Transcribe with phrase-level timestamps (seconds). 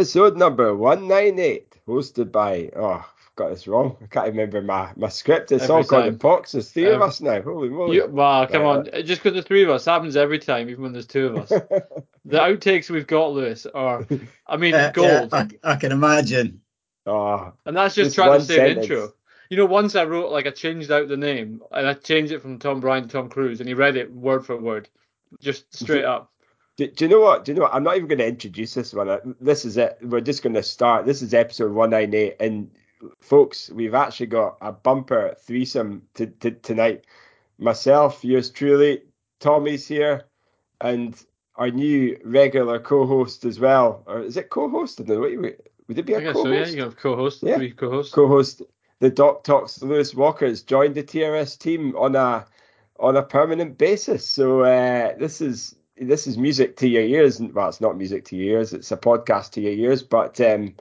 [0.00, 3.98] Episode number 198, hosted by, oh, I've got this wrong.
[4.02, 5.52] I can't remember my, my script.
[5.52, 6.52] It's Every all got the in box.
[6.52, 7.42] There's three of us now.
[7.42, 7.96] Holy moly.
[7.96, 9.04] You, wow, come Right, on.
[9.04, 11.48] Just because the three of us happens every time, even when there's two of us.
[12.24, 14.06] the outtakes we've got, Lewis, are,
[14.46, 15.34] I mean, Uh, gold.
[15.34, 16.62] yeah, I, I can imagine.
[17.04, 19.12] oh, And that's just Just trying one to say an intro.
[19.50, 22.40] You know, once I wrote, like, I changed out the name and I changed it
[22.40, 24.88] from Tom Bryan to Tom Cruise, and he read it word for word,
[25.40, 26.32] just straight up.
[26.80, 27.44] Do, do you know what?
[27.44, 27.74] Do you know what?
[27.74, 29.08] I'm not even going to introduce this one.
[29.10, 29.98] Uh, This is it.
[30.02, 31.04] We're just going to start.
[31.04, 32.36] This is episode 198.
[32.40, 32.70] And
[33.20, 37.04] folks, we've actually got a bumper threesome to, to, tonight.
[37.58, 39.02] Myself, yours truly,
[39.40, 40.24] Tommy's here,
[40.80, 41.22] and
[41.56, 44.02] our new regular co-host as well.
[44.06, 45.00] Or is it co-host?
[45.00, 45.40] I don't know.
[45.42, 45.58] What
[45.88, 46.54] Would it be a guess so, yeah.
[46.60, 46.74] co-host?
[46.74, 47.68] You have co hosts, Yeah.
[47.76, 48.14] co hosts.
[48.14, 48.62] co-host
[49.00, 52.46] the Doc Talks Lewis Walker has joined the TRS team on a
[52.98, 54.26] on a permanent basis.
[54.26, 57.40] So uh, this is this is music to your ears.
[57.40, 60.02] Well, it's not music to your ears; it's a podcast to your ears.
[60.02, 60.74] But um,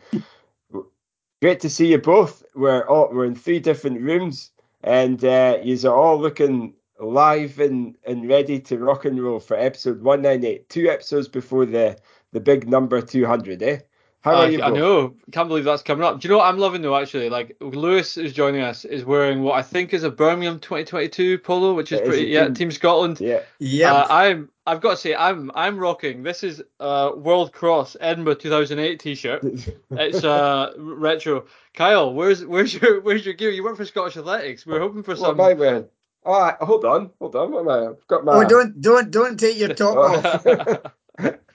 [1.41, 2.43] great to see you both.
[2.55, 4.51] We're all, we're in three different rooms,
[4.83, 9.57] and uh, you are all looking live and, and ready to rock and roll for
[9.57, 10.69] episode one nine eight.
[10.69, 11.97] Two episodes before the
[12.31, 13.61] the big number two hundred.
[13.61, 13.79] Eh?
[14.21, 14.77] How I, are you I both?
[14.77, 15.15] know.
[15.31, 16.19] Can't believe that's coming up.
[16.19, 16.95] Do you know what I'm loving though?
[16.97, 21.37] Actually, like Lewis is joining us is wearing what I think is a Birmingham 2022
[21.39, 23.21] polo, which is It is pretty yeah, team- Team Scotland.
[23.21, 23.41] Yeah.
[23.59, 23.93] Yeah.
[23.93, 24.49] Uh, I'm.
[24.67, 25.51] I've got to say, I'm.
[25.55, 26.21] I'm rocking.
[26.23, 29.43] This is uh World Cross Edinburgh 2008 T-shirt.
[29.91, 31.45] It's uh retro.
[31.73, 33.51] Kyle, where's where's your where's your gear?
[33.51, 34.65] You work for Scottish Athletics.
[34.65, 35.39] We're hoping for What some.
[35.39, 35.85] am I wearing?
[36.25, 37.51] Oh, I- hold on, hold on.
[37.53, 37.87] What am I?
[37.91, 38.33] I've got my.
[38.33, 39.95] oh, don't don't don't take your top
[41.19, 41.35] off.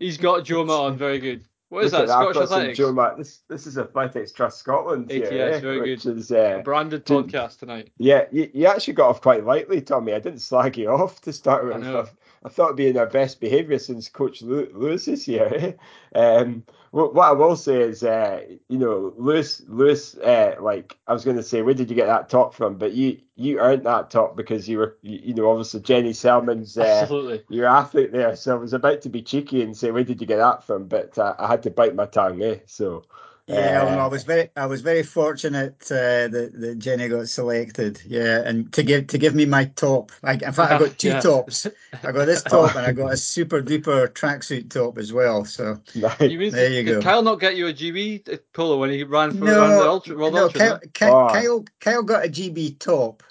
[0.00, 0.96] He's got Joma on.
[0.96, 1.44] Very good.
[1.68, 2.12] What is Look that?
[2.12, 2.78] Scottish Athletics.
[2.78, 3.16] Joe Matt.
[3.16, 5.60] This this is Athletics Trust Scotland here, ATS, eh?
[5.60, 6.16] very which good.
[6.18, 7.90] is uh, A branded podcast tonight.
[7.98, 8.26] yeah.
[8.30, 10.12] You, you actually got off quite lightly, Tommy.
[10.12, 11.78] I didn't slag you off to start with.
[11.82, 12.06] know.
[12.46, 15.76] I thought it'd be in our best behaviour since Coach Lewis is here.
[16.14, 16.18] Eh?
[16.18, 16.62] Um,
[16.92, 21.24] what, what I will say is, uh, you know, Lewis, Lewis, uh, like I was
[21.24, 22.78] going to say, where did you get that top from?
[22.78, 26.78] But you you earned that top because you were, you, you know, obviously Jenny Selman's.
[26.78, 27.42] Uh, Absolutely.
[27.48, 28.36] your athlete there.
[28.36, 30.86] So I was about to be cheeky and say, where did you get that from?
[30.86, 32.58] But uh, I had to bite my tongue, eh?
[32.66, 33.02] So
[33.46, 37.28] Yeah, well, uh, I was very, I was very fortunate uh, that that Jenny got
[37.28, 38.02] selected.
[38.04, 40.10] Yeah, and to give to give me my top.
[40.24, 41.20] I, in fact, I got two Yeah.
[41.20, 41.66] tops.
[42.02, 45.44] I got this top and I got a super duper tracksuit top as well.
[45.44, 46.20] So nice.
[46.20, 47.00] You mean There you did go.
[47.02, 50.34] Kyle not get you a GB polo when he ran for No, the ultra, World
[50.34, 50.60] no, Ultra?
[50.60, 50.80] Kyle, no?
[50.94, 51.28] Ky- Oh.
[51.28, 53.22] Kyle, Kyle got a GB top,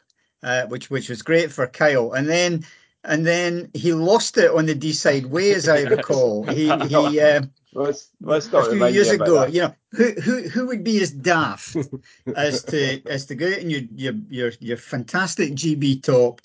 [0.43, 2.65] uh, which which was great for Kyle, and then
[3.03, 6.45] and then he lost it on the Deeside Way, as I recall.
[6.45, 7.19] He he.
[7.19, 7.43] Uh,
[7.75, 9.53] let's let's not a few years ago, that.
[9.53, 11.75] you know, who who who would be as daft
[12.35, 16.41] as to as to go out in your your your your fantastic GB top,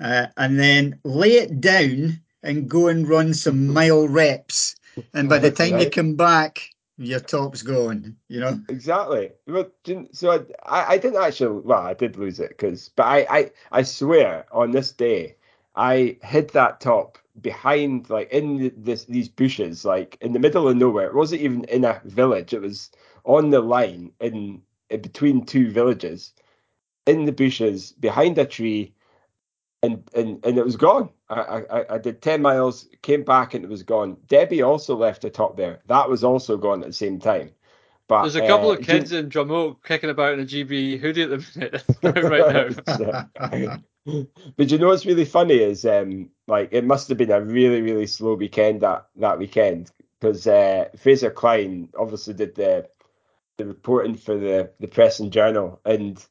[0.00, 4.76] uh, and then lay it down and go and run some mile reps,
[5.14, 8.16] and by the time you come back, your top's gone.
[8.28, 9.30] You know, Exactly.
[9.46, 9.70] Well,
[10.12, 11.60] so I, I, I didn't actually.
[11.60, 15.36] Well, I did lose it because, but I, I, I swear on this day,
[15.76, 20.76] I hid that top behind, like in this these bushes, like in the middle of
[20.76, 21.08] nowhere.
[21.08, 22.52] It wasn't even in a village.
[22.52, 22.90] It was
[23.24, 26.32] on the line in, in between two villages,
[27.06, 28.94] in the bushes behind a tree,
[29.82, 31.10] and and and it was gone.
[31.28, 34.16] I, I I did ten miles, came back, and it was gone.
[34.26, 35.80] Debbie also left a top there.
[35.86, 37.50] That was also gone at the same time.
[38.08, 41.22] But There's a couple uh, of kids in Drumoak kicking about in a GB hoodie
[41.22, 41.84] at the minute
[42.22, 43.76] right now.
[44.56, 47.82] but you know what's really funny is um like it must have been a really
[47.82, 49.90] really slow weekend that that weekend
[50.20, 52.88] because uh, Fraser Clyne obviously did the
[53.58, 56.24] the reporting for the the Press and Journal and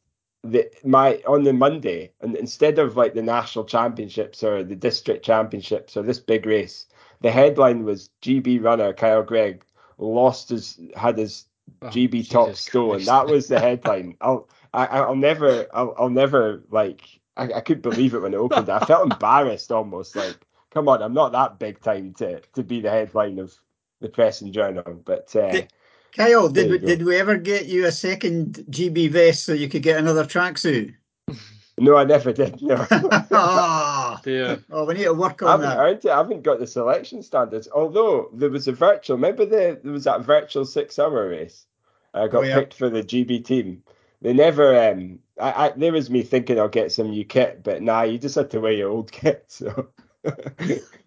[0.43, 5.23] the my on the Monday and instead of like the national championships or the district
[5.23, 6.87] championships or this big race
[7.21, 9.63] the headline was GB runner Kyle Gregg
[9.97, 11.45] lost his had his
[11.83, 12.91] Oh, GB top Jesus stolen.
[12.97, 13.05] Christ.
[13.05, 14.17] That was the headline.
[14.19, 18.37] I'll I, I'll never I'll, I'll never like I, I couldn't believe it when it
[18.37, 18.69] opened.
[18.69, 20.35] I felt embarrassed almost like
[20.71, 23.53] come on I'm not that big time to to be the headline of
[23.99, 25.01] the press and journal.
[25.05, 25.73] But uh, Did-
[26.15, 29.81] Kyle, did we, did we ever get you a second GB vest so you could
[29.81, 30.93] get another tracksuit?
[31.77, 32.61] no, I never did.
[32.61, 32.85] No.
[33.31, 34.61] oh, Dear.
[34.71, 35.79] oh, we need to work I on haven't that.
[35.83, 36.09] earned it.
[36.11, 37.69] I haven't got the selection standards.
[37.73, 39.15] Although there was a virtual.
[39.15, 41.65] Remember the there was that virtual six hour race.
[42.13, 42.55] I got Oh, yeah.
[42.59, 43.81] picked for the GB team.
[44.21, 44.91] They never.
[44.91, 48.17] Um, I, I there was me thinking I'll get some new kit, but nah, you
[48.17, 49.45] just had to wear your old kit.
[49.47, 49.89] So,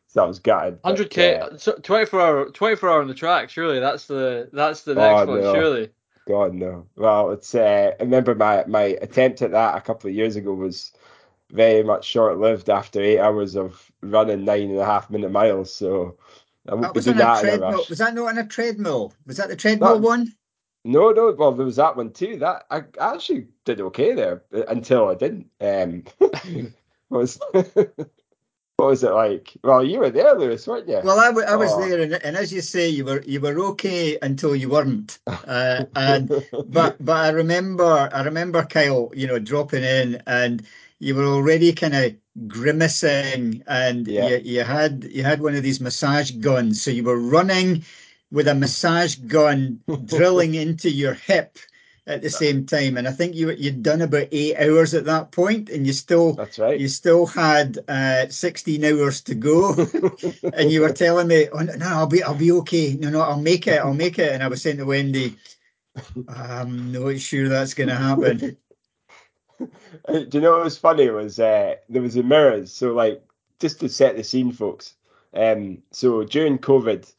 [0.08, 0.78] so I was gutted.
[0.84, 3.50] Hundred k, so twenty four hour, twenty four hour on the track.
[3.50, 5.40] Surely that's the that's the next Oh, one.
[5.40, 5.54] no.
[5.54, 5.90] Surely.
[6.26, 6.86] God no.
[6.96, 7.54] Well, it's.
[7.54, 10.92] Uh, I remember my my attempt at that a couple of years ago was
[11.52, 15.72] very much short lived after eight hours of running nine and a half minute miles.
[15.74, 16.16] So
[16.68, 17.84] I won't That be was doing on a that a treadmill.
[17.88, 19.12] Was that not on a treadmill?
[19.26, 20.32] Was that the treadmill That- one?
[20.84, 21.32] No, no.
[21.32, 22.36] Well, there was that one too.
[22.38, 25.50] That I actually did okay there uh, until I didn't.
[25.60, 26.04] Um,
[27.08, 27.96] what was what
[28.78, 29.52] was it like?
[29.62, 31.00] Well, you were there, Lewis, weren't you?
[31.02, 31.80] Well, I, w- I was Oh.
[31.80, 35.18] there, and, and as you say, you were you were okay until you weren't.
[35.26, 36.28] Uh, and
[36.68, 40.66] but but I remember I remember Kyle, you know, dropping in, and
[40.98, 42.14] you were already kind of
[42.48, 44.28] grimacing, and Yeah.
[44.28, 47.84] you you had you had one of these massage guns, so you were running
[48.30, 51.58] with a massage gun drilling into your hip
[52.06, 55.32] at the same time, and I think you you'd done about eight hours at that
[55.32, 56.78] point, and you still That's right.
[56.78, 59.72] you still had uh, 16 hours to go
[60.52, 63.40] and you were telling me oh, no, i'll be i'll be okay no no i'll
[63.40, 65.34] make it i'll make it and i was saying to wendy
[66.28, 68.56] i'm not sure that's going to happen
[70.08, 72.72] Uh, Do you know what was funny was uh, there was the mirrors.
[72.72, 73.22] So like
[73.60, 74.94] just to set the scene, folks.
[75.32, 77.12] Um, so during COVID,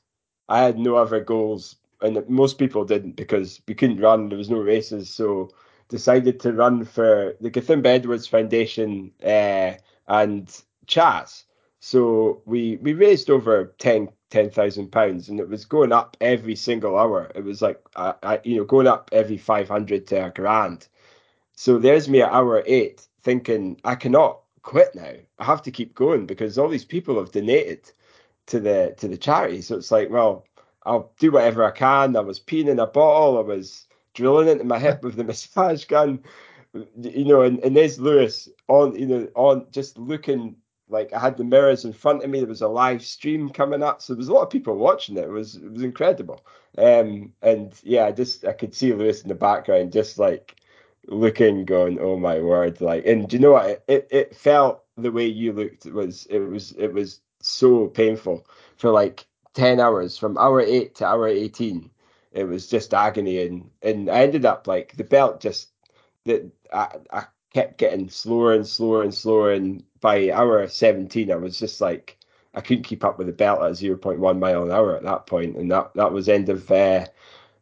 [0.49, 4.29] I had no other goals, and most people didn't because we couldn't run.
[4.29, 5.49] There was no races, so
[5.89, 9.73] decided to run for the Gathimba Edwards Foundation uh,
[10.07, 11.45] and Chas.
[11.79, 16.97] So we we raised over 10 10,000 pounds, and it was going up every single
[16.97, 17.31] hour.
[17.35, 20.87] It was like I, you know going up every five hundred to a grand.
[21.53, 25.13] So there's me at hour eight thinking I cannot quit now.
[25.39, 27.91] I have to keep going because all these people have donated
[28.47, 29.61] to the to the charity.
[29.61, 30.45] So it's like, well,
[30.85, 32.15] I'll do whatever I can.
[32.15, 33.37] I was peeing in a bottle.
[33.37, 36.23] I was drilling into my hip with the massage gun.
[37.01, 40.57] You know, and, and there's Lewis on, you know, on just looking
[40.89, 42.39] like I had the mirrors in front of me.
[42.39, 45.17] There was a live stream coming up, so there was a lot of people watching
[45.17, 45.23] it.
[45.23, 46.45] It was it was incredible.
[46.77, 50.55] Um, and yeah, I just I could see Lewis in the background, just like
[51.07, 53.69] looking, going, "Oh my word!" Like, and do you know what?
[53.69, 55.85] It, it it felt the way you looked.
[55.85, 58.45] It was it was it was so painful
[58.77, 61.89] for like ten hours, from hour eight to hour eighteen.
[62.31, 65.69] It was just agony, and and I ended up like the belt just
[66.25, 71.35] that I I kept getting slower and slower and slower, and by hour seventeen, I
[71.37, 72.17] was just like.
[72.57, 75.57] I couldn't keep up with the belt at 0.1 mile an hour at that point,
[75.57, 77.05] and that, that was end of uh,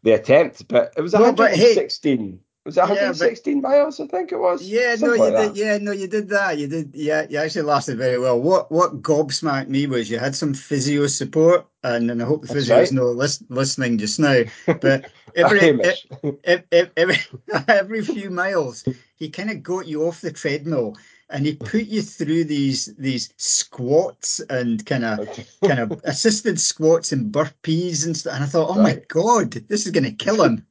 [0.03, 0.67] the attempt.
[0.67, 2.39] But it was Well, but hey- 116.
[2.65, 3.99] Was it Yeah, but- 116 miles?
[3.99, 4.61] I think it was.
[4.63, 5.55] yeah no you like did that.
[5.55, 9.01] yeah no you did that you did yeah you actually lasted very well what what
[9.01, 12.89] gobsmacked me was you had some physio support and, and i hope the physio is
[12.89, 12.93] right.
[12.93, 14.43] not lis- listening just now
[14.81, 16.07] but every Hamish.
[16.45, 17.17] ev- ev- every,
[17.67, 18.85] every few miles,
[19.17, 20.95] he kind of got you off the treadmill
[21.33, 25.27] and he put you through these these squats and kind of
[25.65, 28.35] kind of assisted squats and burpees and stuff.
[28.35, 30.65] And I thought, oh my god, this is going to kill him.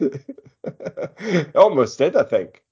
[1.54, 2.62] Almost did, I think.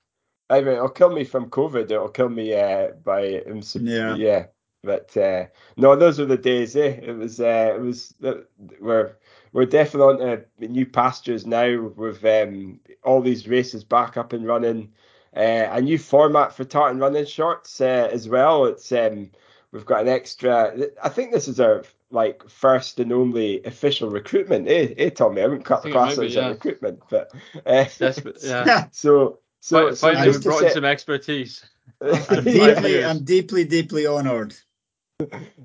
[0.50, 1.91] I mean, it'll kill me from COVID.
[1.91, 3.43] It'll kill me uh, by.
[3.75, 4.15] Yeah.
[4.15, 4.47] yeah.
[4.85, 5.47] But uh,
[5.77, 6.77] no, those were the days.
[6.77, 6.99] Eh?
[7.03, 7.41] It was.
[7.41, 8.15] Uh, it was.
[8.23, 8.35] Uh,
[8.81, 9.17] we're
[9.53, 14.47] we're definitely on to new pastures now with um, all these races back up and
[14.47, 14.93] running.
[15.34, 18.67] Uh, a new format for tartan running shorts uh, as well.
[18.67, 19.31] It's um,
[19.73, 20.75] we've got an extra.
[21.02, 24.69] I think this is our like first and only official recruitment.
[24.69, 25.41] Eh, eh Tommy?
[25.41, 26.48] I wouldn't cut think it class might as yeah.
[26.48, 27.32] a recruitment, but
[27.67, 28.86] uh, Desperate, yeah.
[28.93, 31.65] so so, Fi- so Finally, just we to brought in set- some expertise.
[32.01, 33.05] I'm deeply, years.
[33.05, 34.55] I'm deeply, deeply honoured.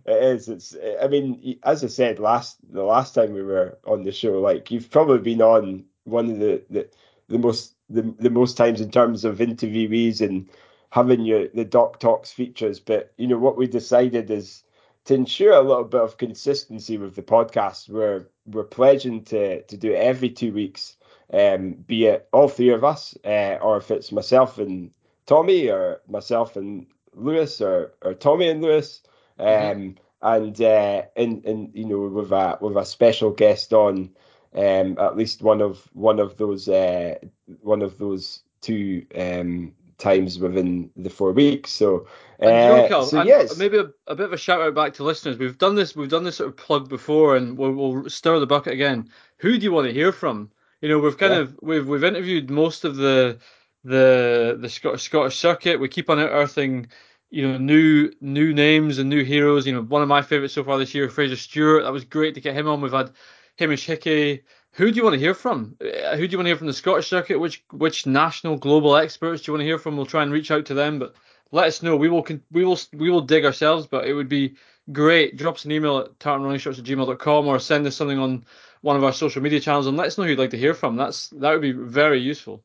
[0.05, 0.47] It is.
[0.49, 0.75] It's.
[1.01, 4.69] I mean, as I said last the last time we were on the show, like
[4.69, 6.89] you've probably been on one of the the,
[7.27, 10.49] the most the, the most times in terms of interviewees and
[10.89, 12.79] having your the doc talks features.
[12.79, 14.63] But you know what we decided is
[15.05, 17.89] to ensure a little bit of consistency with the podcast.
[17.89, 20.97] We're we're pledging to to do it every two weeks.
[21.33, 24.91] Um, be it all three of us, uh, or if it's myself and
[25.25, 29.01] Tommy, or myself and Lewis, or or Tommy and Lewis
[29.39, 29.97] um, Mhm.
[30.21, 34.09] and uh, and and you know with a with a special guest on,
[34.55, 37.15] um, at least one of one of those uh,
[37.61, 41.71] one of those two um, times within the four weeks.
[41.71, 42.07] So,
[42.41, 44.75] uh, And you know, Cal, so yes, maybe a, a bit of a shout out
[44.75, 45.37] back to listeners.
[45.37, 45.95] We've done this.
[45.95, 49.09] We've done this sort of plug before, and we'll, we'll stir the bucket again.
[49.37, 50.51] Who do you want to hear from?
[50.81, 51.39] You know, we've kind Yeah.
[51.39, 53.39] of we've we've interviewed most of the
[53.83, 55.79] the the Scottish Scottish circuit.
[55.79, 56.87] We keep on unearthing,
[57.29, 59.65] you know, new new names and new heroes.
[59.65, 61.83] You know, one of my favourites so far this year, Fraser Stewart.
[61.83, 62.81] That was great to get him on.
[62.81, 63.11] We've had
[63.57, 64.43] Hamish Hickey.
[64.73, 65.75] Who do you want to hear from?
[65.81, 67.39] Uh, Who do you want to hear from the Scottish circuit?
[67.39, 69.97] Which which national global experts do you want to hear from?
[69.97, 71.15] We'll try and reach out to them, but
[71.51, 71.95] let us know.
[71.95, 74.55] We will we will we will dig ourselves, but it would be
[74.91, 75.37] great.
[75.37, 78.45] Drop us an email at tartanrunningshorts at gmail.com or send us something on
[78.81, 80.73] one of our social media channels and let us know who you'd like to hear
[80.75, 80.95] from.
[80.95, 82.63] That's that would be very useful.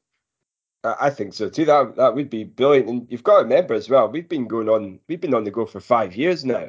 [0.85, 1.65] I I think so too.
[1.65, 2.89] That that would be brilliant.
[2.89, 5.51] And you've got to remember as well, we've been going on, we've been on the
[5.51, 6.69] go for five years now.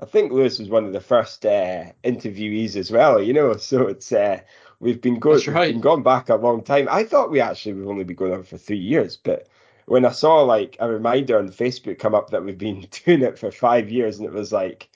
[0.00, 3.22] I think Lewis was one of the first uh, interviewees as well.
[3.22, 4.40] You know, so it's uh,
[4.80, 5.72] we've been going right.
[5.72, 6.88] been gone back a long time.
[6.90, 9.48] I thought we actually we've only been going on for three years, but
[9.86, 13.38] when I saw like a reminder on Facebook come up that we've been doing it
[13.38, 14.88] for five years, and it was like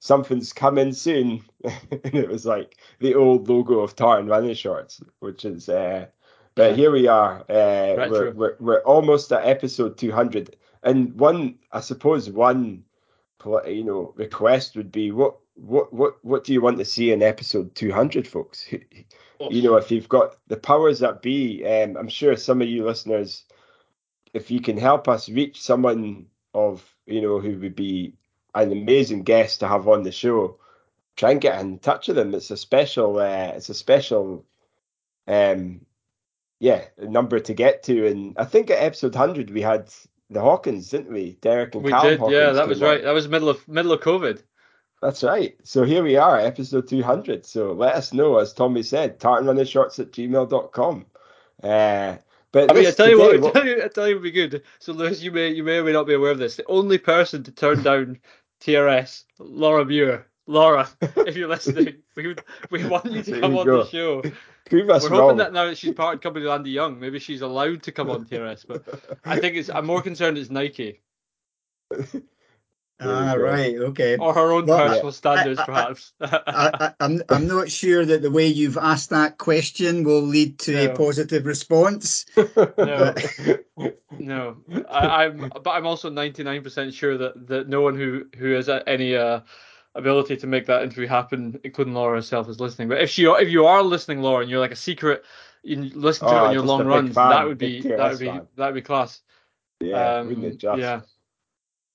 [0.00, 5.44] something's coming soon, and it was like the old logo of Tartan running shorts, which
[5.44, 5.68] is.
[5.68, 6.06] Uh,
[6.54, 7.40] but here we are.
[7.48, 12.84] Uh, we're, we're we're almost at episode two hundred, and one I suppose one
[13.66, 17.22] you know request would be what what what what do you want to see in
[17.22, 18.66] episode two hundred, folks?
[19.50, 22.84] you know, if you've got the powers that be, um, I'm sure some of you
[22.84, 23.44] listeners,
[24.32, 28.14] if you can help us reach someone of, you know, who would be
[28.54, 30.58] an amazing guest to have on the show,
[31.16, 32.34] try and get in touch with them.
[32.34, 34.44] It's a special, uh, it's a special,
[35.26, 35.86] um,
[36.60, 38.06] yeah, number to get to.
[38.06, 39.92] And I think at episode 100 we had
[40.32, 41.32] the Hawkins, didn't we?
[41.40, 43.02] Derek and We Callum did, Hawkins yeah, that was right.
[43.02, 44.42] That was middle of middle of COVID.
[45.02, 45.56] That's right.
[45.64, 47.44] So here we are, episode 200.
[47.44, 51.06] So let us know, as Tommy said, tartanrunnershorts at gmail.com.
[51.60, 52.16] Uh,
[52.52, 54.22] but I mean, I tell you today, what, I tell you, I tell you, would
[54.22, 54.62] be good.
[54.78, 56.54] So, Lewis, you may, you may or may not be aware of this.
[56.54, 58.20] The only person to turn down
[58.60, 60.26] TRS, Laura Muir.
[60.46, 63.82] Laura, if you're listening, we would, we want you to come you on go.
[63.82, 64.22] the show.
[64.72, 65.20] Prove us We're wrong.
[65.20, 67.92] hoping that now that she's part of company with Andy Young, maybe she's allowed to
[67.92, 68.64] come on TRS.
[68.66, 68.82] But
[69.24, 69.68] I think it's.
[69.68, 71.00] I'm more concerned it's Nike
[73.04, 74.16] Ah, right, okay.
[74.16, 76.12] or her own Well, personal standards, I- I- perhaps.
[76.20, 80.60] I, I, I'm I'm not sure that the way you've asked that question will lead
[80.60, 80.84] to No.
[80.92, 82.24] a positive response.
[82.78, 83.14] No.
[84.18, 84.56] No,
[84.88, 89.16] I, I'm, but I'm also 99% sure that, that no one who who has any
[89.16, 89.40] uh,
[89.94, 92.88] ability to make that interview happen, including Laura herself, is listening.
[92.88, 95.24] But if she, if you are listening, Laura, and you're like a secret,
[95.62, 98.18] you listen to it Oh, on your long runs, fan, that would be that would
[98.18, 98.46] be fan.
[98.56, 99.20] that would be class.
[99.80, 100.80] yeah, Um, wouldn't it just?
[100.80, 101.00] yeah.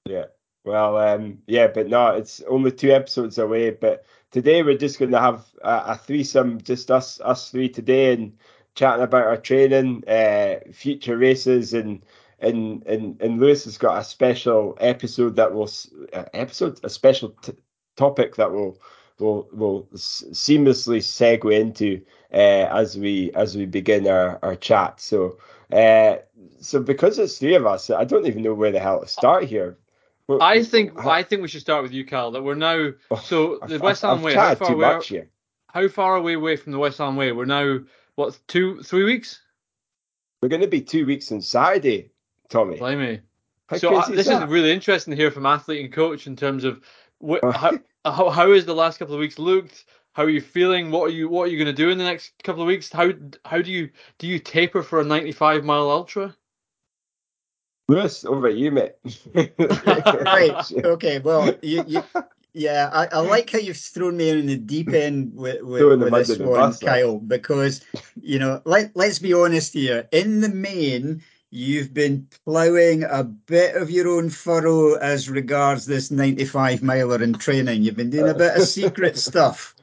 [0.05, 0.25] Yeah.
[0.63, 3.71] Well, um, yeah, but no, it's only two episodes away.
[3.71, 8.13] But today we're just going to have a, a threesome, just us, us three today,
[8.13, 8.37] and
[8.75, 12.05] chatting about our training, uh, future races, and
[12.39, 15.69] and and and Lewis has got a special episode that will
[16.13, 17.53] uh, episode a special t-
[17.97, 18.79] topic that will
[19.19, 22.01] will will s- seamlessly segue into
[22.33, 25.01] uh, as we as we begin our our chat.
[25.01, 25.37] So.
[25.69, 26.15] Uh,
[26.61, 29.43] so because it's three of us, I don't even know where the hell to start
[29.43, 29.77] here.
[30.25, 32.31] Well, I think how- I think we should start with you, Cal.
[32.31, 32.91] That we're now
[33.23, 34.33] so I've- the West Highland Way.
[34.33, 35.27] How far away?
[35.67, 37.33] How far away away from the West Highland Way?
[37.33, 37.79] We're now
[38.15, 39.41] what two three weeks?
[40.41, 42.11] We're going to be two weeks on Saturday,
[42.49, 42.77] Tommy.
[42.77, 43.19] Blimey.
[43.67, 46.27] How so uh, crazy this is is really interesting to hear from athlete and coach
[46.27, 46.79] in terms of
[47.25, 47.51] wh- Oh.
[47.51, 47.71] how,
[48.05, 49.85] how how has the last couple of weeks looked?
[50.13, 50.89] How are you feeling?
[50.91, 52.91] What are you what are you going to do in the next couple of weeks?
[52.91, 53.11] How
[53.45, 56.35] how do you do you taper for a 95 mile ultra?
[57.89, 58.93] Lewis, over at you, mate.
[59.35, 60.71] right.
[60.85, 61.19] Okay.
[61.19, 62.03] Well, you, you,
[62.53, 66.11] yeah, I, I like how you've thrown me in the deep end with, with, with
[66.27, 66.79] this the one, bus.
[66.79, 67.85] Kyle, because
[68.21, 70.09] you know, let let's be honest here.
[70.11, 76.11] In the main, you've been ploughing a bit of your own furrow as regards this
[76.11, 77.83] 95 miler in training.
[77.83, 79.75] You've been doing a bit of secret stuff.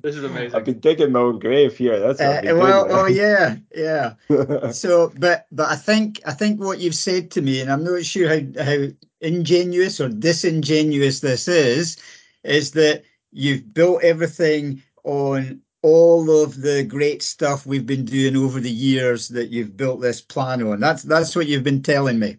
[0.00, 0.54] This is amazing.
[0.54, 1.98] I've been digging my own grave here.
[1.98, 2.96] That's what Uh, well, doing.
[2.98, 4.14] oh yeah, yeah.
[4.72, 8.04] So, but but I think I think what you've said to me, and I'm not
[8.04, 8.86] sure how how
[9.20, 11.96] ingenuous or disingenuous this is,
[12.44, 18.60] is that you've built everything on all of the great stuff we've been doing over
[18.60, 20.80] the years that you've built this plan on.
[20.80, 22.38] That's that's what you've been telling me.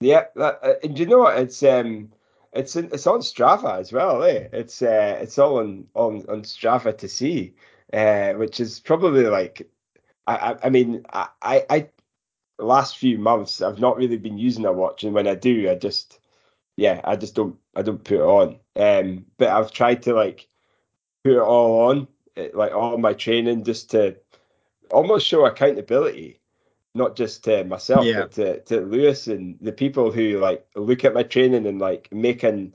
[0.00, 1.38] Yeah, that, uh, and you know what?
[1.38, 2.10] It's um,
[2.52, 4.22] it's in, it's on Strava as well.
[4.24, 4.48] Eh?
[4.52, 7.54] It's uh, it's all on on on Strava to see,
[7.92, 9.68] uh, which is probably like,
[10.26, 11.88] I I, I mean I, I I
[12.58, 15.76] last few months I've not really been using a watch, and when I do, I
[15.76, 16.18] just
[16.76, 18.58] yeah, I just don't I don't put it on.
[18.76, 20.48] Um, but I've tried to like
[21.24, 22.08] put it all on,
[22.54, 24.16] like all my training, just to
[24.90, 26.38] almost show accountability
[26.94, 28.20] not just to myself, Yeah.
[28.20, 32.12] but to, to Lewis and the people who like look at my training and like
[32.12, 32.74] making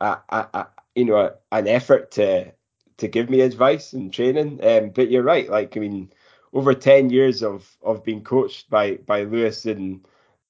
[0.00, 2.52] a, a, a you know a, an effort to
[2.96, 4.60] to give me advice and training.
[4.64, 6.10] Um, but you're right, like I mean,
[6.52, 10.06] over ten years of of being coached by by Lewis, and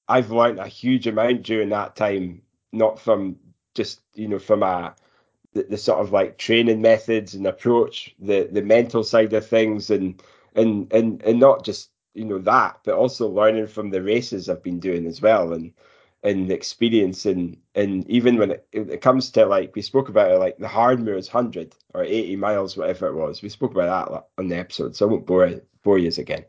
[0.07, 2.41] I've learned a huge amount during that time,
[2.71, 3.37] not from
[3.75, 4.95] just you know from a
[5.53, 9.89] the, the sort of like training methods and approach, the the mental side of things,
[9.89, 10.21] and
[10.55, 14.63] and and and not just you know that, but also learning from the races I've
[14.63, 15.73] been doing as well, and
[16.23, 20.37] and experience, and and even when it, it comes to like we spoke about it,
[20.37, 24.47] like the Hardmoors hundred or eighty miles, whatever it was, we spoke about that on
[24.47, 26.45] the episode, so I won't bore bore you again.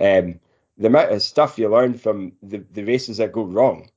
[0.00, 0.40] Um,
[0.78, 3.88] the amount of stuff you learn from the the races that go wrong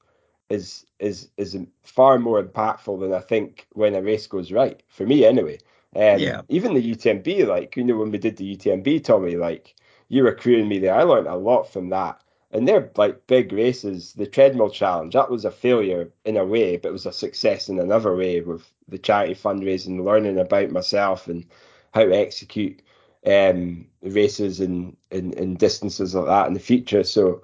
[0.49, 5.05] is is is far more impactful than I think when a race goes right for
[5.05, 5.59] me anyway.
[5.95, 6.41] Um, Yeah.
[6.49, 9.75] Even the UTMB, like you know, when we did the UTMB, Tommy, like
[10.09, 10.93] you were crewing me there.
[10.93, 12.21] I learned a lot from that.
[12.51, 14.13] And they're like big races.
[14.13, 17.67] The treadmill challenge, that was a failure in a way, but it was a success
[17.69, 21.45] in another way with the charity fundraising, learning about myself and
[21.93, 22.81] how to execute
[23.25, 27.03] um, races and, and, and distances like that in the future.
[27.03, 27.41] So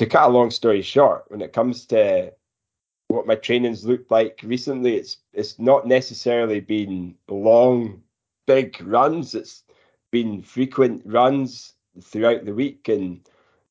[0.00, 2.32] to cut a long story short, when it comes to
[3.08, 8.02] what my training's looked like recently, it's it's not necessarily been long,
[8.46, 9.34] big runs.
[9.34, 9.62] It's
[10.10, 13.20] been frequent runs throughout the week and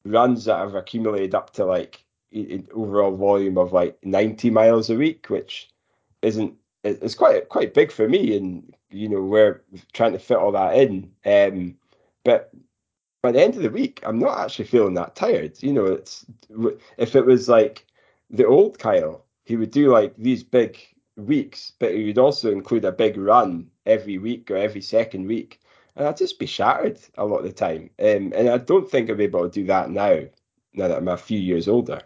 [0.05, 4.95] runs that have accumulated up to like an overall volume of like 90 miles a
[4.95, 5.71] week, which
[6.21, 10.51] isn't it's quite quite big for me and you know we're trying to fit all
[10.51, 11.75] that in um
[12.23, 12.51] but
[13.21, 16.25] by the end of the week i'm not actually feeling that tired you know it's
[16.97, 17.85] if it was like
[18.29, 20.77] the old kyle he would do like these big
[21.17, 25.59] weeks but he would also include a big run every week or every second week
[25.95, 29.09] and i'd just be shattered a lot of the time um, and i don't think
[29.09, 30.19] i'm able to do that now
[30.73, 32.01] now that i'm a few years older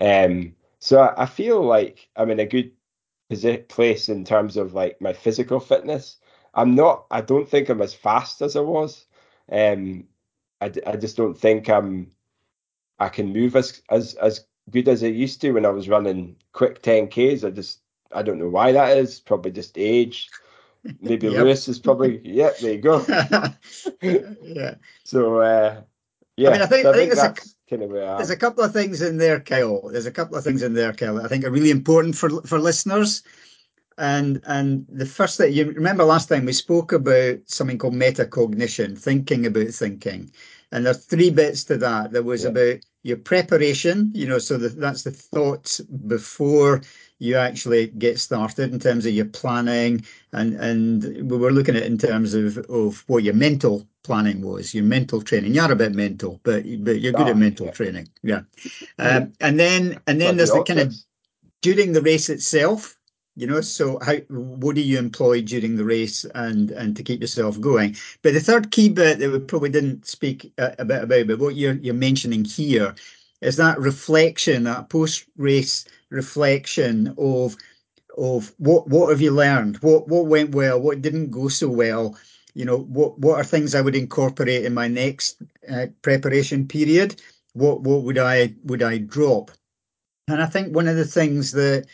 [0.00, 2.72] um so I, I feel like i'm in a good
[3.68, 6.16] place in terms of like my physical fitness.
[6.54, 7.06] I'm not.
[7.10, 9.06] I don't think I'm as fast as I was.
[9.50, 10.04] Um,
[10.64, 12.10] I, I just don't think I'm.
[12.98, 16.36] I can move as as as good as I used to when I was running
[16.52, 17.44] quick 10ks.
[17.46, 17.80] I just
[18.12, 19.20] I don't know why that is.
[19.20, 20.30] Probably just age.
[21.00, 21.42] Maybe Yep.
[21.42, 22.50] Lewis is probably yeah.
[22.60, 23.04] There you go.
[24.02, 24.74] yeah.
[25.04, 25.80] So uh,
[26.36, 28.16] yeah, I mean, I think- so I think there's a- that's kind of I.
[28.16, 29.88] There's a couple of things in there, Kyle.
[29.90, 32.30] There's a couple of things in there, Kyle, that I think are really important for
[32.42, 33.22] for listeners.
[33.96, 38.98] And and the first thing you remember last time we spoke about something called metacognition,
[38.98, 40.30] thinking about thinking.
[40.74, 42.12] And there are three bits to that.
[42.12, 42.50] There was Yeah.
[42.50, 46.82] about your preparation, you know, so that that's the thoughts before
[47.20, 50.04] you actually get started in terms of your planning.
[50.32, 54.42] And and we were looking at it in terms of, of what your mental planning
[54.42, 55.54] was, your mental training.
[55.54, 57.72] You're a bit mental, but but you're good Ah, at mental yeah.
[57.72, 58.08] training.
[58.22, 58.42] Yeah.
[58.98, 60.94] Um, and then and then Like there's the the kind of
[61.62, 62.96] during the race itself
[63.36, 67.20] you know so how what do you employ during the race and and to keep
[67.20, 67.96] yourself going?
[68.22, 71.38] But the third key bit that we probably didn't speak a, a bit about but
[71.38, 72.94] what you're you're mentioning here
[73.40, 77.56] is that reflection that post race reflection of
[78.16, 79.76] of what what have you learned?
[79.78, 80.80] What what went well?
[80.80, 82.16] What didn't go so well?
[82.54, 87.20] You know what what are things i would incorporate in my next uh, preparation period?
[87.54, 89.50] What what would i would i drop?
[90.28, 91.86] And I think one of the things that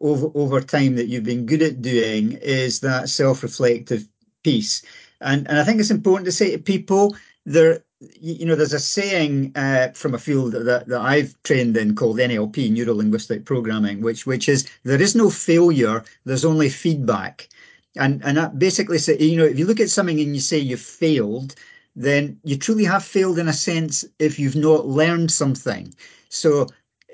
[0.00, 4.08] over over time that you've been good at doing is that self-reflective
[4.44, 4.82] piece.
[5.20, 7.82] And and I think it's important to say to people there
[8.20, 12.18] you know there's a saying uh, from a field that, that I've trained in called
[12.18, 17.48] NLP, neuro linguistic programming, which which is there is no failure, there's only feedback.
[17.96, 20.58] And and that basically say you know if you look at something and you say
[20.58, 21.56] you failed,
[21.96, 25.92] then you truly have failed in a sense if you've not learned something.
[26.28, 26.68] So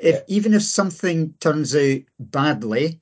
[0.05, 0.23] if Yeah.
[0.29, 3.01] even if something turns out badly,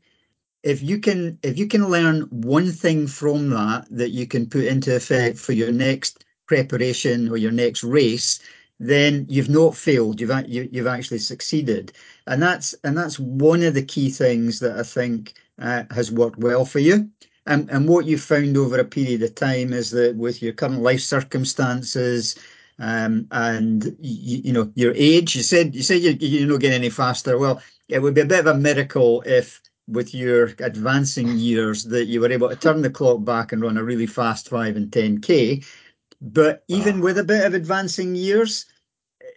[0.63, 4.65] if you can if you can learn one thing from that that you can put
[4.65, 8.41] into effect for your next preparation or your next race,
[8.79, 10.21] then you've not failed.
[10.21, 11.93] You've ac- you, you've actually succeeded,
[12.27, 16.39] and that's and that's one of the key things that I think uh, has worked
[16.39, 17.11] well for you.
[17.47, 20.83] And and what you've found over a period of time is that with your current
[20.83, 22.37] life circumstances,
[22.83, 25.37] um, and you, you know your age.
[25.37, 27.39] You said you said you, you're not getting any faster.
[27.39, 32.07] Well, it would be a bit of a miracle if, with your advancing years, that
[32.07, 34.93] you were able to turn the clock back and run a really fast five and
[34.93, 35.63] ten k.
[36.21, 37.03] But even Ah.
[37.05, 38.67] with a bit of advancing years,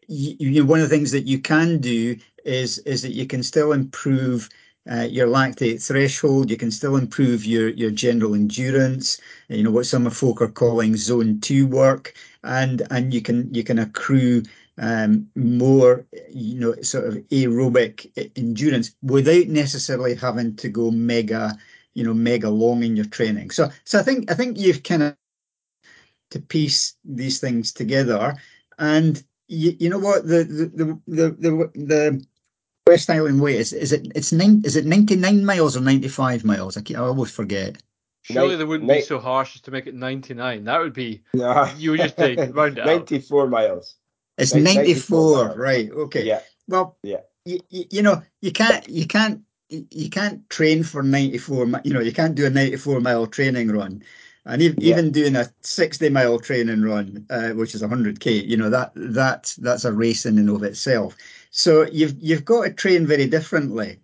[0.07, 3.43] you, you one of the things that you can do is is that you can
[3.43, 4.49] still improve
[4.91, 6.51] uh, your lactate threshold.
[6.51, 9.19] You can still improve your your general endurance.
[9.49, 12.13] You know what some folk are calling zone two work,
[12.45, 14.43] and and you can you can accrue
[14.77, 21.57] um, more, you know, sort of aerobic endurance without necessarily having to go mega,
[21.93, 23.51] you know, mega long in your training.
[23.51, 25.17] So so I think I think you've kind of
[26.31, 28.35] to piece these things together.
[28.77, 32.25] And you, you know what the the the the, the, the
[32.87, 36.09] West Highland Way is is it it's nine is it ninety nine miles or ninety
[36.09, 36.77] five miles?
[36.77, 37.81] I, keep, I always forget.
[38.25, 40.63] Surely Night- they wouldn't night- be so harsh as to make it 99.
[40.63, 41.69] That would be Nah.
[41.77, 42.87] You would just take- round it out.
[42.87, 43.95] 94 miles.
[44.37, 45.57] It's Nin- ninety 94 miles.
[45.57, 45.91] right?
[45.91, 46.23] Okay.
[46.25, 46.41] Yeah.
[46.67, 47.21] Well, Yeah.
[47.45, 51.93] you, you, you know you can't you can't you can't train for 94 mi- you
[51.93, 54.01] know you can't do a 94 mile training run
[54.45, 54.93] and ev- Yeah.
[54.97, 59.53] even doing a 60 mile training run uh, which is 100k you know that that
[59.59, 61.15] that's a race in and of itself
[61.51, 63.99] So you've you've got to train very differently,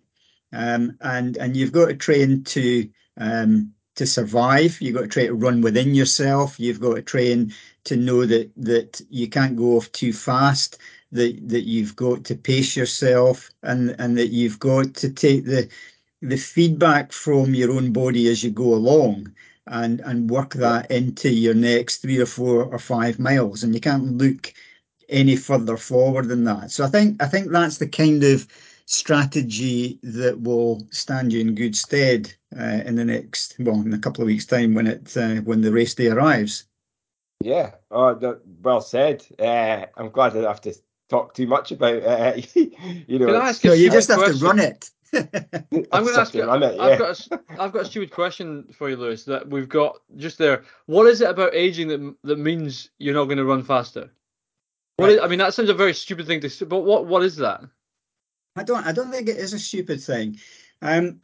[0.54, 4.80] um, and and you've got to train to um, to survive.
[4.82, 6.60] You've got to try to run within yourself.
[6.60, 7.54] You've got to train
[7.86, 10.78] to know that that you can't go off too fast.
[11.12, 15.68] That that you've got to pace yourself, and and that you've got to take the
[16.22, 19.34] the feedback from your own body as you go along
[19.68, 23.82] and and work that into your next three or four or five miles and you
[23.82, 24.54] can't look
[25.10, 28.48] any further forward than that so i think i think that's the kind of
[28.86, 34.00] strategy that will stand you in good stead uh, in the next well in a
[34.00, 36.66] couple of weeks time when it uh, when the race day arrives
[37.44, 40.74] yeah oh well said uh, i'm glad i don't have to
[41.10, 44.10] talk too much about uh, you know Can I ask you no, you stupid just
[44.10, 44.40] have question?
[44.40, 44.90] to run it
[45.94, 46.46] I'm going to ask you.
[46.46, 49.26] run it, I've got a, I've got a stupid question for you, Lewis.
[49.26, 50.64] That we've got just there.
[50.86, 54.10] What is it about aging that that means you're not going to run faster?
[54.98, 55.18] What Right.
[55.18, 57.36] is, I mean, that sounds a very stupid thing to say, but what what is
[57.38, 57.62] that?
[58.56, 58.86] I don't.
[58.86, 60.38] I don't think it is a stupid thing.
[60.82, 61.22] Um,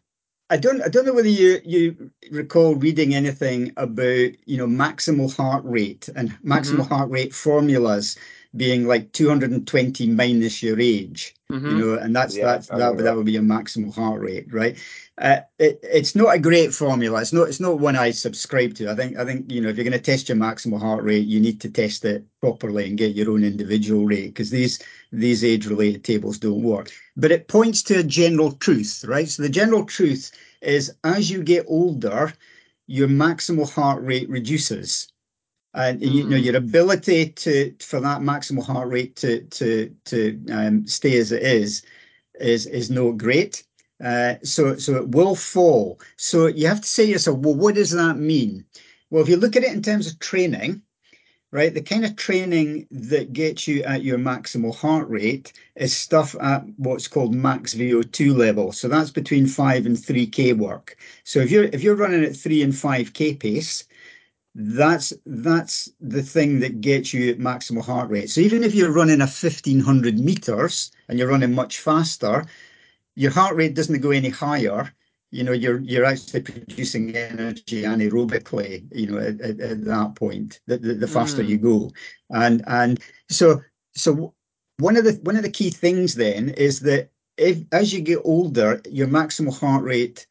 [0.49, 0.81] I don't.
[0.81, 6.07] I don't know whether you you recall reading anything about you know maximal heart rate
[6.15, 6.93] and maximal Mm-hmm.
[6.93, 8.17] heart rate formulas
[8.55, 11.36] being like 220 minus your age.
[11.51, 11.69] Mhm.
[11.71, 12.77] You know, and that's Yeah, that's that.
[12.97, 13.15] That that.
[13.17, 14.77] would be your maximal heart rate, right?
[15.17, 17.21] Uh, it, it's not a great formula.
[17.21, 17.49] It's not.
[17.49, 18.89] It's not one I subscribe to.
[18.89, 19.17] I think.
[19.17, 21.60] I think you know, if you're going to test your maximal heart rate, you need
[21.62, 24.79] to test it properly and get your own individual rate because these
[25.11, 26.91] these age-related tables don't work.
[27.15, 29.27] But it points to a general truth, right?
[29.29, 32.33] So the general truth is, as you get older,
[32.87, 35.07] your maximal heart rate reduces
[35.73, 36.43] and you know Mm.
[36.45, 41.43] your ability to for that maximal heart rate to to to um, stay as it
[41.43, 41.83] is
[42.39, 43.63] is is not great.
[44.03, 45.99] Uh, so so it will fall.
[46.17, 48.65] So you have to say to yourself, well, what does that mean?
[49.09, 50.81] Well, if you look at it in terms of training,
[51.51, 56.36] right, the kind of training that gets you at your maximal heart rate is stuff
[56.41, 58.71] at what's called max VO2 level.
[58.71, 60.97] So that's between five and three K work.
[61.23, 63.86] So if you're if you're running at three and five K pace,
[64.55, 68.29] that's that's the thing that gets you at maximal heart rate.
[68.29, 72.45] So even if you're running a 1500 meters and you're running much faster,
[73.15, 74.93] your heart rate doesn't go any higher.
[75.31, 78.87] You know, you're you're actually producing energy anaerobically.
[78.95, 81.47] You know, at, at, at that point, the, the, the faster Mm.
[81.47, 81.91] you go,
[82.29, 83.61] and and so
[83.93, 84.33] so
[84.79, 88.21] one of the one of the key things then is that if as you get
[88.23, 90.25] older, your maximal heart rate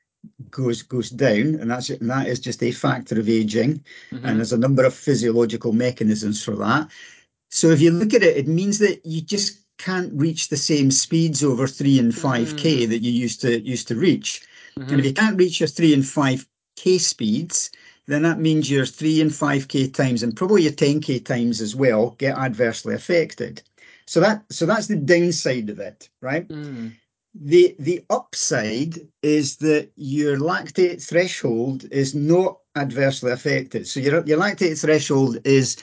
[0.50, 4.24] goes goes down, and that's and that is just a factor of aging, Mhm.
[4.24, 6.88] and there's a number of physiological mechanisms for that.
[7.50, 10.90] So if you look at it, it means that you just can't reach the same
[10.90, 12.88] speeds over three and five k Mm.
[12.88, 14.40] that you used to used to reach.
[14.76, 17.70] And if you can't reach your three and five k speeds,
[18.06, 21.60] then that means your three and five k times and probably your ten k times
[21.60, 23.62] as well get adversely affected.
[24.06, 26.46] So that so that's the downside of it, right?
[26.48, 26.92] Mm.
[27.34, 33.86] The the upside is that your lactate threshold is not adversely affected.
[33.88, 35.76] So your your lactate threshold is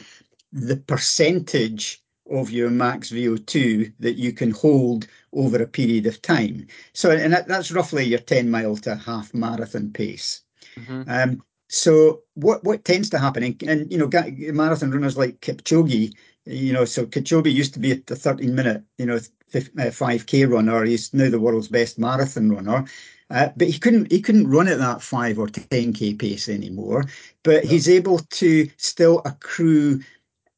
[0.51, 6.67] the percentage of your max VO2 that you can hold over a period of time.
[6.93, 10.41] So and that, that's roughly your 10 mile to half marathon pace.
[10.77, 11.05] Mhm.
[11.07, 14.09] Um, so what what tends to happen, and, and you know,
[14.53, 16.13] marathon runners like Kipchoge,
[16.45, 20.83] you know, so Kipchoge used to be a 13 minute, you know, uh, 5k runner.
[20.83, 22.85] He's now the world's best marathon runner.
[23.29, 27.05] Uh, but he couldn't he couldn't run at that five or 10k pace anymore.
[27.43, 30.01] But he's able to still accrue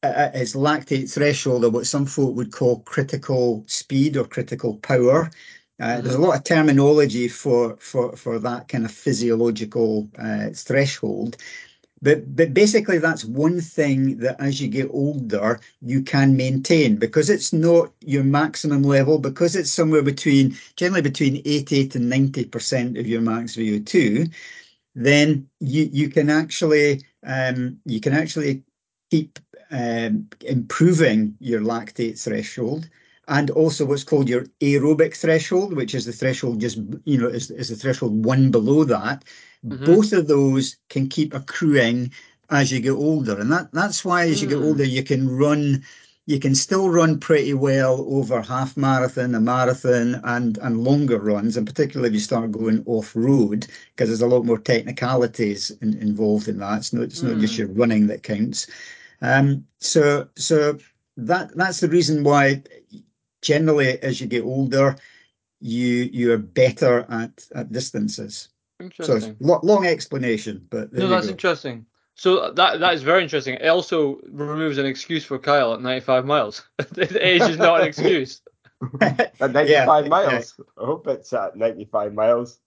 [0.02, 5.30] uh, his lactate threshold, or what some folk would call critical speed or critical power.
[5.80, 11.36] Uh, There's a lot of terminology for for for that kind of physiological uh, threshold,
[12.02, 16.96] but but basically that's one thing that as you get older you can maintain.
[16.96, 22.44] Because it's not your maximum level because it's somewhere between generally between 80 to 90
[22.46, 24.32] percent of your max VO2
[24.94, 28.64] then you you can actually um, you can actually
[29.10, 29.38] keep
[29.70, 32.88] um, improving your lactate threshold
[33.28, 37.50] and also what's called your aerobic threshold, which is the threshold just you know is,
[37.50, 39.24] is the threshold one below that.
[39.66, 39.84] Mhm.
[39.84, 42.12] Both of those can keep accruing
[42.50, 44.64] as you get older, and that that's why as you get Mm.
[44.66, 45.82] older you can run.
[46.28, 51.56] You can still run pretty well over half marathon, a marathon, and and longer runs,
[51.56, 55.94] and particularly if you start going off road, because there's a lot more technicalities in,
[55.98, 56.78] involved in that.
[56.78, 57.58] It's not it's not just Mm.
[57.58, 58.66] your running that counts.
[59.22, 60.78] Um, so so
[61.16, 62.62] that that's the reason why
[63.42, 64.96] generally as you get older,
[65.60, 68.48] you you're better at at distances.
[68.80, 69.36] So it's Interesting.
[69.40, 71.32] lo- long explanation, but No, that's go.
[71.32, 71.86] interesting.
[72.14, 73.54] So that that is very interesting.
[73.54, 76.62] It also removes an excuse for Kyle at 95 miles.
[76.98, 78.42] Age is not an excuse.
[79.00, 80.54] at 95 Yeah, miles.
[80.78, 82.58] I hope it's at 95 miles.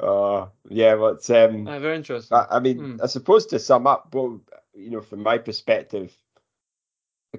[0.00, 2.36] Uh, yeah, but it's, um, Uh, very interesting.
[2.36, 2.96] I, I mean, Hmm.
[3.02, 4.40] I suppose to sum up, well,
[4.74, 6.14] you know, from my perspective,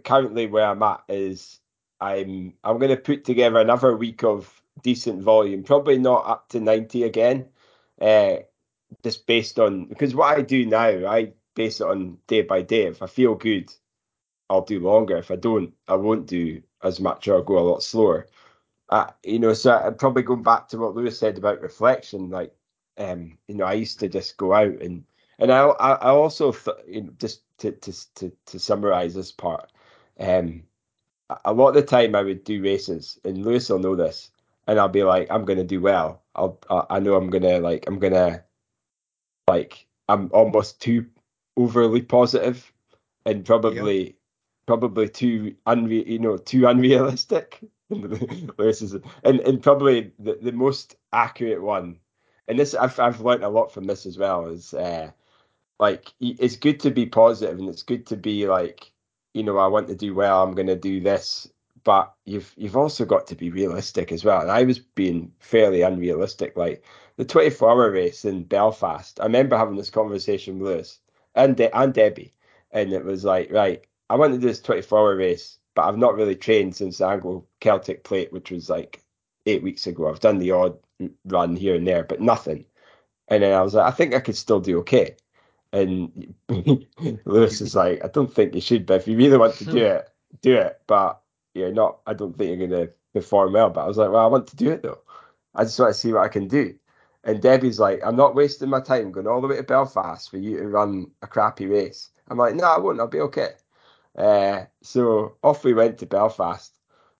[0.03, 1.59] currently where I'm at is
[1.99, 6.59] I'm I'm going to put together another week of decent volume, probably not up to
[6.59, 7.47] 90 again,
[8.01, 8.37] uh,
[9.03, 12.85] just based on because what I do now, I base it on day by day.
[12.87, 13.71] If I feel good,
[14.49, 15.17] I'll do longer.
[15.17, 18.27] If I don't, I won't do as much or I'll go a lot slower.
[18.89, 22.29] Uh, you know, so I'm probably going back to what Lewis said about reflection.
[22.29, 22.53] Like,
[22.97, 25.03] um, you know, I used to just go out and
[25.39, 29.31] and I I, I also th- you know, just to to to to summarize this
[29.31, 29.71] part,
[30.19, 30.63] um,
[31.45, 34.31] a- lot of the time I would do races, and Lewis will know this,
[34.67, 36.21] and I'll be like, I'm gonna do well.
[36.35, 38.43] I'll I I know I'm gonna like I'm gonna
[39.47, 41.05] like I'm almost too
[41.57, 42.71] overly positive
[43.25, 44.15] and probably
[44.65, 47.59] probably too unre you know too unrealistic.
[47.89, 51.99] Lewis is and and probably the, the most accurate one,
[52.47, 55.11] and this I've I've learned a lot from this as well is uh
[55.79, 58.91] like it's good to be positive and it's good to be like
[59.33, 61.49] you know I want to do well I'm going to do this.
[61.83, 64.39] But you've you've also got to be realistic as well.
[64.41, 66.83] And I was being fairly unrealistic like
[67.17, 70.99] the 24 hour race in Belfast I remember having this conversation with Lewis
[71.35, 72.33] and De- and Debbie.
[72.71, 75.97] And it was like right I want to do this 24 hour race but I've
[75.97, 79.03] not really trained since the Anglo Celtic plate which was like
[79.45, 80.09] eight weeks ago.
[80.09, 80.77] I've done the odd
[81.25, 82.65] run here and there but nothing.
[83.27, 85.17] And then I was like I think I could still do okay
[85.73, 86.35] and
[87.25, 89.77] Lewis is like, I don't think you should, but if you really want to do
[89.77, 90.07] it,
[90.41, 90.79] do it.
[90.85, 91.19] But
[91.55, 93.71] you're not, I don't think you're going to perform well.
[93.71, 94.99] But I was like, well, I want to do it though.
[95.55, 96.75] I just want to see what I can do.
[97.23, 100.37] And Debbie's like, I'm not wasting my time going all the way to Belfast for
[100.37, 102.09] you to run a crappy race.
[102.27, 102.99] I'm like, no, I won't.
[102.99, 103.51] I'll be okay.
[104.15, 106.77] Uh, so off we went to Belfast.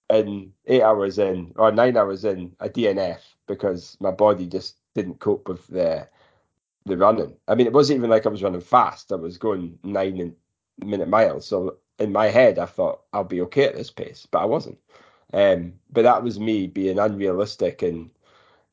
[0.10, 5.20] And eight hours in, or nine hours in, a DNF because my body just didn't
[5.20, 6.08] cope with the
[6.86, 7.36] the running.
[7.48, 9.12] I mean, it wasn't even like I was running fast.
[9.12, 10.36] I was going nine in-
[10.86, 11.48] minute miles.
[11.48, 14.80] So in my head, I thought I'll be okay at this pace, but I wasn't.
[15.34, 18.12] Um, but that was me being unrealistic and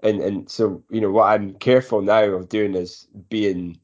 [0.01, 3.81] and and so you know what I'm careful now of doing is being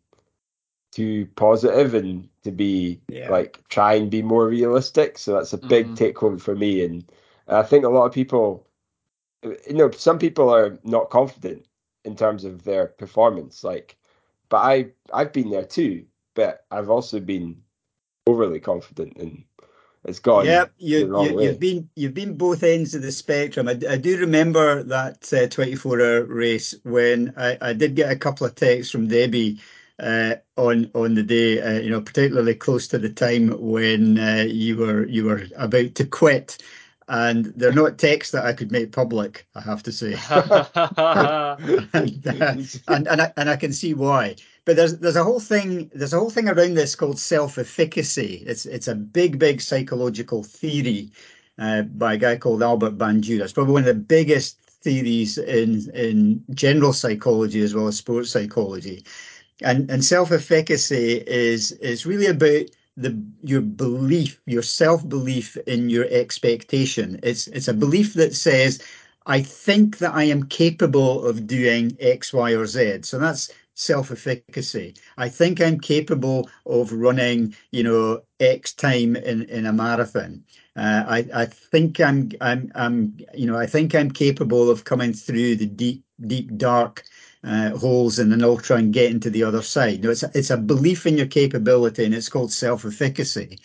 [0.93, 3.31] too positive and to be Yeah.
[3.31, 5.19] like try and be more realistic.
[5.19, 5.97] So that's a big Mhm.
[5.97, 6.85] take home for me.
[6.85, 7.11] And
[7.49, 8.67] I think a lot of people,
[9.45, 11.67] you know, some people are not confident
[12.05, 13.65] in terms of their performance.
[13.65, 13.97] Like,
[14.49, 16.07] but I I've been there too.
[16.35, 17.63] But I've also been
[18.27, 19.45] overly confident, and
[20.05, 23.69] it's gone Yep, you, you, you've been you've been both ends of the spectrum.
[23.69, 28.17] I, I do remember that uh, 24 hour race when I, I did get a
[28.17, 29.61] couple of texts from Debbie
[29.99, 34.45] uh, on on the day, uh, you know, particularly close to the time when uh,
[34.47, 36.59] you were you were about to quit,
[37.09, 39.47] and they're not texts that I could make public.
[39.55, 40.15] I have to say.
[40.31, 42.57] and, uh,
[42.89, 44.37] and and I, and I can see why.
[44.65, 48.45] But there's there's a whole thing there's a whole thing around this called self-efficacy.
[48.47, 51.11] It's it's a big big psychological theory
[51.59, 53.43] uh, by a guy called Albert Bandura.
[53.43, 58.31] It's probably one of the biggest theories in in general psychology as well as sports
[58.31, 59.05] psychology.
[59.63, 62.67] And and self-efficacy is is really about
[62.97, 67.21] the your belief, your self-belief in your expectation.
[67.23, 68.83] It's it's a belief that says,
[69.27, 73.03] I think that I am capable of doing X, Y, or Z.
[73.03, 74.95] So that's self-efficacy.
[75.19, 80.43] I think I'm capable of running, you know, X time in, in a marathon.
[80.77, 85.13] Uh, I, I think I'm, I'm, I'm, you know, I think I'm capable of coming
[85.13, 87.05] through the deep, deep, dark
[87.45, 90.03] uh, holes in an ultra and getting to the other side.
[90.03, 93.59] No, it's a, it's a belief in your capability, and it's called self-efficacy.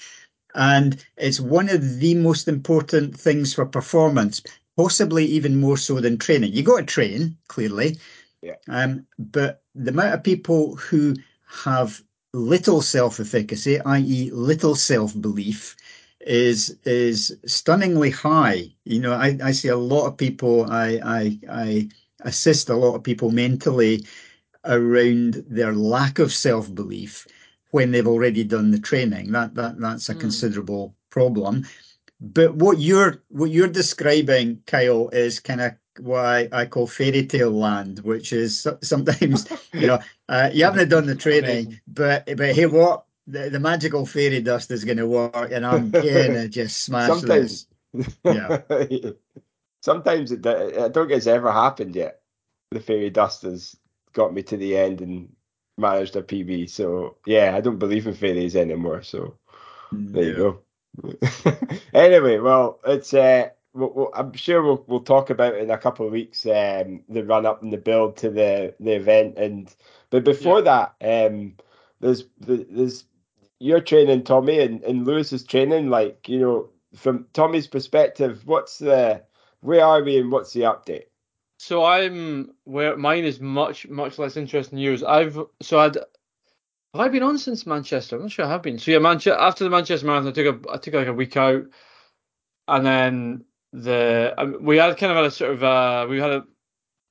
[0.55, 4.41] And it's one of the most important things for performance,
[4.77, 6.53] possibly even more so than training.
[6.53, 7.97] You got to train, clearly,
[8.41, 8.55] Yeah.
[8.67, 11.15] um, but the amount of people who
[11.63, 12.01] have
[12.33, 15.75] little self-efficacy, i.e., little self-belief,
[16.21, 18.71] is is stunningly high.
[18.85, 20.65] You know, I, I see a lot of people.
[20.71, 21.89] I I I
[22.21, 24.05] assist a lot of people mentally
[24.65, 27.27] around their lack of self-belief
[27.71, 29.31] when they've already done the training.
[29.31, 30.19] That that that's a Hmm.
[30.19, 31.65] considerable problem.
[32.19, 37.25] But what you're what you're describing, Kyle, is kind of why I, I call fairy
[37.25, 42.53] tale land, which is sometimes you know uh, you haven't done the training, but but
[42.55, 46.83] hey, what the, the magical fairy dust is going to work, and I'm gonna just
[46.83, 48.13] smash Sometimes, this.
[48.23, 48.57] Yeah.
[49.81, 52.21] sometimes it, I don't think it's ever happened yet.
[52.71, 53.75] The fairy dust has
[54.13, 55.35] got me to the end and
[55.77, 56.69] managed a PB.
[56.69, 59.01] So yeah, I don't believe in fairies anymore.
[59.01, 59.35] So
[59.91, 60.59] there you go.
[61.93, 66.05] anyway, well, it's uh, we'll, we'll, I'm sure we'll we'll talk about in a couple
[66.05, 69.37] of weeks um, the run up and the build to the the event.
[69.37, 69.73] And
[70.09, 71.55] but before that, um,
[71.99, 73.05] there's there's
[73.59, 75.89] your training, Tommy, and, and Lewis's training.
[75.89, 79.23] Like you know, from Tommy's perspective, what's the
[79.61, 81.05] where are we and what's the update?
[81.59, 85.03] So I'm where mine is much much less interesting news.
[85.03, 86.05] I've so I'd have
[87.01, 88.15] I been on since Manchester?
[88.17, 88.79] I'm not sure I have been.
[88.79, 91.37] So yeah, Manchester after the Manchester Marathon, I took a I took like a week
[91.37, 91.65] out,
[92.67, 96.31] and then the um, we had kind of had a sort of uh we had
[96.31, 96.43] a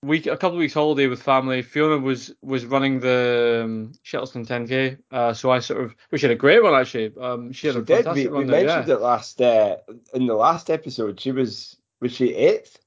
[0.02, 1.62] week a couple of weeks holiday with family.
[1.62, 6.30] Fiona was was running the um, Shettleston 10k, uh, so I sort of which had
[6.30, 7.12] a great one actually.
[7.20, 8.04] Um, she had She a did.
[8.04, 8.66] fantastic We, we there.
[8.66, 8.94] mentioned yeah.
[8.94, 9.76] it last uh,
[10.12, 11.20] in the last episode.
[11.20, 12.78] She was was she eighth?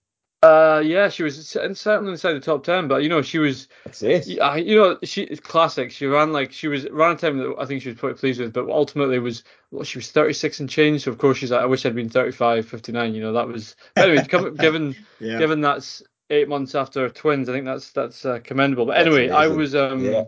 [0.43, 3.69] Uh, yeah, she was cer- certainly inside the top ten, but you know she was
[3.86, 4.02] That's.
[4.28, 5.91] Yeah, you know, she classic.
[5.91, 8.41] She ran like she was ran a time that I think she was pretty pleased
[8.41, 11.04] with, but ultimately was well, she was 36 and change.
[11.04, 13.15] So of course she's like, I wish I'd been 35, 59.
[13.15, 14.26] You know, that was anyway.
[14.30, 15.39] come, given Yeah.
[15.39, 18.88] given that's eight months after twins, I think that's that's uh, commendable.
[18.88, 20.04] But anyway, I was um.
[20.04, 20.26] Yeah.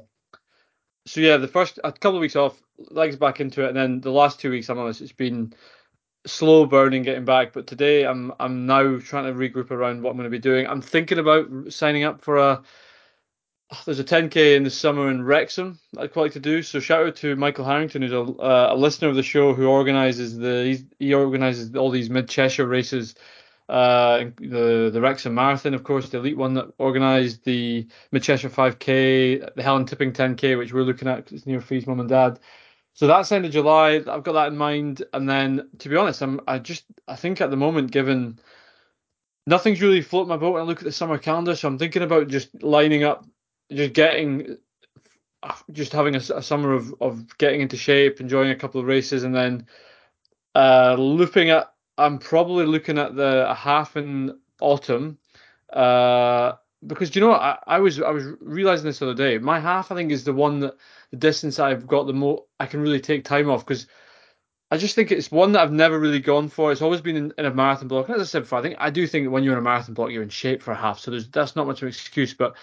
[1.07, 2.57] So yeah, the first a couple of weeks off,
[2.89, 5.53] legs back into it, and then the last two weeks, I'm honest, it's been
[6.25, 7.53] slow burning getting back.
[7.53, 10.67] But today, I'm I'm now trying to regroup around what I'm going to be doing.
[10.67, 12.63] I'm thinking about signing up for a
[13.85, 16.61] there's a 10k in the summer in Wrexham I'd quite like to do.
[16.61, 19.67] So shout out to Michael Harrington, who's a, uh, a listener of the show, who
[19.67, 23.15] organises the he organises all these mid Cheshire races.
[23.67, 28.49] Uh, the the Wrexham Marathon, of course, the elite one that organised the Mid Cheshire
[28.49, 32.09] 5k, the Helen Tipping 10k, which we're looking at 'cause it's near Fee's mum and
[32.09, 32.39] dad.
[32.95, 33.95] So that's end of July.
[34.07, 37.41] I've got that in mind, and then to be honest, I'm I just I think
[37.41, 38.39] at the moment, given
[39.45, 42.03] nothing's really floating my boat when I look at the summer calendar, so I'm thinking
[42.03, 43.25] about just lining up
[43.71, 44.57] just getting
[45.71, 49.23] just having a, a summer of, of getting into shape, enjoying a couple of races,
[49.23, 49.67] and then
[50.55, 51.73] uh, looping at.
[51.97, 55.17] I'm probably looking at the half in autumn,
[55.71, 56.53] uh,
[56.85, 57.41] because you know what?
[57.41, 59.37] I, I was I was realizing this the other day.
[59.37, 60.75] My half I think is the one that
[61.11, 63.87] the distance I've got the more I can really take time off because.
[64.71, 66.71] I just think it's one that I've never really gone for.
[66.71, 68.07] It's always been in, in a marathon block.
[68.09, 69.61] And as I said before, I think I do think that when you're in a
[69.61, 70.97] marathon block, you're in shape for a half.
[70.99, 72.33] So there's that's not much of an excuse.
[72.33, 72.55] But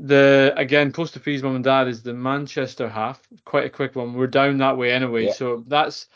[0.00, 3.94] the again, close to Fee's mum and dad is the Manchester half, quite a quick
[3.94, 4.14] one.
[4.14, 5.32] We're down that way anyway, Yeah.
[5.32, 6.08] so that's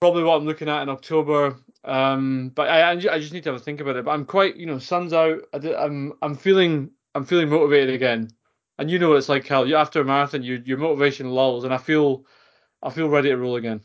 [0.00, 1.56] probably what I'm looking at in October.
[1.84, 4.04] Um, but I, I just need to have a think about it.
[4.06, 5.42] But I'm quite, you know, sun's out.
[5.52, 8.30] I I'm I'm feeling I'm feeling motivated again.
[8.78, 9.66] And you know what it's like, Cal.
[9.66, 12.24] You after a marathon, you, your motivation lulls, and I feel
[12.82, 13.80] I feel ready to roll again.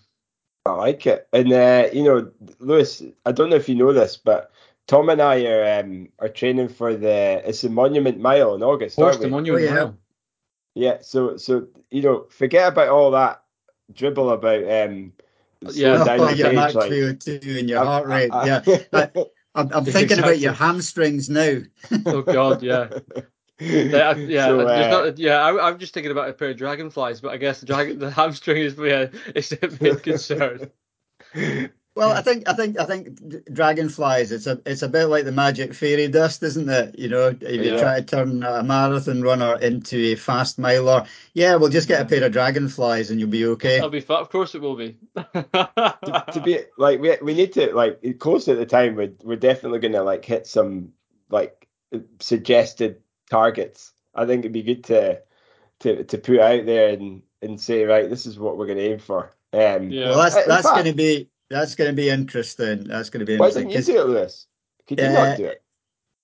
[0.66, 1.28] I like it.
[1.34, 4.52] And uh, you know, Lewis, I don't know if you know this, but
[4.88, 8.96] Tom and I are um, are training for the it's the Monument Mile in August,
[8.98, 9.32] Horse aren't the we?
[9.32, 9.64] monument.
[9.64, 9.74] Oh, yeah.
[9.74, 9.98] Mile.
[10.76, 10.98] Yeah.
[11.02, 13.44] So so you know, forget about all that
[13.94, 15.12] dribble about um
[15.72, 16.04] Yeah.
[16.04, 18.30] slowing down Oh, your your pace, like VO2 and your I- heart rate.
[18.32, 18.62] I- yeah.
[18.94, 19.26] I-
[19.56, 21.60] I'm, I'm thinking about your hamstrings now.
[22.08, 22.90] Oh God, yeah.
[23.64, 25.38] Yeah, I- yeah, So, there's uh, not, yeah.
[25.38, 28.12] I, I'm just thinking about a pair of dragonflies, but I guess the dragon, the
[28.12, 30.70] hamstring is yeah, it's a big concern.
[31.96, 33.20] Well, I think I think I think
[33.54, 34.32] dragonflies.
[34.32, 36.98] It's a it's a bit like the magic fairy dust, isn't it?
[36.98, 37.80] You know, if you Yeah.
[37.80, 42.06] try to turn a marathon runner into a fast miler, yeah, we'll just get a
[42.06, 43.76] pair of dragonflies and you'll be okay.
[43.76, 44.22] That'll be fun.
[44.22, 44.98] Of course, it will be.
[45.16, 49.36] to, to be like we we need to like close at the time we're, we're
[49.36, 50.94] definitely gonna like hit some
[51.30, 51.68] like
[52.20, 53.02] suggested
[53.34, 55.20] targets i think it'd be good to
[55.80, 59.00] to to put out there and and say right this is what we're gonna aim
[59.00, 60.10] for um yeah.
[60.10, 62.84] Well, that's In that's going to be that's going to be interesting.
[62.86, 63.70] That's going to be why interesting.
[63.70, 64.48] didn't you do it lewis
[64.88, 65.64] could you Uh, not do it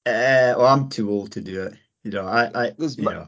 [0.06, 1.74] Uh, well, I'm too old to do it.
[2.04, 3.28] You know, I, I There's you mu- know,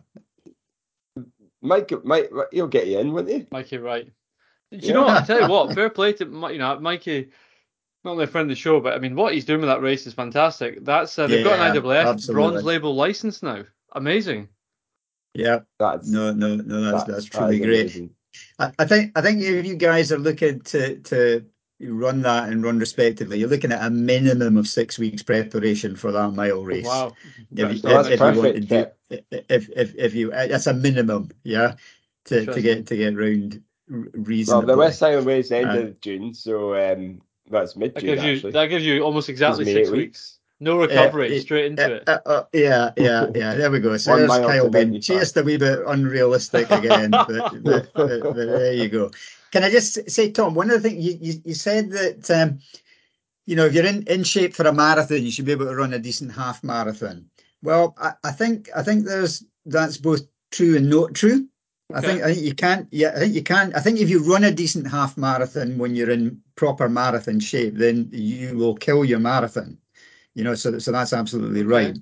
[1.62, 4.06] mike mike he'll get you in won't he Mikey, right?
[4.06, 4.94] Do you Yeah.
[4.94, 5.22] know what?
[5.24, 7.30] I tell you what, fair play to Mi- you know Mikey.
[8.04, 9.82] Not only a friend of the show, but I mean, what he's doing with that
[9.84, 10.84] race is fantastic.
[10.84, 12.34] That's uh, they've got an IWF absolutely.
[12.34, 13.64] bronze label license now.
[13.94, 14.48] Amazing.
[15.34, 18.12] yeah, that's no, no, no, that's that- that's truly is great.
[18.60, 21.46] I, I think I think if you guys are looking to to
[21.82, 26.12] run that and run respectively, you're looking at a minimum of six weeks preparation for
[26.12, 26.86] that mile race.
[26.86, 27.14] Wow.
[27.52, 29.20] If, you- Well, if, that's if you want to perfect, do,
[29.50, 31.76] if if if you, that's a minimum, yeah,
[32.26, 33.62] to to get to get round
[33.92, 34.08] r-
[34.48, 38.24] well the West Highland Way is end Uh, of june so um that's mid-june gives
[38.24, 40.39] you actually that gives you almost exactly six eight weeks.
[40.62, 42.03] No recovery, Uh, straight into Uh, it.
[42.07, 43.55] uh, uh, yeah, yeah, yeah.
[43.55, 43.97] There we go.
[43.97, 47.28] So One there's mile Kyle being just a wee bit unrealistic again, but,
[47.64, 49.09] but, but, but there you go.
[49.51, 50.53] Can I just say, Tom?
[50.53, 52.59] One of the things you, you, you said that um,
[53.47, 55.76] you know if you're in, in shape for a marathon, you should be able to
[55.76, 57.26] run a decent half marathon.
[57.64, 61.47] Well, I, I think I think there's that's both true and not true.
[61.93, 62.88] I think I think you can't.
[62.91, 63.76] Yeah, I think you can't.
[63.76, 67.76] I think if you run a decent half marathon when you're in proper marathon shape,
[67.76, 69.78] then you will kill your marathon.
[70.36, 71.97] You know, so so that's absolutely right.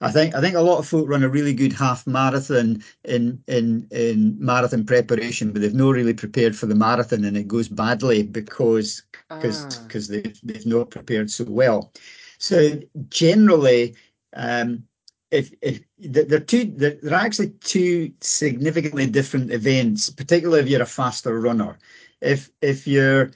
[0.00, 3.42] I think I think a lot of folk run a really good half marathon in
[3.48, 7.68] in in marathon preparation, but they've not really prepared for the marathon, and it goes
[7.68, 9.02] badly because
[9.40, 9.80] because Ah.
[9.86, 11.92] because they've they've not prepared so well.
[12.38, 13.96] So generally,
[14.34, 14.84] um,
[15.30, 20.82] if if th- they're two, they're, they're actually two significantly different events, particularly if you're
[20.82, 21.78] a faster runner.
[22.20, 23.30] If if you're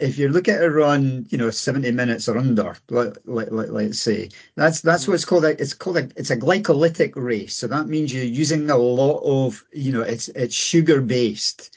[0.00, 3.72] if you look at a run, you know, 70 minutes or under, let, let, let,
[3.72, 5.44] let's say, that's that's what it's called.
[5.44, 7.56] A, it's called a it's a glycolytic race.
[7.56, 11.76] So that means you're using a lot of, you know, it's it's sugar based.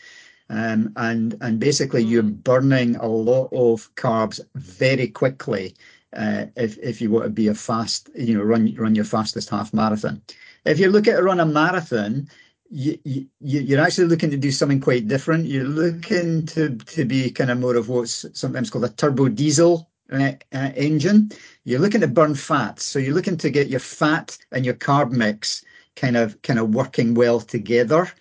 [0.50, 5.76] Um, and and basically you're burning a lot of carbs very quickly
[6.16, 9.50] uh, if if you want to be a fast, you know, run run your fastest
[9.50, 10.22] half marathon.
[10.66, 12.30] If you look at a run a marathon,
[12.74, 15.46] you, you you're actually looking to do something quite different.
[15.46, 19.90] You're looking to to be kind of more of what's sometimes called a turbo diesel
[20.12, 21.32] uh, uh, engine.
[21.66, 25.12] You're looking to burn fat, so you're looking to get your fat and your carb
[25.12, 25.64] mix
[25.96, 28.12] kind of kind of working well together.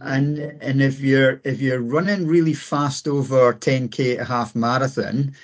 [0.00, 5.34] And and if you're if you're running really fast over 10k a half marathon,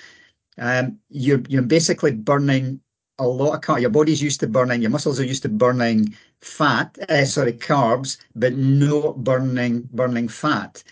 [0.57, 2.81] um, you're you're basically burning
[3.19, 3.79] a lot of.
[3.79, 8.17] Your body's used to burning, your muscles are used to burning fat, uh, sorry, carbs,
[8.35, 10.83] but not burning burning fat.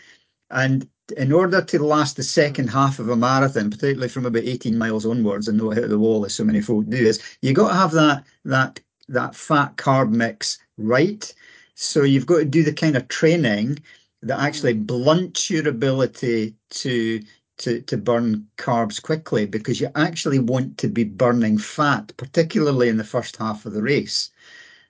[0.49, 4.77] And in order to last the second half of a marathon, particularly from about 18
[4.77, 7.69] miles onwards and not hit the wall as so many folk do, is you got
[7.69, 11.33] to have that that that fat carb mix right.
[11.75, 13.79] So you've got to do the kind of training
[14.23, 17.21] that actually blunts your ability to
[17.57, 22.97] to, to burn carbs quickly because you actually want to be burning fat, particularly in
[22.97, 24.29] the first half of the race.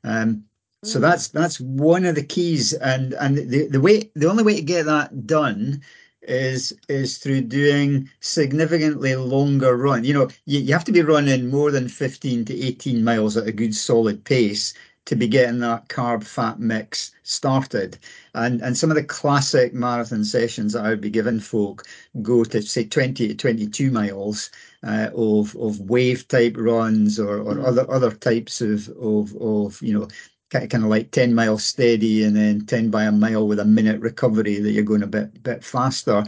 [0.03, 0.45] Um,
[0.83, 4.55] so that's that's one of the keys, and and the, the way the only way
[4.55, 5.81] to get that done
[6.21, 10.03] is is through doing significantly longer run.
[10.03, 13.47] You know, you, you have to be running more than 15 to 18 miles at
[13.47, 14.73] a good solid pace
[15.05, 17.97] to be getting that carb fat mix started.
[18.35, 21.85] And and some of the classic marathon sessions that I would be giving folk
[22.21, 24.49] go to say 20 to 22 miles
[24.83, 27.65] uh, of of wave type runs or, or Mm.
[27.67, 30.07] other other types of of of you know
[30.51, 33.99] kind of like 10 miles steady and then 10 by a mile with a minute
[34.01, 36.23] recovery that you're going a bit bit faster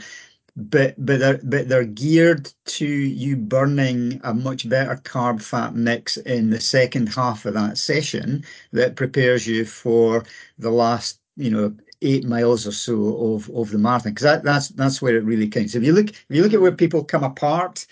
[0.55, 6.17] but but they're but they're geared to you burning a much better carb fat mix
[6.17, 10.23] in the second half of that session that prepares you for
[10.57, 14.69] the last you know eight miles or so of of the marathon because that, that's
[14.69, 17.23] that's where it really counts if you look if you look at where people come
[17.23, 17.85] apart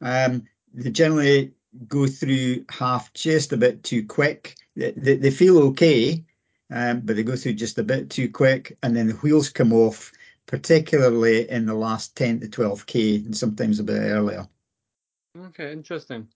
[0.00, 0.42] um
[0.72, 1.52] they generally
[1.88, 6.24] go through half just a bit too quick they, they, they feel okay
[6.70, 9.72] um, but they go through just a bit too quick and then the wheels come
[9.72, 10.12] off
[10.46, 14.46] particularly in the last 10 to 12k and sometimes a bit earlier.
[15.46, 16.28] Okay, interesting.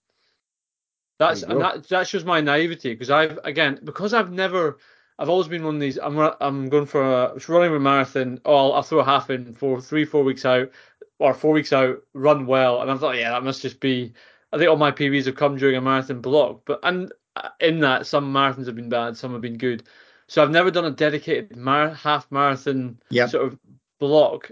[1.19, 4.77] That's and that that shows my naivety because I've again because I've never
[5.19, 8.39] I've always been one of these I'm I'm going for a running a marathon.
[8.45, 10.71] Oh, I'll, I'll throw a half in for three four weeks out
[11.19, 14.13] or four weeks out, run well, and I thought yeah that must just be.
[14.53, 17.81] I think all my PBs have come during a marathon block, but and uh, in
[17.81, 19.83] that some marathons have been bad, some have been good.
[20.27, 23.29] So I've never done a dedicated mar- half marathon Yep.
[23.29, 23.59] sort of
[23.99, 24.51] block.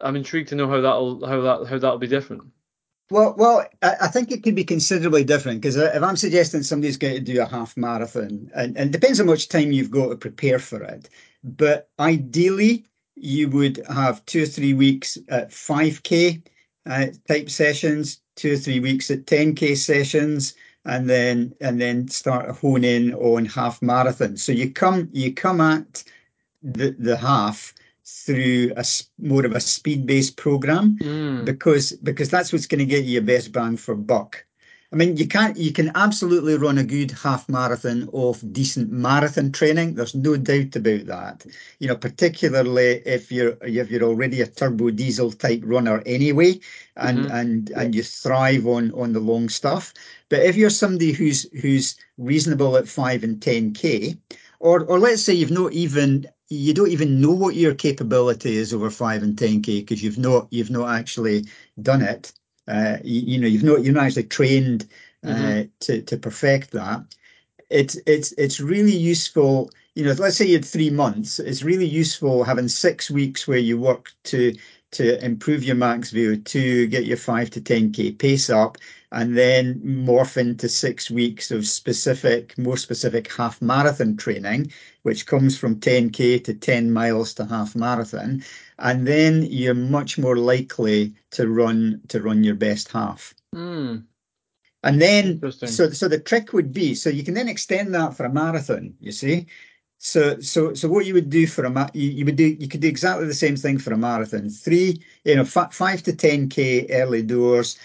[0.00, 2.42] I'm intrigued to know how that'll how that how that'll be different.
[3.10, 7.14] Well, well, I, think it could be considerably different because if I'm suggesting somebody's going
[7.14, 10.08] to do a half marathon, and, and it depends on how much time you've got
[10.08, 11.10] to prepare for it,
[11.42, 16.42] but ideally you would have two or three weeks at 5k
[16.86, 20.54] uh, type sessions, two or three weeks at 10k sessions,
[20.86, 24.36] and then and then start honing in on half marathon.
[24.36, 26.04] So you come you come at
[26.62, 27.74] the the half
[28.06, 28.84] through a
[29.18, 31.44] more of a speed based program Mm.
[31.44, 34.44] because because that's what's going to get you your best bang for buck.
[34.92, 39.50] I mean, you can't you can absolutely run a good half marathon of decent marathon
[39.50, 39.94] training.
[39.94, 41.46] There's no doubt about that.
[41.80, 46.60] You know, particularly if you're if you're already a turbo diesel type runner anyway,
[46.96, 47.30] and Mhm.
[47.40, 49.92] and and you thrive on on the long stuff.
[50.28, 54.16] But if you're somebody who's who's reasonable at five and ten k,
[54.60, 58.72] or or let's say you've not even you don't even know what your capability is
[58.74, 61.46] over five and ten k because you've not you've not actually
[61.82, 62.32] done it.
[62.68, 64.88] Uh, you, you know you've not you've not actually trained
[65.24, 65.70] uh, Mhm.
[65.80, 67.14] to to perfect that.
[67.70, 69.70] It's it's it's really useful.
[69.94, 71.38] You know, let's say you had three months.
[71.38, 74.54] It's really useful having six weeks where you work to
[74.92, 78.78] to improve your max VO2, get your five to ten k pace up,
[79.14, 85.56] and then morph into six weeks of specific, more specific half marathon training, which comes
[85.56, 88.42] from 10k to 10 miles to half marathon,
[88.80, 93.32] and then you're much more likely to run to run your best half.
[93.54, 94.02] Mm.
[94.82, 98.26] And then, so so the trick would be, so you can then extend that for
[98.26, 98.94] a marathon.
[99.00, 99.46] You see,
[99.98, 102.66] so so so what you would do for a ma- you, you would do you
[102.66, 104.50] could do exactly the same thing for a marathon.
[104.50, 107.78] Three, you know, f- five to ten k early doors.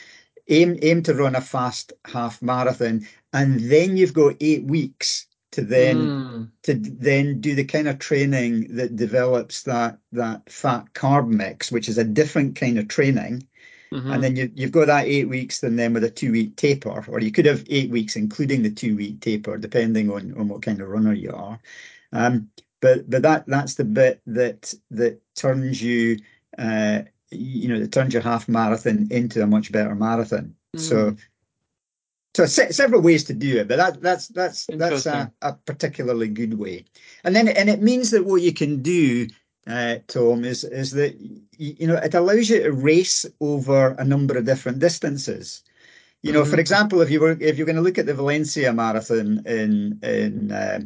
[0.50, 5.62] Aim aim to run a fast half marathon, and then you've got eight weeks to
[5.62, 6.52] then Mm.
[6.64, 11.90] to then do the kind of training that develops that that fat carb mix, which
[11.90, 13.44] is a different kind of training.
[13.92, 14.14] Mhm.
[14.14, 17.04] And then you, you've got that eight weeks, and then with a two week taper,
[17.08, 20.62] or you could have eight weeks, including the two week taper, depending on, on what
[20.62, 21.60] kind of runner you are.
[22.14, 22.50] Um,
[22.82, 26.20] but but that that's the bit that that turns you,
[26.58, 30.56] uh, you know, that turns your half marathon into a much better marathon.
[30.76, 31.16] So.
[32.36, 36.28] So se- several ways to do it, but that that's that's that's a, a particularly
[36.28, 36.86] good way.
[37.24, 39.28] And then and it means that what you can do,
[39.66, 41.20] uh, Tom, is is that
[41.58, 45.64] you know it allows you to race over a number of different distances.
[46.22, 46.60] You know, for Mhm.
[46.60, 50.52] example, if you were if you're going to look at the Valencia Marathon in in
[50.52, 50.82] uh,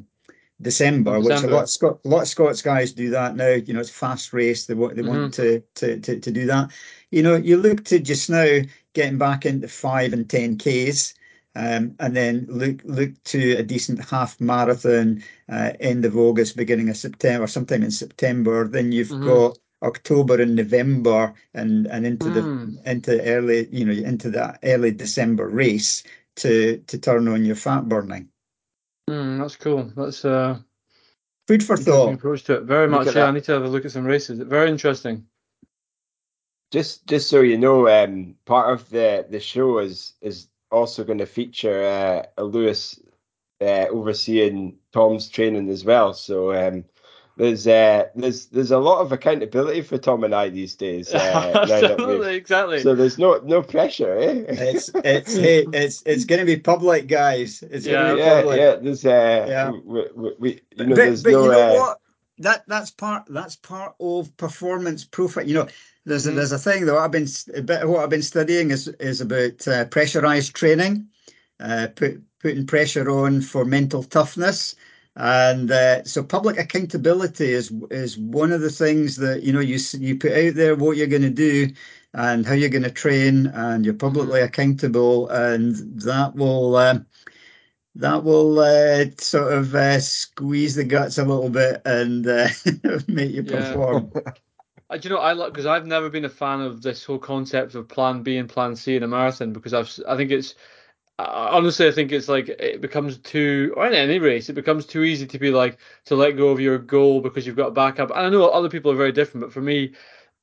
[0.63, 3.49] December, Oh, which a lot of Scot a lot of Scots guys do that now.
[3.49, 4.65] You know, it's fast race.
[4.65, 5.09] They want they Mm-hmm.
[5.09, 6.71] want to, to to to do that.
[7.11, 8.59] You know, you look to just now
[8.93, 11.13] getting back into five and ten k's.
[11.55, 16.89] Um, and then look look to a decent half marathon uh, end of August, beginning
[16.89, 18.67] of September, sometime in September.
[18.67, 19.21] Then you've Mhm.
[19.21, 22.77] got October and November, and and into the Mm.
[22.87, 26.03] into early you know into that early December race
[26.37, 28.29] to to turn on your fat burning.
[29.09, 29.91] Mm, that's cool.
[29.95, 30.59] That's uh,
[31.47, 32.13] Food for thought.
[32.13, 32.63] approach to it.
[32.63, 33.07] Very Look much.
[33.07, 33.27] Yeah, that.
[33.29, 34.39] I need to have a look at some races.
[34.39, 35.27] Very interesting.
[36.71, 41.19] Just just so you know, um, part of the the show is is also going
[41.19, 42.99] to feature uh, a Lewis
[43.61, 46.13] uh, overseeing Tom's training as well.
[46.13, 46.85] So um,
[47.37, 51.13] there's uh, there's there's a lot of accountability for Tom and I these days.
[51.13, 51.19] Uh,
[51.55, 52.79] now that we've- Absolutely, exactly.
[52.81, 54.43] so there's no no pressure, eh?
[54.47, 57.63] It's it's hey, it's it's going to be public, guys.
[57.69, 58.59] It's going to be yeah, public.
[58.59, 58.75] yeah.
[58.75, 59.71] There's uh, Yeah.
[59.71, 61.97] we, we, we you know, but there's but no you know uh, what?
[62.39, 65.45] That that's part that's part of performance profile.
[65.47, 65.67] You know,
[66.05, 66.35] there's a, Mhm.
[66.35, 66.97] there's a thing though.
[66.99, 71.07] I've been a bit of what I've been studying is is about uh, pressurized training,
[71.59, 74.75] uh, put putting pressure on for mental toughness.
[75.15, 79.77] And uh, so, public accountability is is one of the things that you know you
[79.99, 81.71] you put out there what you're going to do
[82.15, 87.05] and how you're going to train, and you're publicly accountable, and that will um,
[87.95, 92.47] that will uh, sort of uh, squeeze the guts a little bit and uh,
[93.07, 94.11] make you perform.
[94.89, 97.17] Uh, do you know I like because I've never been a fan of this whole
[97.17, 100.29] concept of Plan B and Plan C in a marathon because I've s- I think
[100.31, 100.55] it's
[101.19, 105.03] honestly I think it's like it becomes too or in any race it becomes too
[105.03, 108.09] easy to be like to let go of your goal because you've got a backup.
[108.09, 109.93] And I know other people are very different, but for me,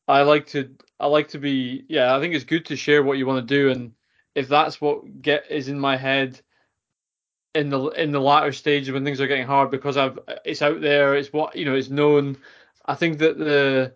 [0.09, 3.18] I like to I like to be yeah I think it's good to share what
[3.18, 3.93] you want to do and
[4.35, 6.41] if that's what get is in my head
[7.55, 10.81] in the in the latter stage when things are getting hard because I've it's out
[10.81, 12.37] there it's what you know it's known
[12.87, 13.95] I think that the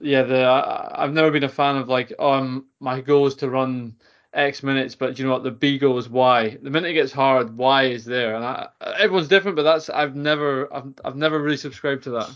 [0.00, 3.50] yeah the I, I've never been a fan of like um my goal is to
[3.50, 3.96] run
[4.34, 7.12] X minutes but you know what the B goes is Y the minute it gets
[7.12, 8.68] hard Y is there and I,
[8.98, 12.30] everyone's different but that's I've never I've, I've never really subscribed to that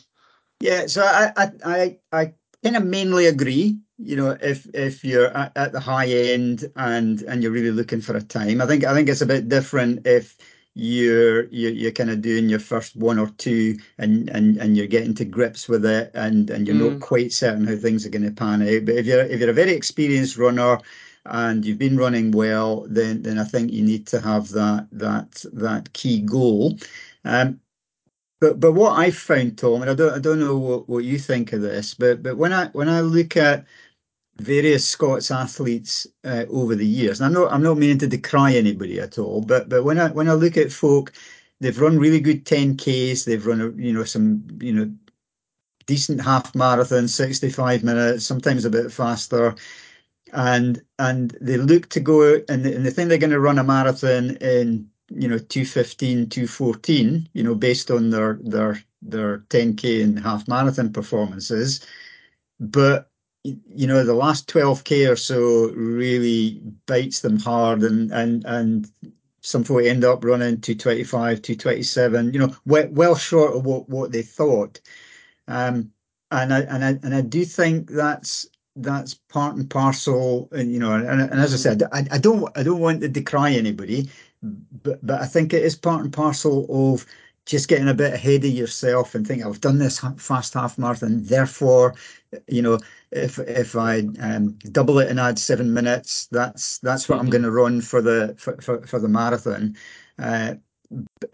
[0.61, 3.79] Yeah, so I I I, I kind of mainly agree.
[3.99, 8.01] You know, if if you're at, at the high end and and you're really looking
[8.01, 10.37] for a time, I think I think it's a bit different if
[10.75, 14.87] you're you're, you're kind of doing your first one or two and and and you're
[14.87, 17.01] getting to grips with it and and you're not Mm.
[17.01, 18.85] quite certain how things are going to pan out.
[18.85, 20.79] But if you're if you're a very experienced runner
[21.31, 25.45] and you've been running well, then then I think you need to have that that
[25.53, 26.79] that key goal.
[27.25, 27.61] Um,
[28.41, 31.19] but but what I've found, Tom, and I don't I don't know what, what you
[31.19, 33.67] think of this, but but when I when I look at
[34.39, 38.55] various Scots athletes uh, over the years, and I'm not I'm not meaning to decry
[38.55, 41.13] anybody at all, but but when I when I look at folk,
[41.61, 44.93] they've run really good 10Ks, they've run you know some you know
[45.87, 49.55] decent half marathon, 65 minutes, sometimes a bit faster.
[50.33, 53.59] And and they look to go out and, and they think they're going to run
[53.59, 60.03] a marathon in you know 215 214 you know based on their their their 10k
[60.03, 61.87] and half marathon performances.
[62.59, 63.11] But
[63.45, 68.91] you know the last 12k or so really bites them hard and and and
[69.43, 74.11] some folk end up running 225 227 you know well, well short of what what
[74.13, 74.81] they thought.
[75.47, 75.93] Um
[76.33, 80.49] and i and i and i do think that's that's part and parcel.
[80.53, 83.09] And you know, and, and as I said, I, I don't I don't want to
[83.09, 84.11] decry anybody,
[84.43, 87.07] but but I think it is part and parcel of
[87.47, 91.23] just getting a bit ahead of yourself and think I've done this fast half marathon,
[91.25, 91.95] therefore,
[92.49, 92.81] you know,
[93.13, 97.27] if if I um, double it and add seven minutes, that's that's what mm-hmm.
[97.27, 99.77] I'm going to run for the for, for, for the marathon.
[100.19, 100.57] Uh,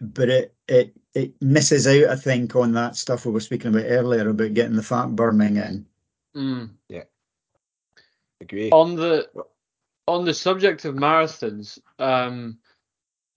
[0.00, 3.86] but it it it misses out, I think, on that stuff we were speaking about
[3.86, 5.86] earlier about getting the fat burning in.
[6.36, 6.70] Mm.
[6.88, 7.04] Yeah,
[8.42, 8.70] agree.
[8.70, 9.28] On the
[10.06, 12.58] on the subject of marathons, um,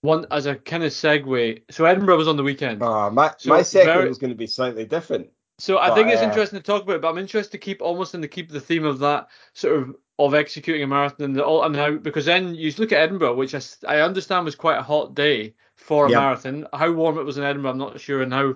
[0.02, 1.62] one as a kind of segue.
[1.70, 2.82] So Edinburgh was on the weekend.
[2.82, 5.28] Uh, my so my segue very, was going to be slightly different.
[5.58, 7.80] So I but, think it's uh, interesting to talk about, but I'm interested to keep
[7.80, 11.36] almost in the keep the theme of that sort of of executing a marathon and
[11.36, 14.54] the, all and how because then you look at Edinburgh, which I, I understand was
[14.54, 16.20] quite a hot day for a yep.
[16.20, 16.66] marathon.
[16.72, 18.54] How warm it was in Edinburgh, I'm not sure, and how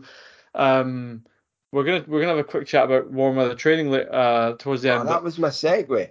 [0.55, 1.25] um
[1.73, 4.91] we're gonna we're gonna have a quick chat about warm weather training uh towards the
[4.91, 5.09] oh, end.
[5.09, 6.11] That was my segue.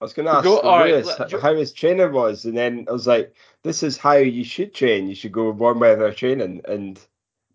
[0.00, 2.92] I was going to ask go, Lewis right, how his trainer was, and then I
[2.92, 5.08] was like, "This is how you should train.
[5.08, 6.98] You should go with warm weather training." And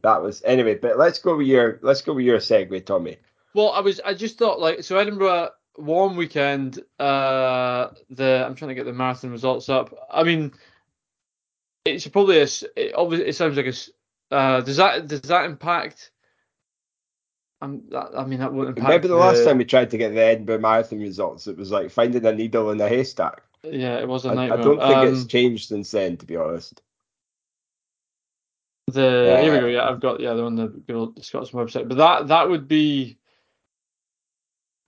[0.03, 0.75] that was anyway.
[0.75, 3.17] But let's go with your let's go with your segue, Tommy.
[3.55, 6.79] Well, I was I just thought like so Edinburgh warm weekend.
[6.99, 10.07] Uh, the I'm trying to get the marathon results up.
[10.11, 10.51] I mean,
[11.85, 12.47] it's probably a.
[12.75, 14.35] It, obviously, it sounds like a.
[14.35, 16.11] Uh, does that does that impact?
[17.89, 18.87] That, I mean, that wouldn't impact.
[18.87, 21.47] Remember the, the last time we tried to get the Edinburgh Marathon results?
[21.47, 23.41] It was like finding a needle in a haystack.
[23.63, 24.57] Yeah, it was a nightmare.
[24.57, 26.81] I, I don't think um, it's changed since then, to be honest.
[28.87, 29.41] The yeah.
[29.41, 29.65] here we go.
[29.67, 31.87] Yeah, I've got yeah, they're on the good old Scotsman website.
[31.87, 33.17] But that that would be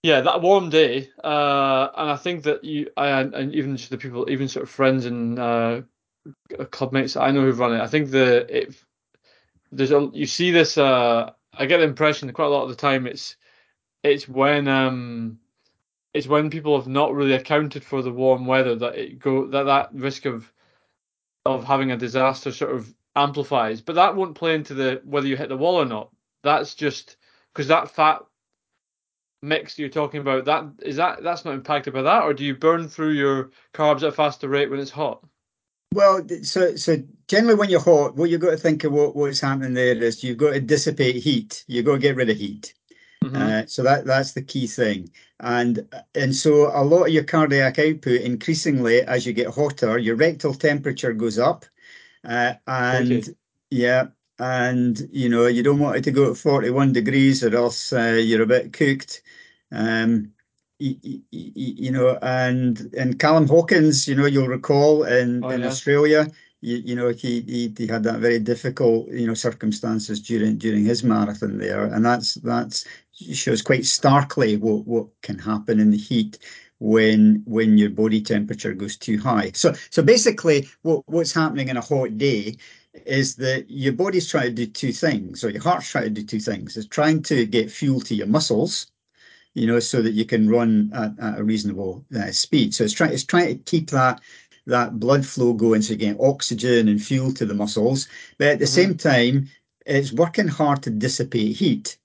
[0.03, 3.97] yeah, that warm day, uh, and I think that you, I, and even just the
[3.97, 5.81] people, even sort of friends and uh,
[6.71, 8.75] club mates I know who've run it, I think the it,
[9.71, 10.77] there's a you see this.
[10.77, 13.35] Uh, I get the impression that quite a lot of the time it's
[14.03, 15.39] it's when um
[16.13, 19.63] it's when people have not really accounted for the warm weather that it go that
[19.63, 20.51] that risk of
[21.45, 23.81] of having a disaster sort of amplifies.
[23.81, 26.11] But that won't play into the whether you hit the wall or not.
[26.43, 27.17] That's just
[27.53, 28.19] because that fat
[29.41, 32.55] mix you're talking about that is that that's not impacted by that, or do you
[32.55, 35.23] burn through your carbs at a faster rate when it's hot?
[35.93, 39.39] Well, so so generally when you're hot, what you've got to think of what, what's
[39.39, 41.63] happening there is you've got to dissipate heat.
[41.67, 42.73] You've got to get rid of heat.
[43.23, 43.35] Mm-hmm.
[43.35, 45.09] Uh, so that that's the key thing.
[45.39, 50.15] And and so a lot of your cardiac output increasingly as you get hotter, your
[50.15, 51.65] rectal temperature goes up.
[52.23, 53.33] Uh, and okay.
[53.69, 54.07] yeah,
[54.39, 58.19] and you know you don't want it to go at 41 degrees or else uh,
[58.21, 59.21] you're a bit cooked.
[59.71, 60.33] Um,
[60.79, 65.67] you, know, and and Callum Hawkins, you know, you'll recall in, oh, in yeah.
[65.67, 66.27] Australia,
[66.61, 70.85] you, you, know, he, he he had that very difficult, you know, circumstances during during
[70.85, 75.97] his marathon there, and that's that's shows quite starkly what what can happen in the
[75.97, 76.37] heat
[76.79, 79.51] when when your body temperature goes too high.
[79.53, 82.55] So so basically, what what's happening in a hot day
[83.05, 86.23] is that your body's trying to do two things, or your heart's trying to do
[86.23, 86.77] two things.
[86.77, 88.91] It's trying to get fuel to your muscles
[89.57, 92.75] you know, so that you can run at, at a reasonable uh, speed.
[92.75, 94.21] So it's trying it's trying to keep that
[94.67, 98.59] that blood flow going so you get oxygen and fuel to the muscles, but at
[98.59, 98.81] the mm-hmm.
[98.81, 99.49] same time,
[99.85, 101.97] it's working hard to dissipate heat.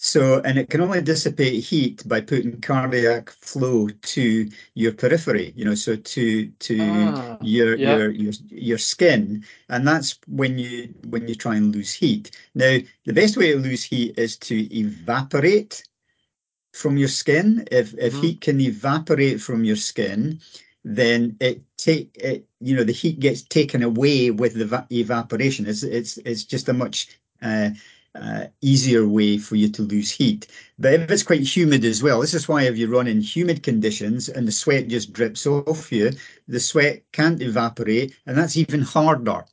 [0.00, 5.64] So, and it can only dissipate heat by putting cardiac flow to your periphery, you
[5.64, 7.96] know, so to to ah, your yeah.
[7.96, 12.30] your your your skin, and that's when you when you try and lose heat.
[12.54, 15.82] Now, the best way to lose heat is to evaporate
[16.72, 17.66] from your skin.
[17.70, 18.22] If if mm-hmm.
[18.22, 20.40] heat can evaporate from your skin,
[20.84, 25.66] then it take it you know the heat gets taken away with the va- evaporation.
[25.66, 27.08] It's it's it's just a much
[27.42, 27.70] uh,
[28.14, 30.46] uh, easier way for you to lose heat.
[30.78, 33.62] But if it's quite humid as well, this is why if you run in humid
[33.62, 36.10] conditions and the sweat just drips off you,
[36.48, 39.44] the sweat can't evaporate, and that's even harder.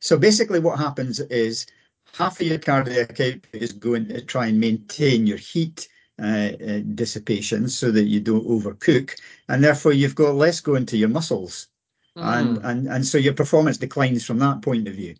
[0.00, 1.66] So basically, what happens is
[2.12, 5.88] half of your cardiac output is going to try and maintain your heat
[6.22, 10.96] uh, uh, dissipation so that you don't overcook, and therefore you've got less going to
[10.96, 11.68] your muscles,
[12.16, 12.22] mm.
[12.22, 15.16] and and and so your performance declines from that point of view.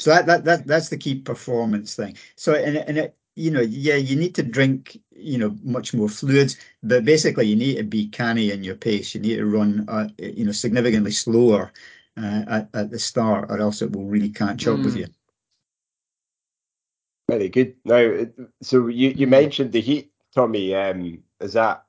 [0.00, 2.16] So that that that that's the key performance thing.
[2.34, 6.08] So and and it, you know yeah you need to drink you know much more
[6.08, 9.14] fluids, but basically you need to be canny in your pace.
[9.14, 11.72] You need to run uh, you know significantly slower
[12.16, 14.74] uh, at at the start, or else it will really catch mm.
[14.74, 15.00] up with mm.
[15.00, 15.06] you.
[17.32, 17.76] Very good.
[17.86, 18.26] Now,
[18.60, 20.74] so you, you mentioned the heat, Tommy.
[20.74, 21.86] Um, is that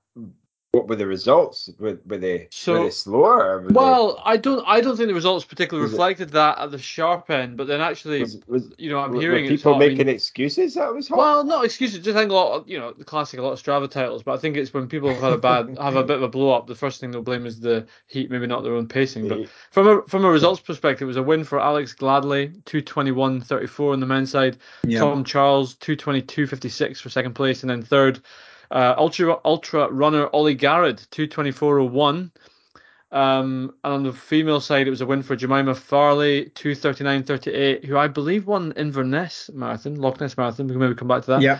[0.73, 1.69] What were the results?
[1.77, 3.45] Were, were they So- were they slower?
[3.51, 6.29] Or were they- Well, I don't I don't think the results particularly Was it- reflected
[6.31, 9.45] that at the sharp end, but then actually, was, was, you know, I'm were, hearing
[9.45, 9.83] were it's people hot.
[9.83, 11.19] I mean- making excuses that it was hot.
[11.19, 11.99] Well, not excuses.
[12.03, 12.55] Just think a lot.
[12.55, 14.23] Of, you know, the classic, a lot of Strava titles.
[14.23, 16.27] But I think it's when people have had a bad, have a bit of a
[16.27, 16.65] blow up.
[16.65, 19.27] The first thing they'll blame is the heat, maybe not their own pacing.
[19.27, 22.81] But from a from a results perspective, it was a win for Alex Gladley, two
[22.81, 24.57] twenty one thirty four on the men's side.
[24.83, 25.01] Yeah.
[25.01, 28.21] Tom Charles, two twenty two fifty six for second place, and then third,
[28.73, 32.31] uh, ultra ultra runner Ollie Garrett, two twenty four oh one.
[33.11, 37.95] Um, and on the female side, it was a win for Jemima Farley, 239.38, who
[37.95, 40.65] I believe won Inverness Marathon, Loch Ness Marathon.
[40.65, 41.41] We can maybe come back to that.
[41.43, 41.59] Yeah.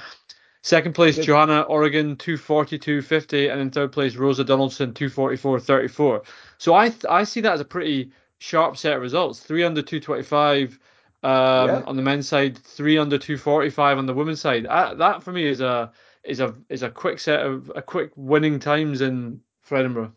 [0.64, 1.26] Second place, Good.
[1.26, 6.26] Johanna Oregon, 242.50, and in third place, Rosa Donaldson, 244.34.
[6.58, 9.40] So I th- I see that as a pretty sharp set of results.
[9.40, 10.80] Three under 225
[11.22, 11.30] um,
[11.68, 11.84] Yeah.
[11.86, 14.66] on the men's side, three under 245 on the women's side.
[14.66, 15.92] Uh, that for me is a
[16.24, 20.14] is a is a quick set of a quick winning times in for Edinburgh.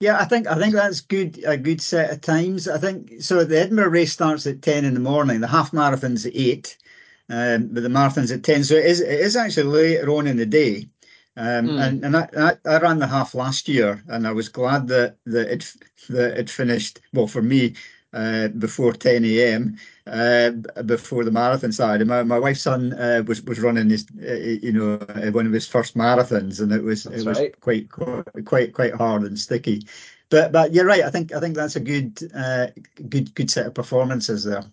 [0.00, 1.42] Yeah, I think I think that's good.
[1.46, 2.68] A good set of times.
[2.68, 3.44] I think so.
[3.44, 5.40] The Edinburgh race starts at ten in the morning.
[5.40, 6.76] The half marathon's at eight,
[7.28, 8.64] um, but the marathon's at ten.
[8.64, 10.88] So it is it is actually later on in the day.
[11.36, 11.80] Um, Mm.
[11.80, 15.16] And and I, I, I ran the half last year, and I was glad that
[15.26, 15.72] that it
[16.08, 17.74] that it finished well for me
[18.14, 19.76] uh, before ten a.m.
[20.06, 20.50] Uh,
[20.84, 22.06] before the marathon started.
[22.06, 25.52] My my wife's son uh, was was running his uh, you know uh, one of
[25.52, 27.60] his first marathons, and it was That's it was right.
[27.60, 29.86] quite quite quite quite hard and sticky.
[30.30, 31.02] But but you're right.
[31.04, 32.68] I think I think that's a good uh,
[33.08, 34.64] good good set of performances there.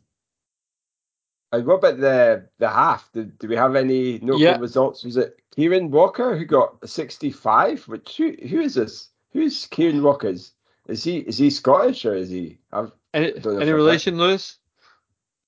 [1.52, 3.12] And what about the the half?
[3.14, 4.58] Did, do we have any notable Yeah.
[4.58, 5.04] results?
[5.04, 7.88] Was it Kieran Walker who got a 65?
[7.88, 9.10] Which who, who is this?
[9.34, 10.30] Who's Kieran Walker?
[10.30, 10.54] Is,
[10.88, 12.58] is he is he Scottish or is he?
[12.72, 14.58] I've, Any, don't know if any I've relation, Lewis?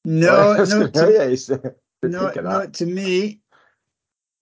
[0.05, 2.49] No, no, oh, to, yeah, he's, didn't not think of that.
[2.49, 3.39] not to me.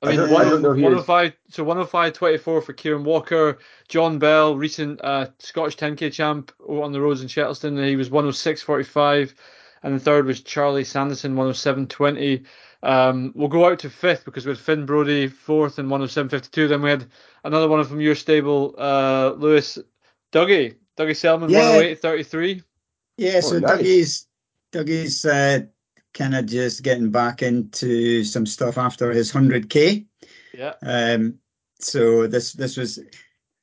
[0.04, 0.84] I I mean, don't- I don't know who is.
[1.08, 3.60] 105, so 105 24 for Kieran Walker.
[3.88, 8.62] John Bell, recent uh, Scottish 10k champ on the roads in Shettleston, he was 106
[8.64, 9.36] 45.
[9.84, 12.44] And the third was Charlie Sanderson, 107 20.
[12.84, 16.68] Um, we'll go out to fifth because we had Finn Brody fourth and 107 52.
[16.68, 17.06] Then we had
[17.44, 19.78] another one from your stable, uh, Lewis
[20.32, 20.76] Dougie.
[20.98, 21.60] Dougie Selman, Yeah.
[21.70, 22.64] 108 33.
[23.22, 23.78] Yeah, Oh, so nice.
[23.78, 24.28] Dougie's
[24.72, 25.60] Dougie's uh,
[26.16, 30.06] kind of just getting back into some stuff after his hundred k.
[30.58, 30.74] Yeah.
[30.82, 31.36] Um,
[31.80, 33.00] so this this was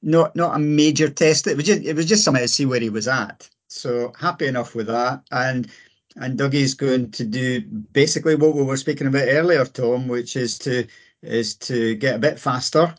[0.01, 1.49] not not a major test.
[1.49, 3.51] It was just it was just something to see where he was at.
[3.67, 5.23] So happy enough with that.
[5.33, 5.69] And
[6.15, 7.61] and Dougie's going to do
[7.93, 10.87] basically what we were speaking about earlier, Tom, which is to
[11.23, 12.95] is to get a bit faster.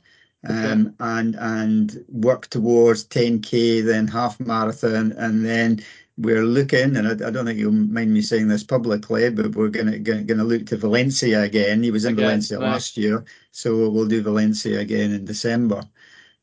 [0.47, 5.81] Um, and and work towards 10k, then half marathon, and then
[6.19, 9.69] we're looking, and I, I don't think you'll mind me saying this publicly, but we're
[9.69, 11.83] gonna gonna, gonna look to Valencia again.
[11.83, 15.83] He was in Again, Valencia last year, so we'll do Valencia again in December.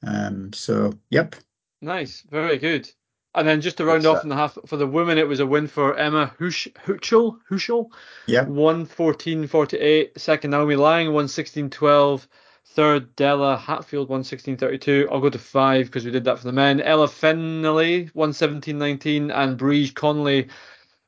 [0.02, 1.36] Um, so yep,
[1.82, 2.90] Nice, very good.
[3.34, 4.24] And then just to round Good off set.
[4.24, 7.90] in the half for the women, it was a win for Emma Huchel, Huchel,
[8.26, 10.18] yep, 114.48.
[10.18, 12.26] Second, Naomi Lang, 116.12.
[12.70, 15.08] Third, Della Hatfield, 116.32.
[15.10, 16.80] I'll go to five because we did that for the men.
[16.80, 19.34] Ella Fennelly, 117.19.
[19.34, 20.48] And Breege Conley,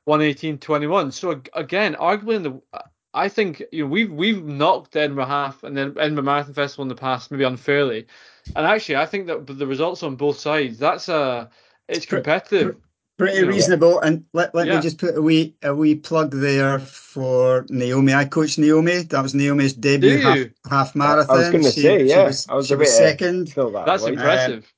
[0.09, 1.13] 118.21.
[1.13, 2.63] So again, arguably in the,
[3.13, 6.89] I think you know we've we've knocked Edinburgh half and then Edinburgh Marathon Festival in
[6.89, 8.07] the past, maybe unfairly.
[8.57, 11.51] And actually, I think that the results on both sides, that's a,
[11.89, 12.77] it's competitive.
[13.19, 13.49] Pretty You know.
[13.49, 14.01] reasonable.
[14.01, 14.77] And let, let Yeah.
[14.77, 18.15] me just put a wee a wee plug there for Naomi.
[18.15, 19.03] I coached Naomi.
[19.03, 21.37] That was Naomi's debut Do half, marathon.
[21.37, 22.25] I was going to She- say, she yeah.
[22.25, 23.49] was, I was she a was uh, second.
[23.49, 24.15] that That's void.
[24.15, 24.73] impressive.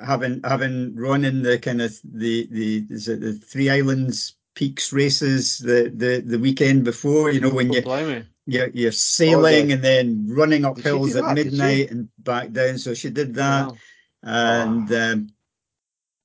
[0.00, 4.92] having having run in the kind of the the is it the Three Islands Peaks
[4.92, 8.24] races the the the weekend before, you know, when Oh, you blimey.
[8.46, 9.74] you're, you're sailing yeah.
[9.76, 11.34] and then running up Did hills do at that?
[11.34, 12.78] Midnight and back down.
[12.78, 13.76] So she did that, Wow.
[14.22, 15.28] and um,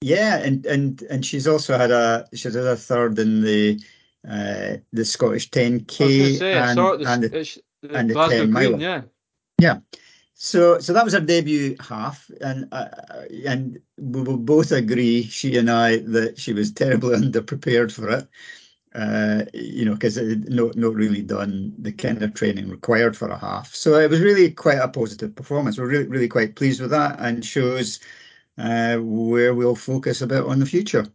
[0.02, 3.80] yeah, and and and she's also had a she's had a third in the
[4.28, 6.78] uh the Scottish I was going 10k say, and.
[6.78, 8.78] The, and the the and the 10 Queen, miler.
[9.60, 9.80] yeah.
[10.34, 12.88] So, so that was her debut half, and uh,
[13.46, 18.28] and we will both agree, she and I, that she was terribly underprepared for it.
[18.96, 23.38] Uh, you know, because not not really done the kind of training required for a
[23.38, 23.74] half.
[23.74, 25.78] So it was really quite a positive performance.
[25.78, 28.00] We're really really quite pleased with that, and shows
[28.58, 31.08] uh, where we'll focus a bit on the future.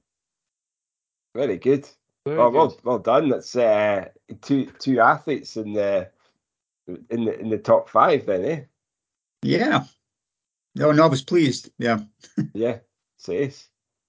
[1.34, 1.88] Very good.
[2.24, 2.56] Very well, good.
[2.56, 3.28] well, well done.
[3.28, 4.08] That's uh,
[4.42, 6.10] two two athletes in the
[7.10, 8.26] in the in the top five.
[8.26, 8.60] Then, eh?
[9.42, 9.84] Yeah.
[10.74, 11.70] No, no, I was pleased.
[11.78, 12.00] Yeah.
[12.54, 12.78] Yeah,
[13.16, 13.68] says.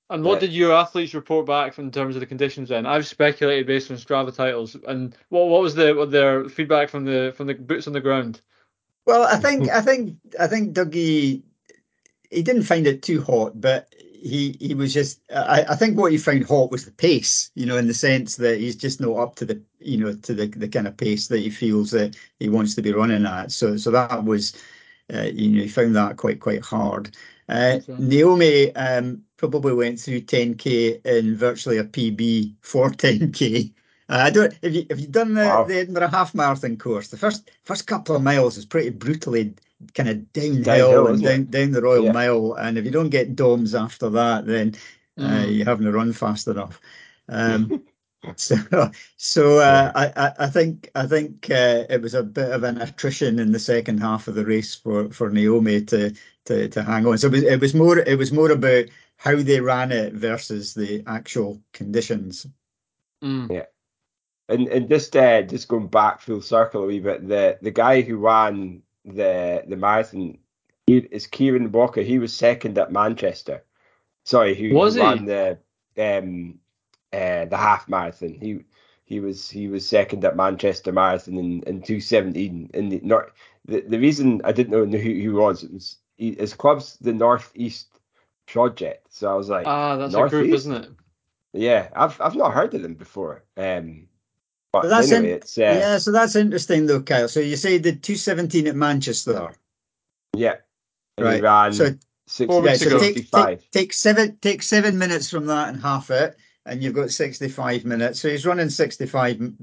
[0.09, 0.39] And what Yeah.
[0.47, 2.69] did your athletes report back in terms of the conditions?
[2.69, 6.89] Then I've speculated based on Strava titles, and what what was the what their feedback
[6.89, 8.41] from the from the boots on the ground?
[9.05, 11.43] Well, I think I think I think Dougie
[12.29, 15.21] he didn't find it too hot, but he he was just.
[15.33, 17.51] I, I think what he found hot was the pace.
[17.55, 20.33] You know, in the sense that he's just not up to the you know to
[20.33, 23.51] the the kind of pace that he feels that he wants to be running at.
[23.51, 24.55] So so that was.
[25.13, 27.15] Uh, you know, he found that quite quite hard.
[27.47, 33.71] Uh, Naomi um, probably went through 10k in virtually a PB for 10k.
[34.09, 34.53] Uh, I don't.
[34.63, 35.63] Have you have you done the, wow.
[35.63, 37.09] the Edinburgh half marathon course?
[37.09, 39.53] The first first couple of miles is pretty brutally
[39.93, 42.11] kind of downhill, downhill and down, down the Royal yeah.
[42.11, 42.53] Mile.
[42.53, 44.75] And if you don't get DOMS after that, then
[45.17, 45.53] uh, mm.
[45.53, 46.79] you haven't run fast enough.
[47.29, 47.83] Um,
[48.35, 52.81] so, so uh, I, I think I think uh, it was a bit of an
[52.81, 56.13] attrition in the second half of the race for, for Naomi to,
[56.45, 57.17] to to hang on.
[57.17, 58.85] So it was, it was more it was more about
[59.17, 62.47] how they ran it versus the actual conditions.
[63.23, 63.51] Mm.
[63.51, 63.65] Yeah,
[64.49, 68.01] and and just uh, just going back full circle a wee bit, the the guy
[68.01, 70.37] who ran the the marathon
[70.87, 72.01] is Kieran Walker.
[72.01, 73.63] He was second at Manchester.
[74.23, 75.25] Sorry, who was ran he?
[75.25, 75.57] the
[75.97, 76.59] um
[77.13, 78.37] uh, the half marathon.
[78.39, 78.59] He
[79.05, 82.71] he was he was second at Manchester Marathon in, in 217.
[82.73, 83.31] In the north,
[83.65, 87.13] the, the reason I didn't know who he was it was he, his club's the
[87.13, 87.87] Northeast
[88.47, 89.13] Project.
[89.13, 90.33] So I was like, ah, that's Northeast?
[90.33, 90.89] a group, isn't it?
[91.53, 93.43] Yeah, I've I've not heard of them before.
[93.55, 94.09] Um,
[94.77, 97.27] but, but that's anyway, in, it's, uh, yeah, so that's interesting though, Kyle.
[97.27, 99.51] So you say the 217 at Manchester.
[100.35, 100.55] Yeah.
[101.17, 101.41] And right.
[101.41, 101.85] ran so,
[102.39, 106.83] yeah, so take, take, take, seven take seven minutes from that and half it, and
[106.83, 108.19] you've got 65 minutes.
[108.19, 109.53] So he's running 65, you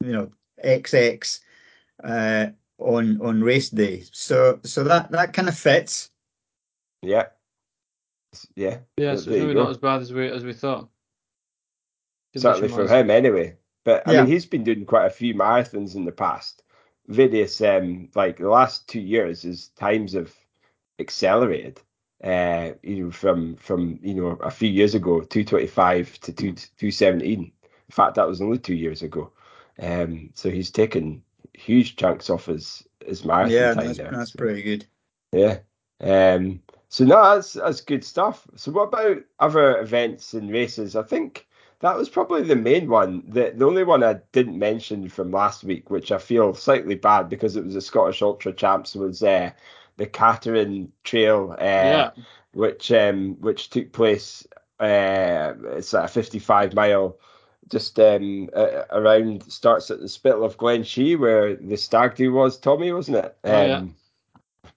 [0.00, 0.30] know,
[0.64, 1.40] XX
[2.02, 2.46] uh,
[2.78, 4.04] on on race day.
[4.12, 6.10] So so that that kind of fits.
[7.02, 7.26] Yeah.
[8.54, 8.78] Yeah.
[8.96, 10.88] Yeah, so maybe not as bad as we as we thought.
[12.36, 13.56] Certainly for him anyway.
[13.86, 14.22] But I yeah.
[14.22, 16.64] mean, he's been doing quite a few marathons in the past.
[17.06, 20.34] Various, um, like the last two years, his times have
[20.98, 21.80] accelerated.
[22.22, 26.32] Uh, you know, from from you know a few years ago, two twenty five to
[26.32, 27.52] two two seventeen.
[27.62, 29.30] In fact, that was only two years ago.
[29.80, 31.22] Um, so he's taken
[31.54, 34.10] huge chunks off his his marathon yeah, time that's, there.
[34.10, 34.86] that's pretty good.
[35.30, 35.58] Yeah.
[36.00, 38.48] Um, so no, that's that's good stuff.
[38.56, 40.96] So what about other events and races?
[40.96, 41.46] I think
[41.80, 43.22] that was probably the main one.
[43.28, 47.28] The the only one I didn't mention from last week, which I feel slightly bad
[47.28, 49.50] because it was the Scottish Ultra Champs, was uh,
[49.96, 52.10] the Cateran Trail, uh, yeah.
[52.52, 54.46] which um, which took place.
[54.78, 57.16] Uh, it's a 55 mile,
[57.70, 62.32] just um, uh, around starts at the Spittal of Glen Shee, where the stag do
[62.32, 62.58] was.
[62.58, 63.36] Tommy, wasn't it?
[63.44, 63.84] Um, oh, yeah.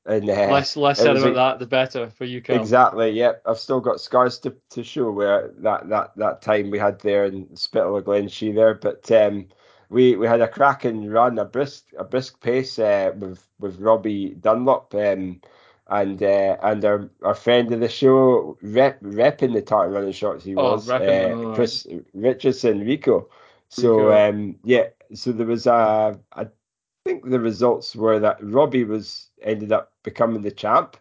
[0.05, 2.41] And uh, less less said about a, that, the better for you.
[2.41, 2.59] Carl.
[2.59, 3.11] Exactly.
[3.11, 3.43] Yep.
[3.45, 7.25] I've still got scars to, to show where that, that, that time we had there
[7.25, 8.75] in Spittal of Glen Shee there.
[8.75, 9.47] But um,
[9.89, 14.35] we we had a cracking run, a brisk a brisk pace uh, with with Robbie
[14.39, 14.93] Dunlop.
[14.95, 15.41] Um,
[15.89, 20.45] and uh, and our, our friend of the show, rep, repping the tartan running shorts,
[20.45, 23.27] he oh, was uh, Chris Richardson, Rico.
[23.69, 24.29] So Rico.
[24.29, 26.47] um, yeah, so there was a, a
[27.09, 30.95] think the results were that Robbie was ended up becoming the champ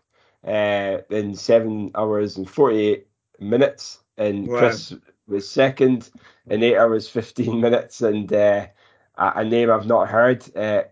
[0.46, 3.06] uh, in seven hours and forty eight
[3.40, 4.58] minutes, and wow.
[4.58, 4.94] Chris
[5.26, 6.08] was second
[6.46, 8.66] in eight hours fifteen minutes, and uh,
[9.18, 10.84] a, name I've not heard, uh,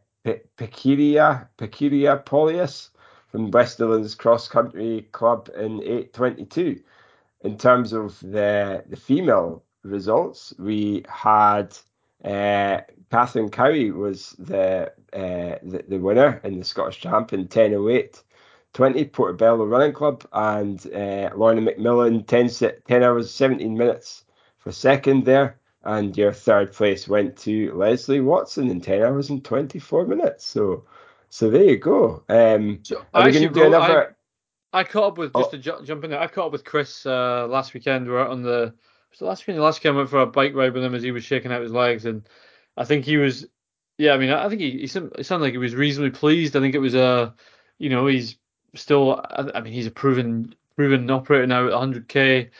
[0.58, 2.90] Pikiria Pikiria Polius
[3.28, 6.78] from Westerlands Cross Country Club in eight twenty two.
[7.40, 11.74] In terms of the the female results, we had
[12.26, 18.22] uh, Catherine Cowie was the, uh, the, the winner in the Scottish Champ in 10.08.
[18.74, 24.24] 20 Portobello Running Club and uh, Lorna McMillan 10, 10 hours 17 minutes
[24.58, 25.58] for second there.
[25.82, 30.44] And your third place went to Leslie Watson in 10 hours and 24 minutes.
[30.44, 30.84] So
[31.30, 32.24] so there you go.
[32.28, 34.16] Um, so going to do another?
[34.72, 35.50] I, I caught up with just oh.
[35.50, 36.20] to ju- jump in there.
[36.20, 38.06] I caught up with Chris uh, last weekend.
[38.06, 38.74] We were on the
[39.10, 39.62] was the last weekend.
[39.62, 41.62] Last weekend I went for a bike ride with him as he was shaking out
[41.62, 42.28] his legs, and
[42.76, 43.46] I think he was.
[43.98, 46.54] Yeah, I mean, I think he, he, sounded like he was reasonably pleased.
[46.54, 47.34] I think it was a,
[47.78, 48.36] you know, he's
[48.74, 49.24] still.
[49.30, 52.50] I mean, he's a proven proven operator now at 100k,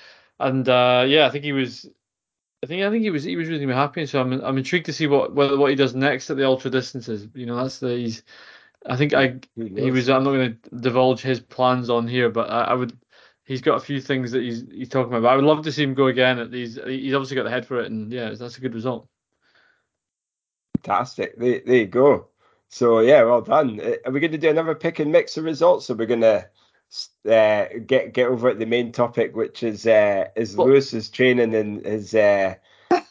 [0.41, 1.89] and uh, yeah, I think he was.
[2.65, 4.07] I think I think he was he was really happy.
[4.07, 6.71] So I'm I'm intrigued to see what whether what he does next at the ultra
[6.71, 7.29] distances.
[7.35, 8.23] You know, that's the he's.
[8.87, 10.09] I think I he was.
[10.09, 12.97] I'm not going to divulge his plans on here, but I, I would
[13.47, 15.33] he's got a few things that he's he's talking about.
[15.33, 16.79] I would love to see him go again at these.
[16.85, 19.09] He's obviously got the head for it, and yeah, that's a good result.
[20.77, 21.39] Fantastic.
[21.39, 22.29] There, there you go.
[22.69, 23.81] So yeah, well done.
[23.81, 25.89] Uh, are we going to do another pick and mix of results?
[25.89, 26.49] Or we're going to
[27.31, 31.55] uh, get get over at the main topic, which is uh, is well, Lewis's training
[31.55, 32.55] and his uh,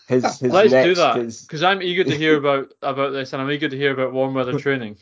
[0.07, 0.51] his his.
[0.51, 3.69] Let's next, do that because I'm eager to hear about about this, and I'm eager
[3.69, 4.97] to hear about warm weather training.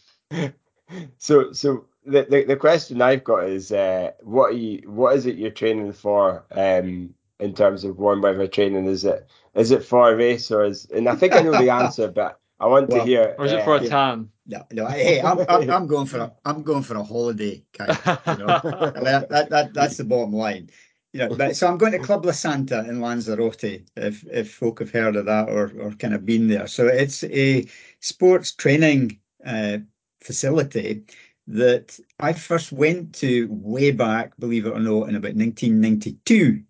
[1.18, 5.26] so so the, the, the question I've got is uh, what are you what is
[5.26, 8.86] it you're training for um, in terms of warm weather training?
[8.86, 11.70] Is it is it for a race or is and I think I know the
[11.82, 13.36] answer, but I want Well, to hear.
[13.38, 14.30] Or is it for a uh, tan?
[14.46, 14.88] No, no.
[14.88, 18.20] Hey, I'm, I'm, I'm going for a I'm going for a holiday, Kyle.
[18.28, 20.70] You know, I mean, that, that, that that's the bottom line.
[21.14, 23.84] You know, but so I'm going to Club La Santa in Lanzarote.
[23.96, 27.24] If if folk have heard of that or or kind of been there, so it's
[27.26, 27.66] a
[28.00, 29.78] sports training uh,
[30.22, 31.04] facility
[31.48, 36.62] that I first went to way back, believe it or not, in about 1992.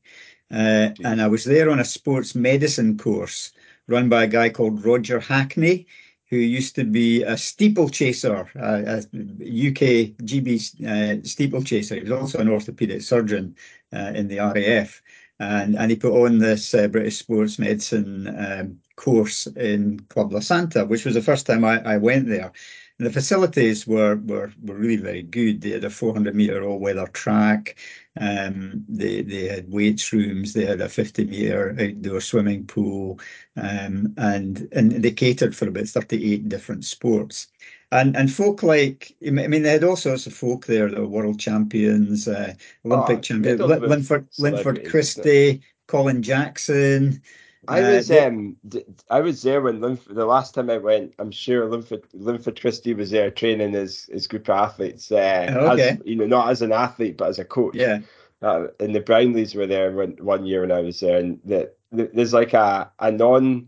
[0.51, 3.51] Uh, and I was there on a sports medicine course
[3.87, 5.87] run by a guy called Roger Hackney,
[6.29, 11.95] who used to be a steeplechaser, a, a UK GB uh, steeplechaser.
[11.95, 13.55] He was also an orthopedic surgeon
[13.93, 15.01] uh, in the RAF.
[15.39, 20.39] And, and he put on this uh, British sports medicine um, course in Club La
[20.39, 22.51] Santa, which was the first time I, I went there.
[22.99, 25.61] And the facilities were, were were really very good.
[25.61, 27.75] They had a 400 meter all weather track.
[28.19, 30.53] Um, they they had weights rooms.
[30.53, 33.19] They had a 50 meter outdoor swimming pool,
[33.57, 37.47] um, and and they catered for about 38 different sports.
[37.91, 40.89] And and folk like I mean they had all sorts of folk there.
[40.89, 42.53] The world champions, uh,
[42.85, 47.21] Olympic Oh, champions, Linford Linford Christie, Colin Jackson.
[47.67, 51.13] I Uh, was um d- I was there when Linf- the last time I went.
[51.19, 55.11] I'm sure Linford Linford Christie was there training his his group of athletes.
[55.11, 55.89] Uh, Oh, okay.
[55.89, 57.75] as, you know, not as an athlete, but as a coach.
[57.75, 57.99] yeah,
[58.41, 61.71] Uh, and the Brownlees were there one, one year when I was there, and the,
[61.91, 63.67] the, there's like a a non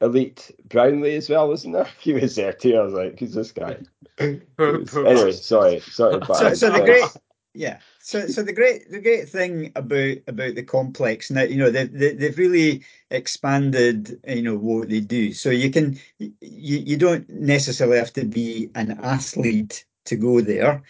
[0.00, 1.88] elite Brownlee as well, isn't there?
[2.00, 2.76] He was there too.
[2.76, 3.78] I was like, who's this guy?
[4.58, 6.18] Was- anyway, sorry, sorry.
[6.26, 7.02] But so, so the great
[7.54, 7.78] yeah.
[8.00, 11.86] So so the great the great thing about about the complex now you know they,
[11.86, 15.32] they they've really expanded you know what they do.
[15.32, 20.82] So you can you you don't necessarily have to be an athlete to go there.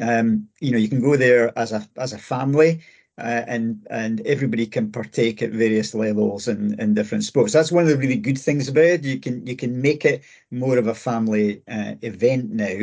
[0.00, 2.80] Um you know you can go there as a as a family
[3.18, 7.52] uh, and and everybody can partake at various levels in, in different sports.
[7.52, 9.04] That's one of the really good things about it.
[9.04, 12.76] You can you can make it more of a family uh, event now,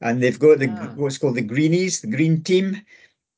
[0.00, 0.96] and they've got the Ah.
[0.96, 2.82] what's called the greenies, the green team,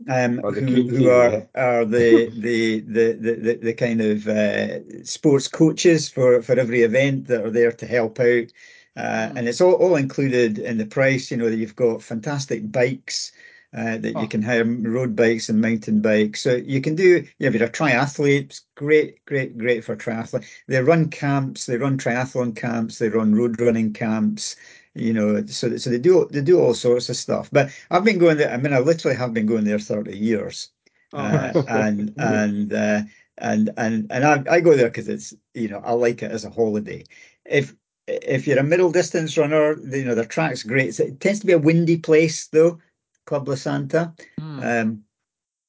[0.09, 1.47] um, Oh, the who green who team, are yeah.
[1.55, 6.83] are the the the the, the, the kind of uh, sports coaches for for every
[6.83, 8.53] event that are there to help out.
[8.97, 9.37] Uh, Hmm.
[9.37, 11.31] and it's all, all included in the price.
[11.31, 13.33] You know that you've got fantastic bikes
[13.75, 14.29] uh, that you Oh.
[14.29, 16.43] can hire, road bikes and mountain bikes.
[16.43, 17.05] So you can do.
[17.09, 20.45] You know, if you're a triathlete, it's great, great, great for triathlon.
[20.69, 21.67] They run camps.
[21.67, 22.99] They run triathlon camps.
[22.99, 24.57] They run road running camps
[24.97, 28.17] you know so so they do they do all sorts of stuff but i've been
[28.17, 30.71] going there i mean i literally have been going there 30 years
[31.13, 33.03] Oh, uh, and and uh,
[33.39, 36.45] and and and I, I go there because it's you know I like it as
[36.45, 37.05] a holiday.
[37.45, 37.75] If
[38.07, 40.99] if you're a middle distance runner, you know the track's great.
[41.01, 42.79] It tends to be a windy place though,
[43.27, 44.15] Club La Santa.
[44.39, 44.61] Hmm.
[44.61, 45.05] Um,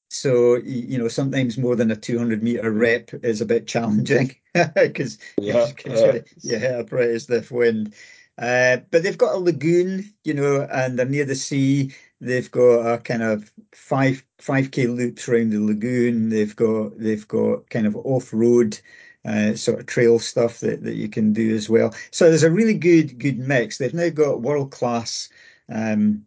[0.09, 4.35] so you know sometimes more than a 200 meter rep is a bit challenging
[4.75, 6.21] because Yeah, you, yeah.
[6.41, 7.93] you hit a pretty stiff wind.
[8.37, 11.93] Uh, but they've got a lagoon, you know, and they're near the sea.
[12.19, 16.29] They've got a kind of five five k loops around the lagoon.
[16.29, 18.77] They've got they've got kind of off road
[19.25, 21.93] uh, sort of trail stuff that, that you can do as well.
[22.11, 23.77] So there's a really good good mix.
[23.77, 25.29] They've now got world class
[25.69, 26.25] um,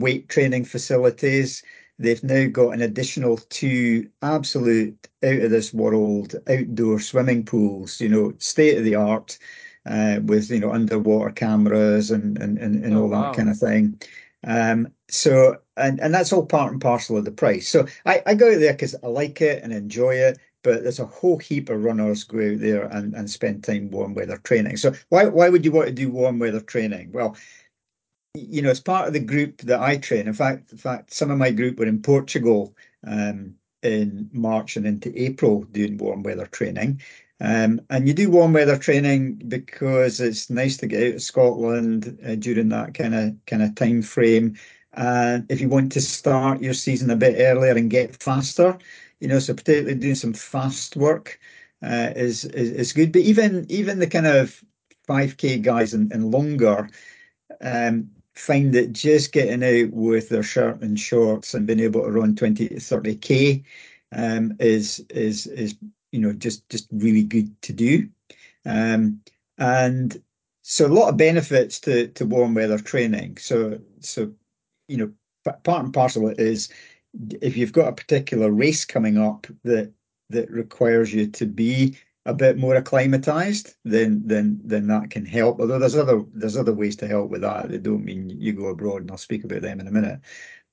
[0.00, 1.62] weight training facilities.
[1.98, 8.08] They've now got an additional two absolute out of this world outdoor swimming pools, you
[8.08, 9.38] know, state of the art,
[9.86, 13.10] uh, with you know underwater cameras and and and, and Oh, all wow.
[13.10, 14.00] that kind of thing.
[14.46, 17.68] Um, so and and that's all part and parcel of the price.
[17.68, 20.38] So I, I go out there because I like it and enjoy it.
[20.62, 24.12] But there's a whole heap of runners go out there and, and spend time warm
[24.14, 24.76] weather training.
[24.76, 27.12] So why why would you want to do warm weather training?
[27.12, 27.36] Well,
[28.34, 30.28] you know, as part of the group that I train.
[30.28, 32.74] In fact, in fact, some of my group were in Portugal
[33.04, 37.00] um, in March and into April doing warm weather training.
[37.40, 42.18] Um, and you do warm weather training because it's nice to get out of Scotland
[42.24, 44.56] uh, during that kind of kind of time frame.
[44.92, 48.78] And if you want to start your season a bit earlier and get faster,
[49.20, 51.40] you know, so particularly doing some fast work
[51.82, 53.10] uh, is, is is good.
[53.12, 54.62] But even even the kind of
[55.08, 56.88] 5k guys and, and longer
[57.60, 58.10] um,
[58.40, 62.34] find that just getting out with their shirt and shorts and being able to run
[62.34, 63.62] 20 to 30k
[64.12, 65.76] um, is is is
[66.12, 68.08] you know just just really good to do.
[68.64, 69.20] Um,
[69.58, 70.20] and
[70.62, 73.36] so a lot of benefits to to warm weather training.
[73.36, 74.32] So so
[74.88, 75.12] you know
[75.44, 76.68] part and parcel is
[77.40, 79.92] if you've got a particular race coming up that
[80.30, 85.60] that requires you to be a bit more acclimatized, then then then that can help.
[85.60, 87.70] Although there's other there's other ways to help with that.
[87.70, 90.20] They don't mean you go abroad, and I'll speak about them in a minute.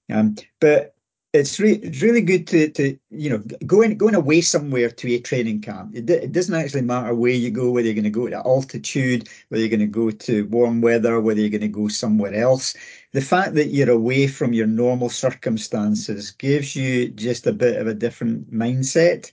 [0.10, 0.96] Um, but
[1.34, 5.20] it's, re- it's really good to, to you know going going away somewhere to a
[5.20, 5.96] training camp.
[5.96, 9.30] It, it doesn't actually matter where you go, whether you're going to go to altitude,
[9.50, 12.76] whether you're going to go to warm weather, whether you're going to go somewhere else.
[13.14, 17.88] The fact that you're away from your normal circumstances gives you just a bit of
[17.88, 19.32] a different mindset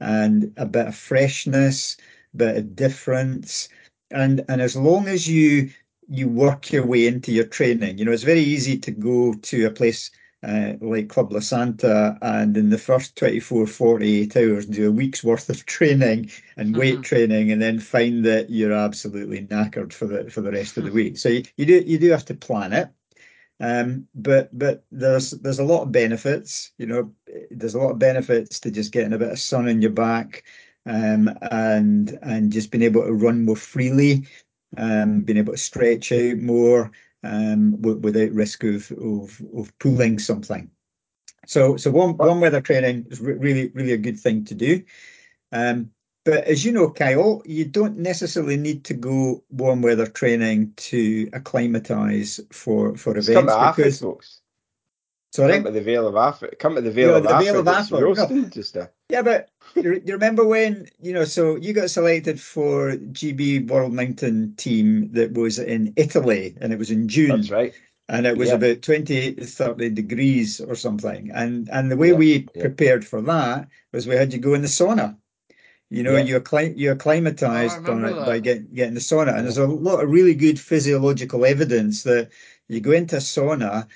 [0.00, 1.96] and a bit of freshness,
[2.34, 3.68] a bit of difference.
[4.10, 5.70] And and as long as you
[6.08, 9.66] you work your way into your training, you know, it's very easy to go to
[9.66, 10.10] a place
[10.42, 15.24] uh, like Club La Santa and in the first 24, 48 hours do a week's
[15.24, 17.02] worth of training and weight mm-hmm.
[17.02, 20.92] training and then find that you're absolutely knackered for the for the rest of the
[20.92, 21.18] week.
[21.18, 22.88] So you, you do you do have to plan it.
[23.60, 26.72] Um, but but there's there's a lot of benefits.
[26.78, 27.12] You know,
[27.50, 30.44] there's a lot of benefits to just getting a bit of sun in your back,
[30.84, 34.26] um, and and just being able to run more freely,
[34.76, 36.90] um, being able to stretch out more
[37.22, 40.70] um, w- without risk of, of of pulling something.
[41.46, 44.82] So so warm warm weather training is re- really really a good thing to do.
[45.52, 45.92] Um,
[46.26, 51.30] but as you know, Kyle, you don't necessarily need to go warm weather training to
[51.32, 54.40] acclimatise for for events come to because folks.
[55.32, 56.56] Sorry, come to the Vale of Africa.
[56.56, 57.58] Come to the Vale of Africa.
[57.60, 58.34] Of Africa.
[58.34, 58.48] No.
[58.48, 58.90] just a...
[59.08, 61.24] Yeah, but you, you remember when you know?
[61.24, 66.78] So you got selected for GB World Mountain Team that was in Italy, and it
[66.78, 67.36] was in June.
[67.36, 67.72] That's right
[68.08, 68.54] and it was yeah.
[68.54, 71.30] about 28 to 30 degrees or something.
[71.34, 72.62] And and the way yeah, we yeah.
[72.62, 75.16] prepared for that was we had you go in the sauna.
[75.90, 76.24] You know, yeah.
[76.24, 80.02] you're cli- you're acclimatized on it by getting getting the sauna, and there's a lot
[80.02, 82.30] of really good physiological evidence that
[82.68, 83.86] you go into a sauna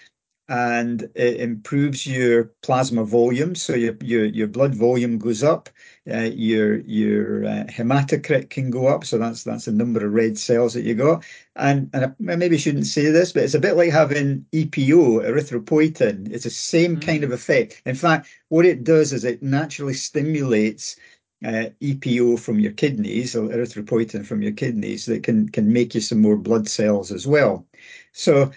[0.51, 5.70] and it improves your plasma volume, so your your your blood volume goes up.
[6.12, 10.36] Uh, your your uh, hematocrit can go up, so that's that's the number of red
[10.36, 11.24] cells that you got.
[11.55, 16.32] And and I maybe shouldn't say this, but it's a bit like having EPO, erythropoietin.
[16.32, 17.07] It's the same mm.
[17.07, 17.80] kind of effect.
[17.86, 20.97] In fact, what it does is it naturally stimulates
[21.45, 26.01] uh, EPO from your kidneys or erythropoietin from your kidneys that can can make you
[26.01, 27.66] some more blood cells as well.
[28.12, 28.51] So,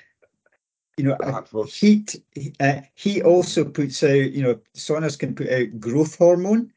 [0.98, 2.16] you know, uh, heat
[2.60, 4.32] uh, heat also puts out.
[4.32, 6.72] You know, saunas can put out growth hormone.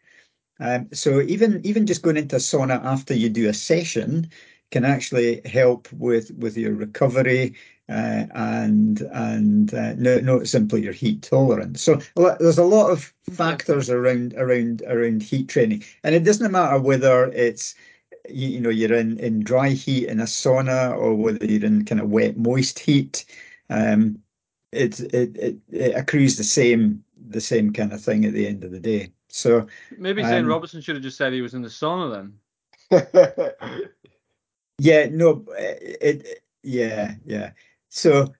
[0.60, 4.30] Um, so even even just going into a sauna after you do a session
[4.70, 7.54] can actually help with with your recovery
[7.88, 11.82] uh, and and uh, not, not simply your heat tolerance.
[11.82, 16.80] So there's a lot of factors around around around heat training, and it doesn't matter
[16.80, 17.74] whether it's
[18.28, 21.84] you, you know you're in in dry heat in a sauna or whether you're in
[21.84, 23.24] kind of wet moist heat.
[23.70, 24.18] Um,
[24.72, 28.64] it, it it it accrues the same the same kind of thing at the end
[28.64, 29.12] of the day.
[29.28, 29.66] So
[29.96, 32.32] maybe Zane um, Robertson should have just said he was in the sauna then.
[34.78, 37.50] yeah, no, it, it yeah, yeah.
[37.96, 38.34] So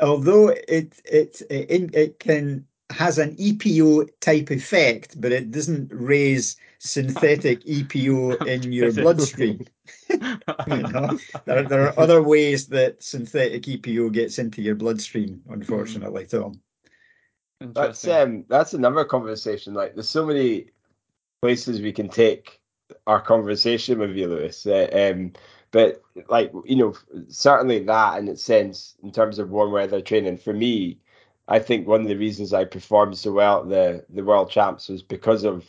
[0.00, 6.56] although it it it, it can has an EPO type effect, but it doesn't raise
[6.78, 9.66] synthetic EPO in your bloodstream.
[10.08, 16.26] you know, there, there are other ways that synthetic EPO gets into your bloodstream, unfortunately,
[16.26, 16.60] Tom.
[17.60, 19.74] That's um that's another conversation.
[19.74, 20.70] Like there's so many
[21.42, 22.58] places we can take
[23.06, 24.66] our conversation with you, Lewis.
[24.66, 25.32] Uh, um,
[25.74, 26.94] but like you know,
[27.26, 31.00] certainly that in its sense, in terms of warm weather training, for me,
[31.48, 34.88] I think one of the reasons I performed so well at the the World Champs
[34.88, 35.66] was because of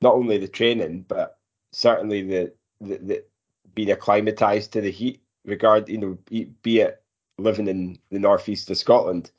[0.00, 1.40] not only the training, but
[1.72, 3.24] certainly the the, the
[3.74, 5.20] being acclimatized to the heat.
[5.44, 6.18] Regard you know,
[6.62, 7.02] be it
[7.36, 9.32] living in the northeast of Scotland,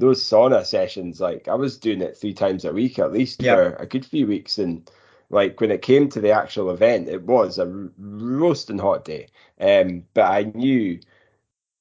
[0.00, 3.54] those sauna sessions, like I was doing it three times a week at least yeah.
[3.54, 4.90] for a good few weeks, and
[5.30, 7.66] like when it came to the actual event, it was a
[7.98, 9.28] roasting hot day.
[9.60, 11.00] Um, but I knew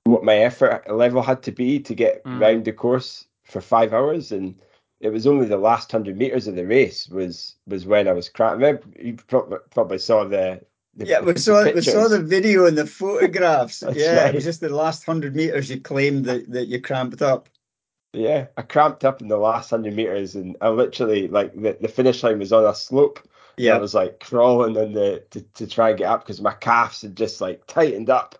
[0.05, 2.39] what my effort level had to be to get mm.
[2.39, 4.55] round the course for five hours, and
[4.99, 8.29] it was only the last hundred meters of the race was was when I was
[8.29, 8.85] cramped.
[8.99, 10.61] You probably, probably saw the,
[10.95, 13.83] the yeah, we saw we saw the video and the photographs.
[13.93, 14.29] yeah, right.
[14.29, 17.49] it was just the last hundred meters you claimed that, that you cramped up.
[18.13, 21.87] Yeah, I cramped up in the last hundred meters, and I literally like the, the
[21.87, 23.19] finish line was on a slope,
[23.57, 26.53] yeah, I was like crawling on the to, to try and get up because my
[26.53, 28.35] calves had just like tightened up,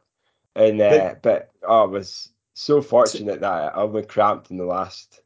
[0.56, 4.66] and uh, but, but oh, I was so fortunate that I only cramped in the
[4.66, 5.22] last.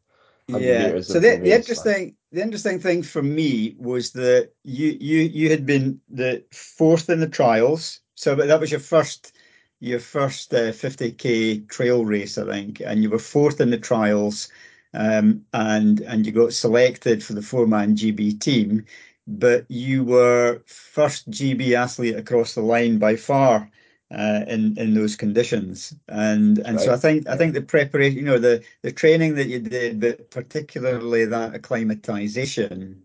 [0.48, 1.02] Yeah.
[1.02, 5.50] So the, the, the interesting the interesting thing for me was that you you you
[5.50, 9.34] had been the fourth in the trials, so that was your first
[9.80, 14.50] your first uh, 50k trail race, I think, and you were fourth in the trials,
[14.94, 18.86] um, and and you got selected for the four man GB team
[19.28, 23.70] but you were first GB athlete across the line by far
[24.12, 25.94] uh, in in those conditions.
[26.08, 29.48] And and so I think I think the preparation, you know, the the training that
[29.48, 33.04] you did, but particularly that acclimatization,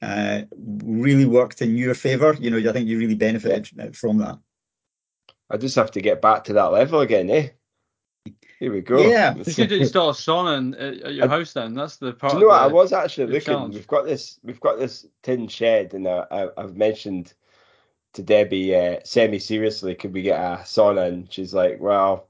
[0.00, 2.34] uh, really worked in your favour.
[2.40, 4.38] You know, I think you really benefited from that.
[5.50, 7.48] I just have to get back to that level again, eh?
[8.58, 8.98] Here we go.
[9.00, 9.34] Yeah.
[9.36, 11.74] You should install a sauna at, at your I- house then.
[11.74, 12.32] That's the part.
[12.32, 12.80] Do you know of what?
[12.80, 13.40] I was actually looking.
[13.54, 13.74] challenge.
[13.74, 14.40] We've got this.
[14.42, 17.32] We've got this tin shed, and I, I, I've mentioned
[18.14, 21.06] to Debbie uh, semi seriously, could we get a sauna?
[21.08, 22.26] And she's like, well,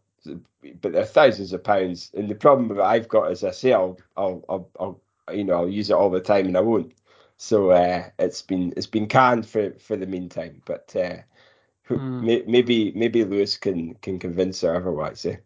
[0.83, 2.11] but they're thousands of pounds.
[2.15, 5.01] And the problem that I've got is I say I'll, I'll, I'll, I'll
[5.35, 6.93] you know, I'll use it all the time, and I won't.
[7.39, 10.61] So uh, it's been it's been canned for for the meantime.
[10.67, 11.17] But uh,
[11.85, 12.27] who- Hmm.
[12.47, 15.25] maybe maybe Lewis can can convince her otherwise.
[15.25, 15.37] Eh?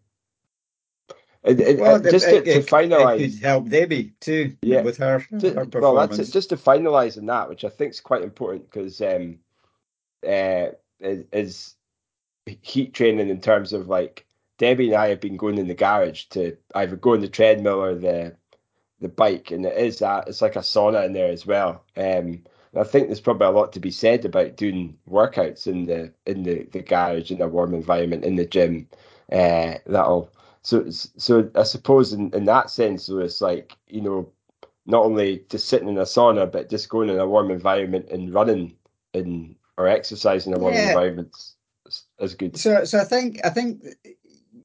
[1.45, 4.57] And- and- Well, and just to, it, to it, it finalize, could help Debbie too
[4.63, 4.83] Yeah.
[4.83, 6.33] with her, Ju- her well, that's it.
[6.33, 9.39] Just to finalise on that, which I think is quite important because um,
[10.27, 10.69] uh,
[11.01, 11.75] is, is
[12.61, 14.27] heat training in terms of like
[14.59, 17.83] Debbie and I have been going in the garage to either go on the treadmill
[17.83, 18.37] or the
[19.01, 21.83] the bike, and it is that it's like a sauna in there as well.
[21.97, 25.87] Um, and I think there's probably a lot to be said about doing workouts in
[25.87, 28.89] the in the, the garage in a warm environment in the gym.
[29.33, 30.31] Uh, that'll
[30.63, 34.33] so so I suppose in, in that sense, so it's like you know
[34.87, 38.33] not only just sitting in a sauna, but just going in a warm environment and
[38.35, 38.77] running
[39.13, 40.89] in or exercising in a warm Yeah.
[40.89, 41.31] environment
[41.87, 42.57] is, is good.
[42.57, 43.85] So, so I think I think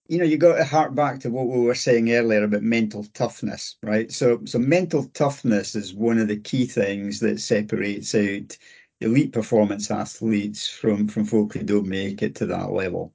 [0.07, 3.03] you know you got to hark back to what we were saying earlier about mental
[3.13, 4.11] toughness, right?
[4.11, 8.57] So, so mental toughness is one of the key things that separates out
[9.01, 13.13] elite performance athletes from from folk who don't make it to that level.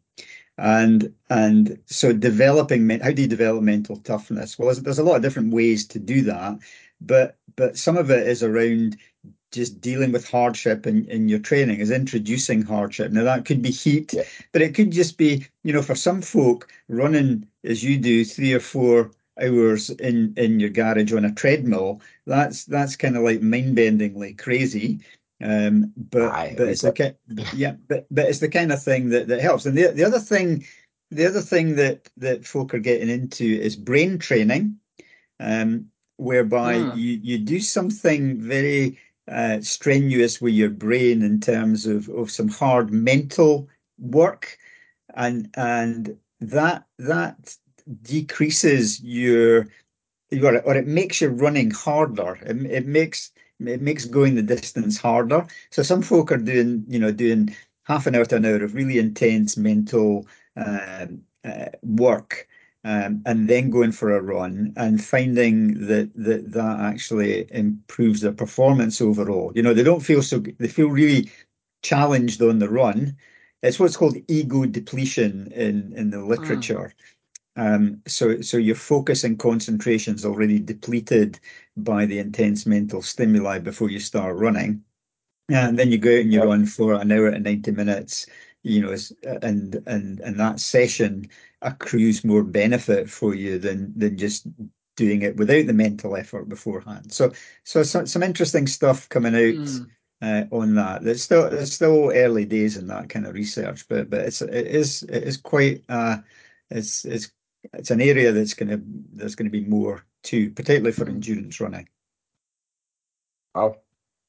[0.58, 4.58] And and so developing how do you develop mental toughness?
[4.58, 6.58] Well, there's, there's a lot of different ways to do that,
[7.00, 8.96] but but some of it is around
[9.50, 13.12] just dealing with hardship in, in your training, is introducing hardship.
[13.12, 14.22] Now that could be heat, Yeah.
[14.52, 18.52] but it could just be, you know, for some folk running as you do three
[18.54, 19.10] or four
[19.40, 25.00] hours in in your garage on a treadmill, that's that's kind of like mind-bendingly crazy.
[25.42, 27.16] Um, but Aye, but it's the ki-
[27.56, 29.66] yeah, but but it's the kind of thing that that helps.
[29.66, 30.64] And the the other thing,
[31.10, 34.76] the other thing that that folk are getting into is brain training,
[35.40, 35.86] um,
[36.16, 36.96] whereby Hmm.
[36.96, 38.98] you you do something very
[39.28, 44.58] uh, strenuous with your brain in terms of of some hard mental work,
[45.14, 47.56] and and that that
[48.02, 49.68] decreases your
[50.32, 52.38] or, or it makes your running harder.
[52.42, 53.32] It, it makes
[53.68, 55.46] it makes going the distance harder.
[55.70, 58.74] So some folk are doing, you know, doing half an hour to an hour of
[58.74, 60.26] really intense mental
[60.56, 62.48] um, uh, work,
[62.84, 68.32] um, and then going for a run and finding that that that actually improves their
[68.32, 69.52] performance overall.
[69.54, 70.38] You know, they don't feel so.
[70.40, 71.30] They feel really
[71.82, 73.16] challenged on the run.
[73.62, 76.92] It's what's called ego depletion in in the literature.
[77.56, 81.38] Um, so, so your focus and concentration is already depleted
[81.76, 84.84] by the intense mental stimuli before you start running,
[85.48, 86.46] and then you go out and you Yeah.
[86.46, 88.26] run for an hour and ninety minutes.
[88.64, 88.96] You know,
[89.42, 91.28] and and and that session
[91.62, 94.46] accrues more benefit for you than than just
[94.96, 97.12] doing it without the mental effort beforehand.
[97.12, 97.32] So,
[97.64, 99.84] so some some interesting stuff coming out Hmm.
[100.20, 101.02] uh, on that.
[101.02, 104.66] There's still there's still early days in that kind of research, but but it's it
[104.66, 106.18] is it is quite uh
[106.70, 107.32] it's it's
[107.74, 108.80] it's an area that's gonna
[109.12, 111.10] there's gonna be more to, particularly for Mm.
[111.14, 111.88] endurance running.
[113.54, 113.82] Well,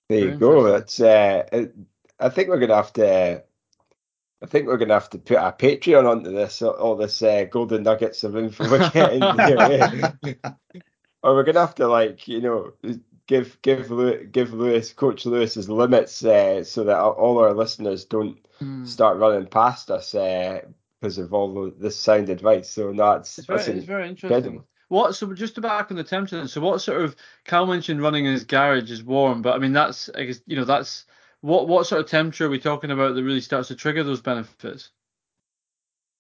[0.09, 0.63] there Very you go.
[0.63, 1.43] That's uh,
[2.19, 3.43] I think we're gonna have to.
[4.41, 6.61] I think we're gonna have to put a Patreon onto this.
[6.61, 10.33] All this uh, golden nuggets of info we're getting here, eh?
[11.23, 12.73] or we're gonna have to like you know
[13.27, 18.37] give give Lew- give Lewis Coach Lewis's limits uh, so that all our listeners don't
[18.59, 18.85] Hmm.
[18.85, 20.61] start running past us uh,
[21.03, 22.69] because of all the, this sound advice.
[22.69, 24.37] So that's, It's very, that's it's very interesting.
[24.37, 24.67] incredible.
[24.87, 25.15] What?
[25.15, 26.37] So just to back on the temperature.
[26.37, 27.17] then, So what sort of?
[27.43, 30.55] Cal mentioned running in his garage is warm, but I mean that's I guess you
[30.55, 31.05] know that's
[31.41, 34.21] what what sort of temperature are we talking about that really starts to trigger those
[34.21, 34.91] benefits?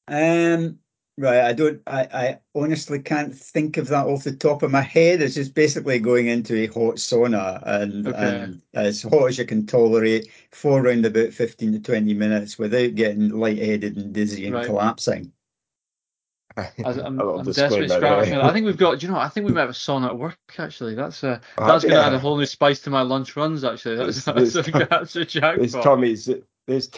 [0.09, 0.79] Um,
[1.17, 4.81] right, I don't, I, I honestly can't think of that off the top of my
[4.81, 5.21] head.
[5.21, 8.17] It's just basically going into a hot sauna and Okay.
[8.17, 12.95] and as hot as you can tolerate for around about 15 to 20 minutes without
[12.95, 14.65] getting lightheaded and dizzy and Right.
[14.65, 15.31] collapsing.
[16.57, 18.33] I, A I'm, I'm disclaimer desperate scratching.
[18.33, 18.43] there.
[18.43, 18.99] I think we've got.
[18.99, 19.17] Do you know?
[19.17, 19.25] what?
[19.25, 20.37] I think we might have a sauna at work.
[20.59, 22.05] Actually, that's uh, Oh, that's going to yeah.
[22.05, 23.63] add a whole new spice to my lunch runs.
[23.63, 25.33] Actually, that's There's- that's, a, there's- that's a There's
[25.73, 25.83] jackpot.
[25.83, 26.29] Tommy's
[26.67, 26.89] there's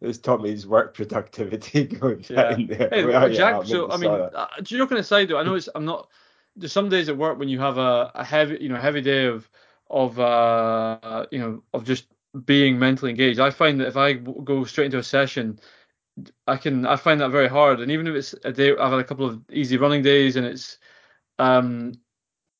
[0.00, 2.50] there's Tommy's work productivity going Yeah.
[2.50, 2.90] down there.
[2.92, 3.36] Hey, you?
[3.36, 3.54] Jack.
[3.62, 5.68] In So I mean, uh, joking aside, though, I know it's.
[5.74, 6.10] I'm not.
[6.56, 9.26] There's some days at work when you have a, a heavy, you know, heavy day
[9.26, 9.48] of
[9.90, 12.06] of uh, you know, of just
[12.44, 13.40] being mentally engaged.
[13.40, 15.58] I find that if I go straight into a session,
[16.46, 17.80] I can I find that very hard.
[17.80, 20.46] And even if it's a day, I've had a couple of easy running days, and
[20.46, 20.78] it's
[21.38, 21.94] um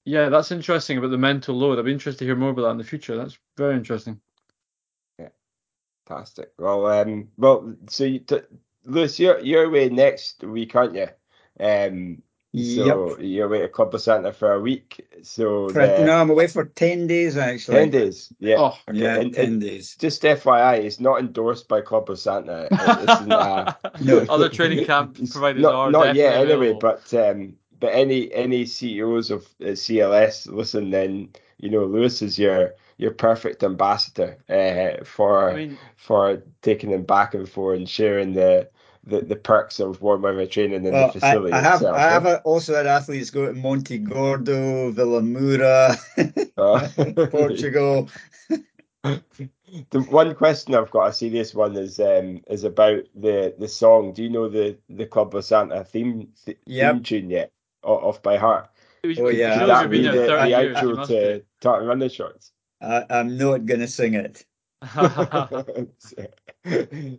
[0.04, 1.78] yeah, that's interesting about the mental load.
[1.78, 3.16] I'd be interested to hear more about that in the future.
[3.16, 4.20] That's very interesting.
[6.06, 6.52] Fantastic.
[6.58, 8.40] Well, um, well, so you, t-
[8.84, 11.08] Lewis, you're you're away next week, aren't you?
[11.58, 12.22] Um,
[12.54, 13.18] so Yep.
[13.20, 15.06] you're away at Club Santa for a week.
[15.22, 17.76] So For- the- no, I'm away for 10 days actually.
[17.76, 18.32] ten days.
[18.38, 18.56] Yeah.
[18.58, 19.96] Oh, Okay, Yeah, and- 10 and days.
[19.98, 22.68] just FYI, it's not endorsed by Club Santa.
[22.70, 24.20] It isn't, uh, No.
[24.30, 28.32] Other training camp It's providers not, are not yet definitely anyway, but um, but any
[28.32, 34.38] any CEOs of uh, CLS listen, then you know Lewis is your your perfect ambassador
[34.48, 38.68] uh, for I mean, for taking them back and forth and sharing the
[39.04, 41.96] the, the perks of warm weather training in Well, the facility I have itself.
[41.96, 45.96] I have a, also had athletes go to Monte Gordo, Vilamoura,
[46.58, 46.88] Uh,
[47.30, 48.08] Portugal.
[49.04, 54.12] the one question I've got, a serious one, is um is about the the song.
[54.12, 56.94] Do you know the the Club La Santa theme th- Yep.
[56.94, 57.52] theme tune yet?
[57.86, 58.68] O- Off by heart.
[59.04, 59.58] Oh, yeah.
[59.58, 60.76] Should that you've be the, there the 30 years.
[60.76, 62.52] Outro to Tartan Running Shorts?
[62.82, 64.44] I, I'm not going to sing it.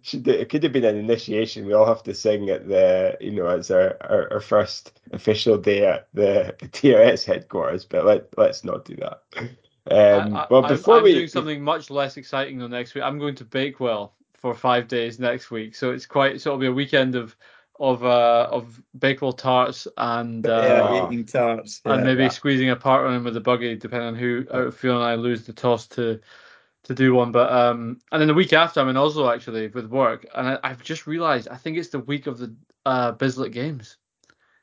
[0.04, 1.66] Should it could have been an initiation.
[1.66, 5.58] We all have to sing at the, you know, as our, our, our first official
[5.58, 9.22] day at the TRS headquarters, but let, let's not do that.
[9.90, 11.14] Um, I, I, well, I'm- before I'm we.
[11.14, 13.04] doing something much less exciting though next week.
[13.06, 16.42] I'm going to Bakewell for five days next week, so it's quite.
[16.42, 17.36] So it'll be a weekend of
[17.80, 21.82] of uh, of Bakewell tarts and uh, yeah, eating tarts.
[21.86, 22.30] and maybe yeah.
[22.30, 25.16] squeezing a partner in with the buggy, depending on who out of Phil and I
[25.16, 26.20] lose the toss to
[26.84, 27.32] to do one.
[27.32, 30.60] But um, and then the week after I'm in Oslo actually with work, and I,
[30.64, 32.56] I've just realised I think it's the week of the
[32.86, 33.98] uh, Bislett Games,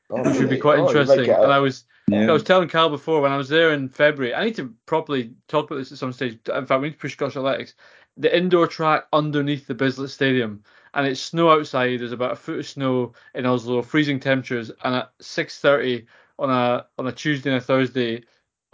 [0.09, 1.29] Oh, which would be quite Oh, interesting.
[1.29, 2.29] And I was Yeah.
[2.29, 4.33] I was telling Cal before when I was there in February.
[4.35, 6.37] I need to properly talk about this at some stage.
[6.53, 7.73] In fact, we need to push Scottish Athletics.
[8.17, 10.63] The indoor track underneath the Bislett Stadium,
[10.95, 11.99] and it's snow outside.
[12.01, 16.07] There's about a foot of snow in Oslo, freezing temperatures, and at 6:30
[16.39, 18.23] on a on a Tuesday and a Thursday,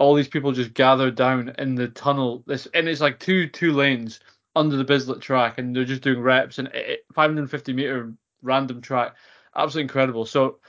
[0.00, 2.44] all these people just gather down in the tunnel.
[2.46, 4.20] This and it's like two two lanes
[4.56, 8.80] under the Bislett track, and they're just doing reps and it, it- 550 meter random
[8.82, 9.16] track.
[9.56, 10.26] Absolutely incredible.
[10.26, 10.60] So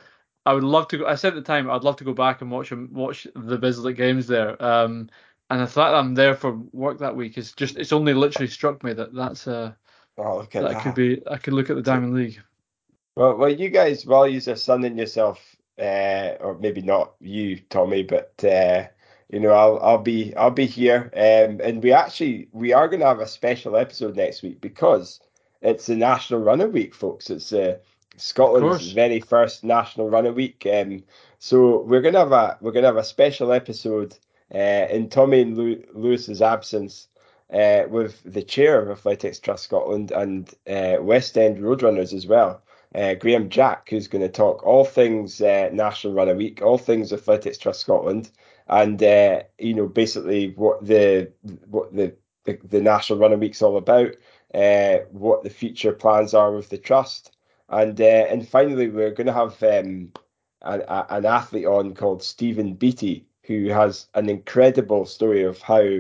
[0.46, 1.08] I would love to go.
[1.08, 3.98] I said at the time I'd love to go back and watch watch the Bislett
[3.98, 4.62] games there.
[4.64, 5.10] Um,
[5.50, 8.48] and the fact that I'm there for work that week is just it's only literally
[8.50, 9.74] struck me that that's uh
[10.18, 10.84] Oh, look at that that.
[10.84, 12.40] could be I could look at the Diamond League.
[13.16, 15.40] Well, well, you guys, while you are sunning yourself,
[15.80, 18.88] uh, or maybe not you, Tommy, but uh,
[19.30, 23.00] you know, I'll I'll be I'll be here, um, and we actually we are going
[23.00, 25.20] to have a special episode next week because
[25.62, 27.30] it's the National Runner Week, folks.
[27.30, 27.78] It's uh,
[28.18, 31.04] Scotland's very first National Runner Week, um,
[31.40, 34.18] so we're gonna have a we're gonna have a special episode
[34.54, 37.08] uh, in Tommy and Lew- Lewis's absence
[37.54, 42.62] uh, with the chair of Athletics Trust Scotland and uh, West End Roadrunners as well.
[42.96, 47.12] Uh, Graham Jack, who's going to talk all things uh, National Runner Week, all things
[47.12, 48.32] Athletics Trust Scotland,
[48.68, 51.32] and uh, you know basically what the
[51.70, 52.16] what the
[52.46, 54.12] the, the National Runner Week's all about,
[54.54, 57.36] uh, what the future plans are with the trust,
[57.70, 60.12] and uh, and finally we're going to have um,
[60.62, 66.00] an, a, an athlete on called Stephen Beattie, who has an incredible story of how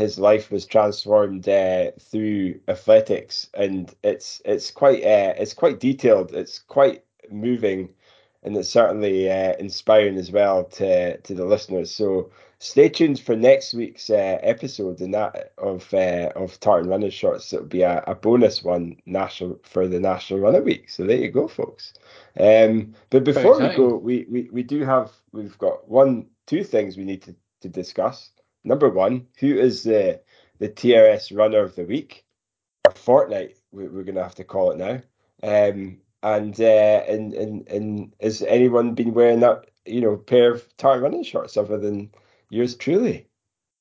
[0.00, 6.32] his life was transformed uh, through athletics, and it's it's quite uh, it's quite detailed.
[6.32, 7.90] It's quite moving,
[8.42, 11.90] and it's certainly uh, inspiring as well to to the listeners.
[11.94, 17.10] So stay tuned for next week's uh, episode, and that of uh, of Tartan Running
[17.10, 17.52] Shorts.
[17.52, 20.88] It'll be a, a bonus one national for the National Runner Week.
[20.88, 21.92] So there you go, folks.
[22.38, 26.96] Um, but before we go, we, we we do have we've got one two things
[26.96, 28.30] we need to to discuss.
[28.64, 30.20] Number one, who is the
[30.58, 32.24] the TRS runner of the week
[32.86, 33.56] or fortnight?
[33.72, 35.00] We, we're going to have to call it now.
[35.42, 40.76] Um, and uh, and and and has anyone been wearing that you know pair of
[40.76, 42.10] tartan running shorts other than
[42.50, 43.26] yours truly?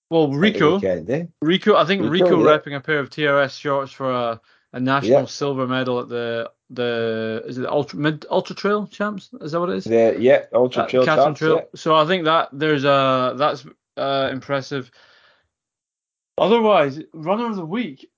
[0.10, 1.26] Well, Rico, weekend, eh?
[1.42, 2.58] Rico, I think Rico, Rico, yeah.
[2.58, 4.42] repping a pair of TRS shorts for a,
[4.74, 5.26] a national Yeah.
[5.26, 9.30] silver medal at the the is it the ultra mid ultra trail champs?
[9.42, 9.84] Is that what it is?
[9.84, 11.40] The yeah, ultra Uh, trail champs.
[11.40, 11.56] Trail.
[11.58, 11.62] Yeah.
[11.76, 13.66] So I think that there's a that's
[14.00, 14.90] uh, impressive.
[16.38, 18.10] Otherwise, runner of the week.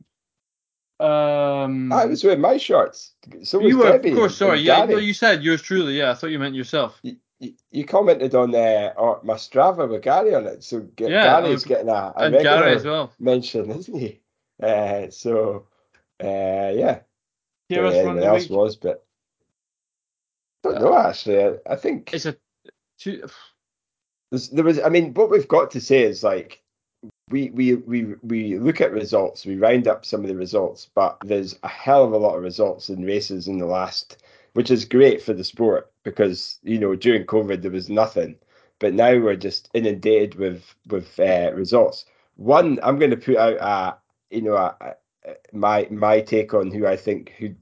[1.00, 3.14] Um, I was wearing my shorts.
[3.44, 4.38] So was you were, Debbie of course.
[4.38, 5.98] Sorry, yeah, you said yours truly.
[5.98, 7.00] Yeah, I thought you meant yourself.
[7.04, 8.94] you, you- you commented on uh,
[9.24, 12.84] my Strava with Gary on it, so Yeah, Gary's uh, getting a, a Gary as
[12.86, 13.12] well.
[13.20, 14.22] mention, isn't he?
[14.62, 15.66] Uh, so
[16.24, 17.00] uh, yeah,
[17.72, 18.52] know TRS anyone run of the else week.
[18.52, 19.04] was, but
[20.64, 21.44] I don't know actually.
[21.44, 22.38] I, I think It's a
[23.00, 23.28] two,
[24.32, 24.80] there was.
[24.80, 26.62] I mean, what we've got to say is like
[27.30, 31.18] we, we we we look at results, we round up some of the results, but
[31.24, 34.86] there's a hell of a lot of results in races in the last, which is
[34.86, 38.36] great for the sport because you know during COVID there was nothing,
[38.80, 42.06] but now we're just inundated with with uh, results.
[42.36, 43.98] One, I'm going to put out a
[44.36, 47.54] you know a, a, my my take on who I think who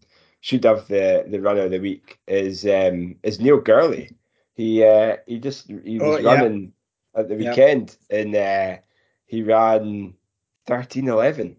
[0.42, 4.14] should have the the runner of the week is um is Neil Gourley.
[4.60, 6.34] He uh he just he was Oh, yeah.
[6.34, 6.74] running
[7.16, 7.52] at the Yeah.
[7.52, 8.78] weekend and uh
[9.26, 10.14] he ran
[10.66, 11.56] thirteen eleven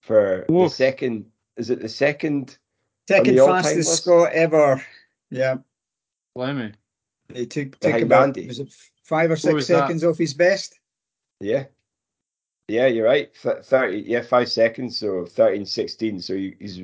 [0.00, 2.58] for the second is it the second
[3.06, 4.02] Second the fastest list?
[4.02, 4.84] Scot ever.
[5.30, 5.58] Yeah,
[6.34, 6.72] Blimey.
[7.32, 8.48] he took took Behind about Randy.
[8.48, 8.74] was it
[9.04, 9.78] five or was six that?
[9.86, 10.80] seconds off his best.
[11.38, 11.66] yeah
[12.66, 16.82] yeah you're right 30 yeah five seconds so 13 16 so he's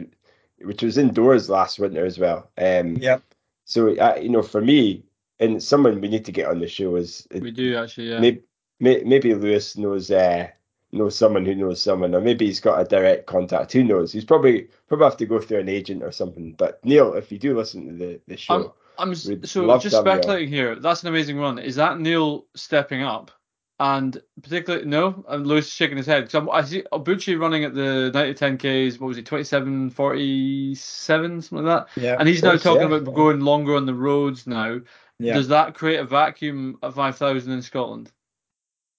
[0.63, 3.23] which was indoors last winter as well um Yep.
[3.65, 5.05] so uh, you know for me
[5.41, 8.21] and someone we need to get on the show is We do actually, yeah.
[8.21, 8.43] maybe,
[8.81, 10.49] maybe Lewis knows uh,
[10.93, 13.73] knows someone who knows someone, or maybe he's got a direct contact.
[13.73, 14.13] Who knows?
[14.13, 16.53] He's probably probably have to go through an agent or something.
[16.53, 19.83] But Neil, if you do listen to the, the show, I'm s- We'd so love
[19.83, 20.17] just to have you on.
[20.19, 20.75] speculating here.
[20.77, 21.59] That's an amazing run.
[21.59, 23.31] Is that Neil stepping up?
[23.79, 27.75] And particularly, no, and Lewis is shaking his head because I see Obuchi running at
[27.75, 28.99] the 90 10Ks.
[28.99, 32.01] What was he, 27, 47, something like that.
[32.03, 32.97] Yeah, And he's now course, talking yeah.
[32.97, 34.81] about going longer on the roads now.
[35.19, 35.35] Yeah.
[35.35, 38.13] Does that create a vacuum at 5,000 in Scotland?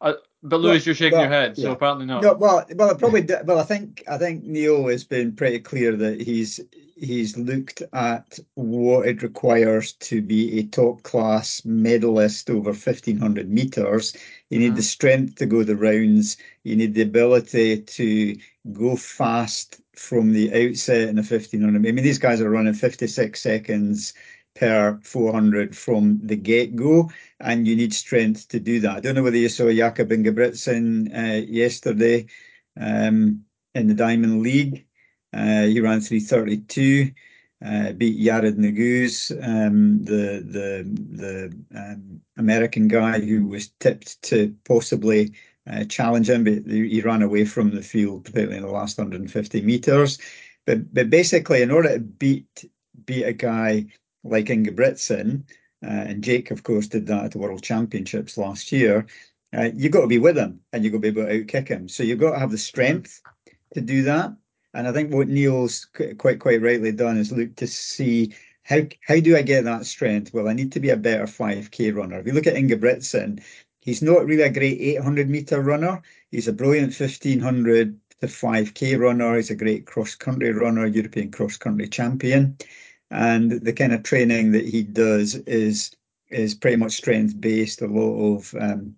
[0.02, 0.14] Uh,
[0.44, 2.22] but Lewis, you're shaking your well, head, so apparently not.
[2.22, 3.27] No, well, well, it probably.
[3.44, 6.60] Well, I think I think Neil has been pretty clear that he's
[6.95, 13.49] he's looked at what it requires to be a top class medalist over fifteen hundred
[13.49, 14.15] meters.
[14.52, 14.77] You need Mhm.
[14.77, 16.38] the strength to go the rounds.
[16.64, 18.35] You need the ability to
[18.72, 21.88] go fast from the outset in the fifteen hundred.
[21.88, 24.14] I mean, these guys are running fifty six seconds
[24.59, 27.09] per 400 from the get-go
[27.41, 28.97] and you need strength to do that.
[28.97, 32.27] I don't know whether you saw Jakob Ingebrigtsen uh, yesterday
[32.79, 33.43] um,
[33.75, 34.85] in the Diamond League.
[35.34, 37.11] Uh, he ran 332,
[37.65, 40.85] uh, beat Yared Nuguse, um, the the
[41.17, 45.34] the um, American guy who was tipped to possibly
[45.69, 49.61] uh, challenge him, but he ran away from the field, particularly in the last 150
[49.61, 50.19] meters.
[50.65, 52.65] But but basically, in order to beat
[53.05, 53.88] beat a guy
[54.30, 55.44] like Ingebrigtsen,
[55.84, 59.06] uh, and Jake, of course, did that at the World Championships last year.
[59.56, 61.68] Uh, you've got to be with him and you've got to be able to outkick
[61.68, 61.88] him.
[61.88, 63.22] So you've got to have the strength
[63.74, 64.36] to do that.
[64.74, 65.88] And I think what Neil's
[66.18, 68.34] quite quite rightly done is look to see
[68.64, 70.34] how how do I get that strength?
[70.34, 72.20] Well, I need to be a better 5k runner.
[72.20, 73.41] If you look at Ingebrigtsen,
[73.80, 76.02] he's not really a great 800 meter runner.
[76.32, 79.36] He's a brilliant 1500 to 5k runner.
[79.36, 82.58] He's a great cross country runner, European cross country champion
[83.11, 85.91] and the kind of training that he does is
[86.29, 87.81] is pretty much strength based.
[87.81, 88.95] A lot of um,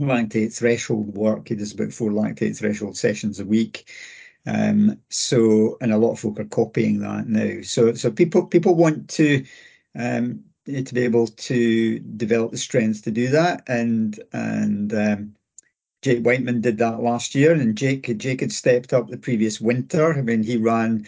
[0.00, 1.48] lactate threshold work.
[1.48, 3.90] He does about four lactate threshold sessions a week.
[4.46, 7.62] Um, so, and a lot of folk are copying that now.
[7.62, 9.44] So, so people people want to
[9.98, 15.34] um, to be able to develop the strength to do that, and and um,
[16.02, 20.12] Jake Wightman did that last year, and Jake Jake had stepped up the previous winter.
[20.12, 21.06] I mean, he ran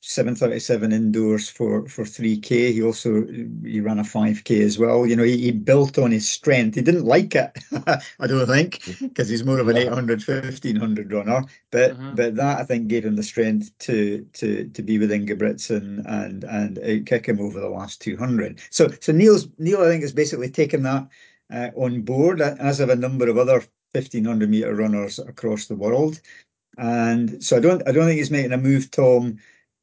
[0.00, 3.26] 737 indoors for for 3k he also
[3.64, 5.06] he ran a 5k as well.
[5.06, 6.74] You know he, he built on his strength.
[6.76, 7.50] He didn't like it
[8.20, 11.44] i don't think because he's more of an 800 1500 runner.
[11.70, 12.16] But Mhm.
[12.16, 16.44] but that i think gave him the strength to to to be with Ingebrigtsen and
[16.44, 20.50] and outkick him over the last 200 so so neil's neil i think has basically
[20.50, 21.08] taken that
[21.52, 23.62] uh, on board as have a number of other
[23.92, 26.20] 1500 meter runners across the world.
[26.78, 29.38] And so i don't i don't think he's making a move tom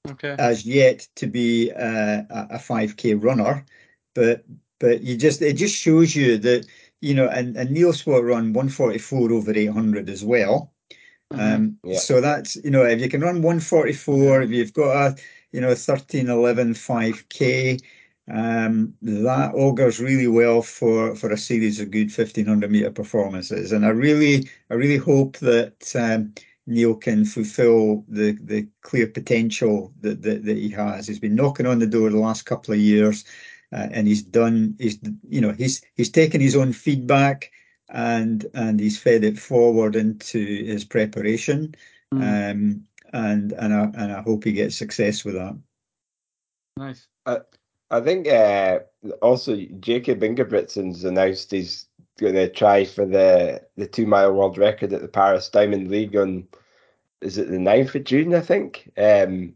[0.05, 0.37] Okay.
[0.37, 3.65] as yet to be uh, a a 5k runner,
[4.15, 4.45] but
[4.79, 6.67] but you just it just shows you that
[7.01, 10.73] you know and and Neil Swat run 144 over 800 as well.
[11.31, 11.39] Mhm.
[11.41, 11.99] Um, Yeah.
[11.99, 15.15] so that's you know if you can run 144, if you've got a
[15.51, 17.79] you know 13, 11, 5k.
[18.29, 23.85] Um, that augurs really well for for a series of good 1500 meter performances, and
[23.85, 26.33] I really I really hope that um,
[26.67, 31.07] Neil can fulfill the the clear potential that, that that he has.
[31.07, 33.25] He's been knocking on the door the last couple of years,
[33.71, 34.75] uh, and he's done.
[34.79, 37.51] He's you know he's he's taken his own feedback
[37.89, 41.73] and and he's fed it forward into his preparation.
[42.13, 42.51] Mm.
[42.51, 42.83] Um,
[43.13, 45.57] and and I and I hope he gets success with that.
[46.77, 47.07] Nice.
[47.89, 48.79] I think uh,
[49.21, 51.86] also Jakob Ingebrigtsen's announced he's
[52.17, 56.15] going to try for the the two mile world record at the Paris Diamond League
[56.15, 56.47] on
[57.21, 58.91] is it the 9th of June I think.
[58.97, 59.53] Um,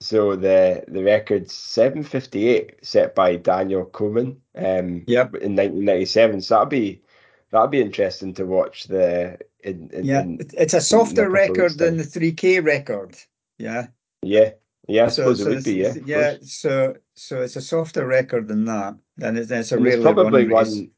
[0.00, 5.36] so the the record's seven fifty eight set by Daniel Komen um, Yep.
[5.36, 6.40] in nineteen ninety seven.
[6.42, 7.02] So that'll be
[7.50, 8.84] that'll be interesting to watch.
[8.84, 13.16] The in, in, Yeah, in- it's a softer record than the 3K record.
[13.58, 13.86] Yeah.
[14.22, 14.50] yeah,
[14.86, 15.06] yeah.
[15.06, 15.72] I So, suppose so it would be.
[15.74, 16.36] Yeah, yeah.
[16.42, 20.44] So, so it's a softer record than that, and it's, it's a And really probably
[20.44, 20.74] race.
[20.74, 20.90] one.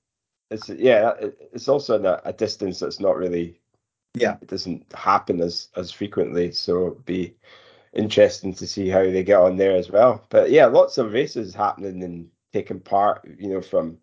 [0.51, 1.13] It's yeah.
[1.53, 3.61] It's also a, a distance that's not really.
[4.15, 4.37] Yeah.
[4.41, 7.35] It doesn't happen as as frequently, so it'd be
[7.93, 10.25] interesting to see how they get on there as well.
[10.31, 13.27] But yeah, lots of races happening and taking part.
[13.39, 13.99] You know, from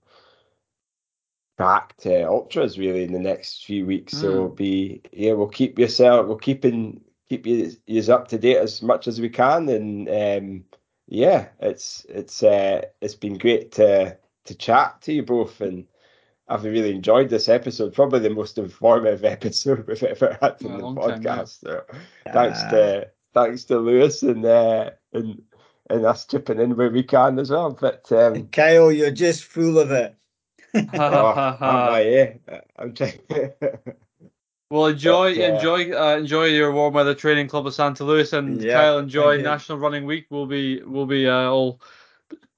[1.57, 4.13] back to ultras really in the next few weeks.
[4.13, 4.31] So Mm.
[4.33, 8.57] it'll be yeah, we'll keep yourself, we'll keep in keep you yous up to date
[8.57, 10.65] as much as we can, and um,
[11.07, 15.87] yeah, it's it's uh, it's been great to to chat to you both, and
[16.47, 17.93] I've really enjoyed this episode.
[17.93, 21.37] Probably the most informative episode we've ever had Yeah, in the long time, yeah.
[21.37, 21.59] podcast.
[21.61, 21.83] So
[22.31, 25.41] thanks to thanks to Lewis and uh, and
[25.89, 27.71] and us chipping in where we can as well.
[27.71, 30.15] But um, Kyle, you're just full of it.
[30.75, 32.33] oh, am I, yeah,
[32.77, 33.19] I'm trying.
[34.71, 38.33] Well, enjoy But, uh, enjoy uh, enjoy your warm weather training Club La Santa Luis,
[38.33, 39.43] and Yeah, Kyle enjoy thank you.
[39.45, 40.25] National Running Week.
[40.31, 41.79] We'll be we'll be uh, all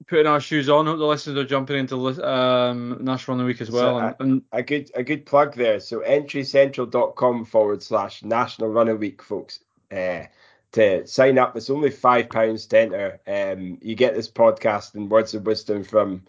[0.06, 0.86] putting our shoes on.
[0.86, 1.96] Hope the listeners are jumping into
[2.26, 3.98] um, National Running Week as well.
[3.98, 5.80] So, and, and a good a good plug there.
[5.80, 9.60] So entrycentral.com forward slash national running week, folks.
[9.90, 10.24] Uh,
[10.72, 13.20] to sign up, it's only five pounds to enter.
[13.26, 16.24] Um, you get this podcast and words of wisdom from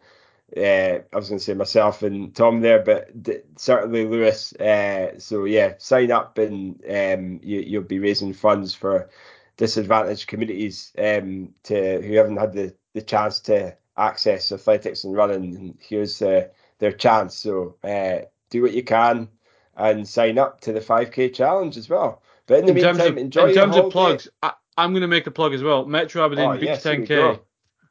[0.56, 4.54] uh, I was going to say myself and Tom there, but d- certainly Lewis.
[4.54, 9.10] Uh, so yeah, sign up and um, you, you'll be raising funds for
[9.58, 15.56] disadvantaged communities um, to who haven't had the, the chance to access athletics and running.
[15.56, 16.48] And here's uh,
[16.80, 17.36] their chance.
[17.36, 19.30] So uh, do what you can
[19.76, 22.22] and sign up to the 5K challenge as well.
[22.48, 25.02] But in the in terms meantime, of enjoy in terms of plugs, I, I'm going
[25.02, 25.86] to make a plug as well.
[25.86, 27.40] Metro Aberdeen Oh, Beach yes, 10K.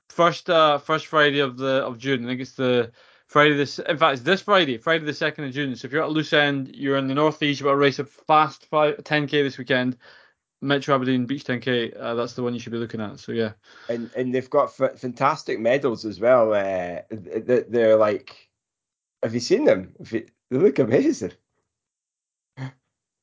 [0.09, 2.25] First uh first Friday of the of June.
[2.25, 2.91] I think it's the
[3.27, 5.77] Friday this in fact it's this Friday, Friday the second of June.
[5.77, 8.11] So if you're at Loose End, you're in the northeast, you've got a race of
[8.11, 9.97] fast five, 10k this weekend.
[10.61, 13.21] Metro Aberdeen Beach 10k, uh, that's the one you should be looking at.
[13.21, 13.53] So yeah,
[13.89, 16.53] and and they've got f- fantastic medals as well.
[16.53, 18.49] Uh, th- they're like,
[19.23, 19.95] have you seen them?
[20.11, 21.33] You- They look amazing.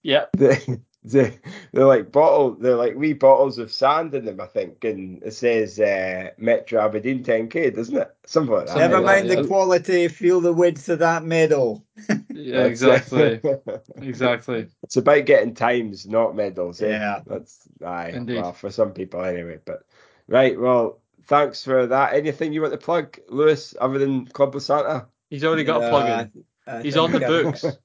[0.03, 0.25] yeah,
[1.11, 1.37] they,
[1.71, 2.55] they're like bottle.
[2.55, 6.81] They're like wee bottles of sand in them, I think, and it says uh, Metro
[6.83, 8.15] Aberdeen 10k, doesn't it?
[8.25, 8.77] Something like that.
[8.77, 9.41] Never mind yeah.
[9.41, 11.85] the quality, feel the width of that medal.
[12.29, 13.39] yeah, exactly,
[13.97, 14.67] exactly.
[14.83, 16.81] it's about getting times, not medals.
[16.81, 16.89] eh?
[16.89, 17.21] Yeah.
[17.25, 18.09] that's aye.
[18.09, 18.41] Indeed.
[18.41, 19.59] Well, for some people anyway.
[19.63, 19.83] But
[20.27, 22.13] right, well, thanks for that.
[22.13, 25.07] Anything you want to plug, Lewis, other than Club La Santa?
[25.29, 26.11] He's already got a plug in.
[26.11, 26.29] I-
[26.67, 27.65] I He's on the think I- books.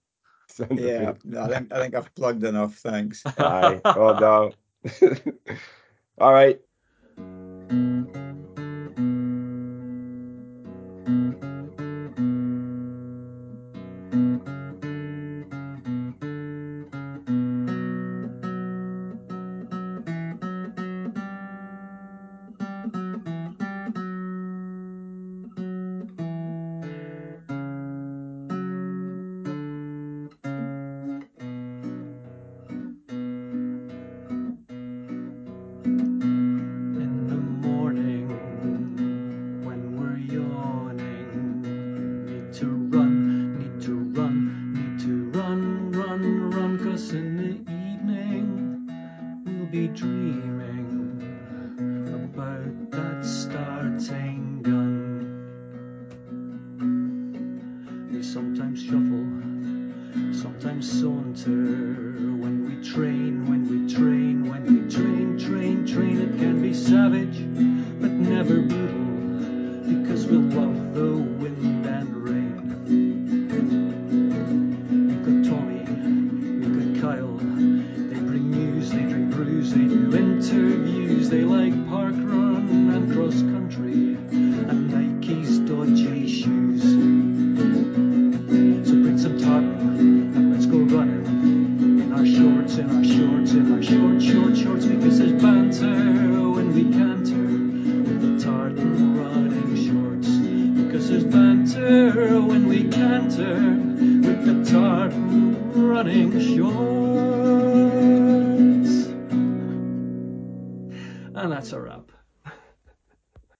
[0.74, 2.76] Yeah, no, I think I think I've plugged enough.
[2.76, 3.22] Thanks.
[3.38, 3.80] Aye.
[3.84, 4.52] No.
[6.18, 6.60] All right.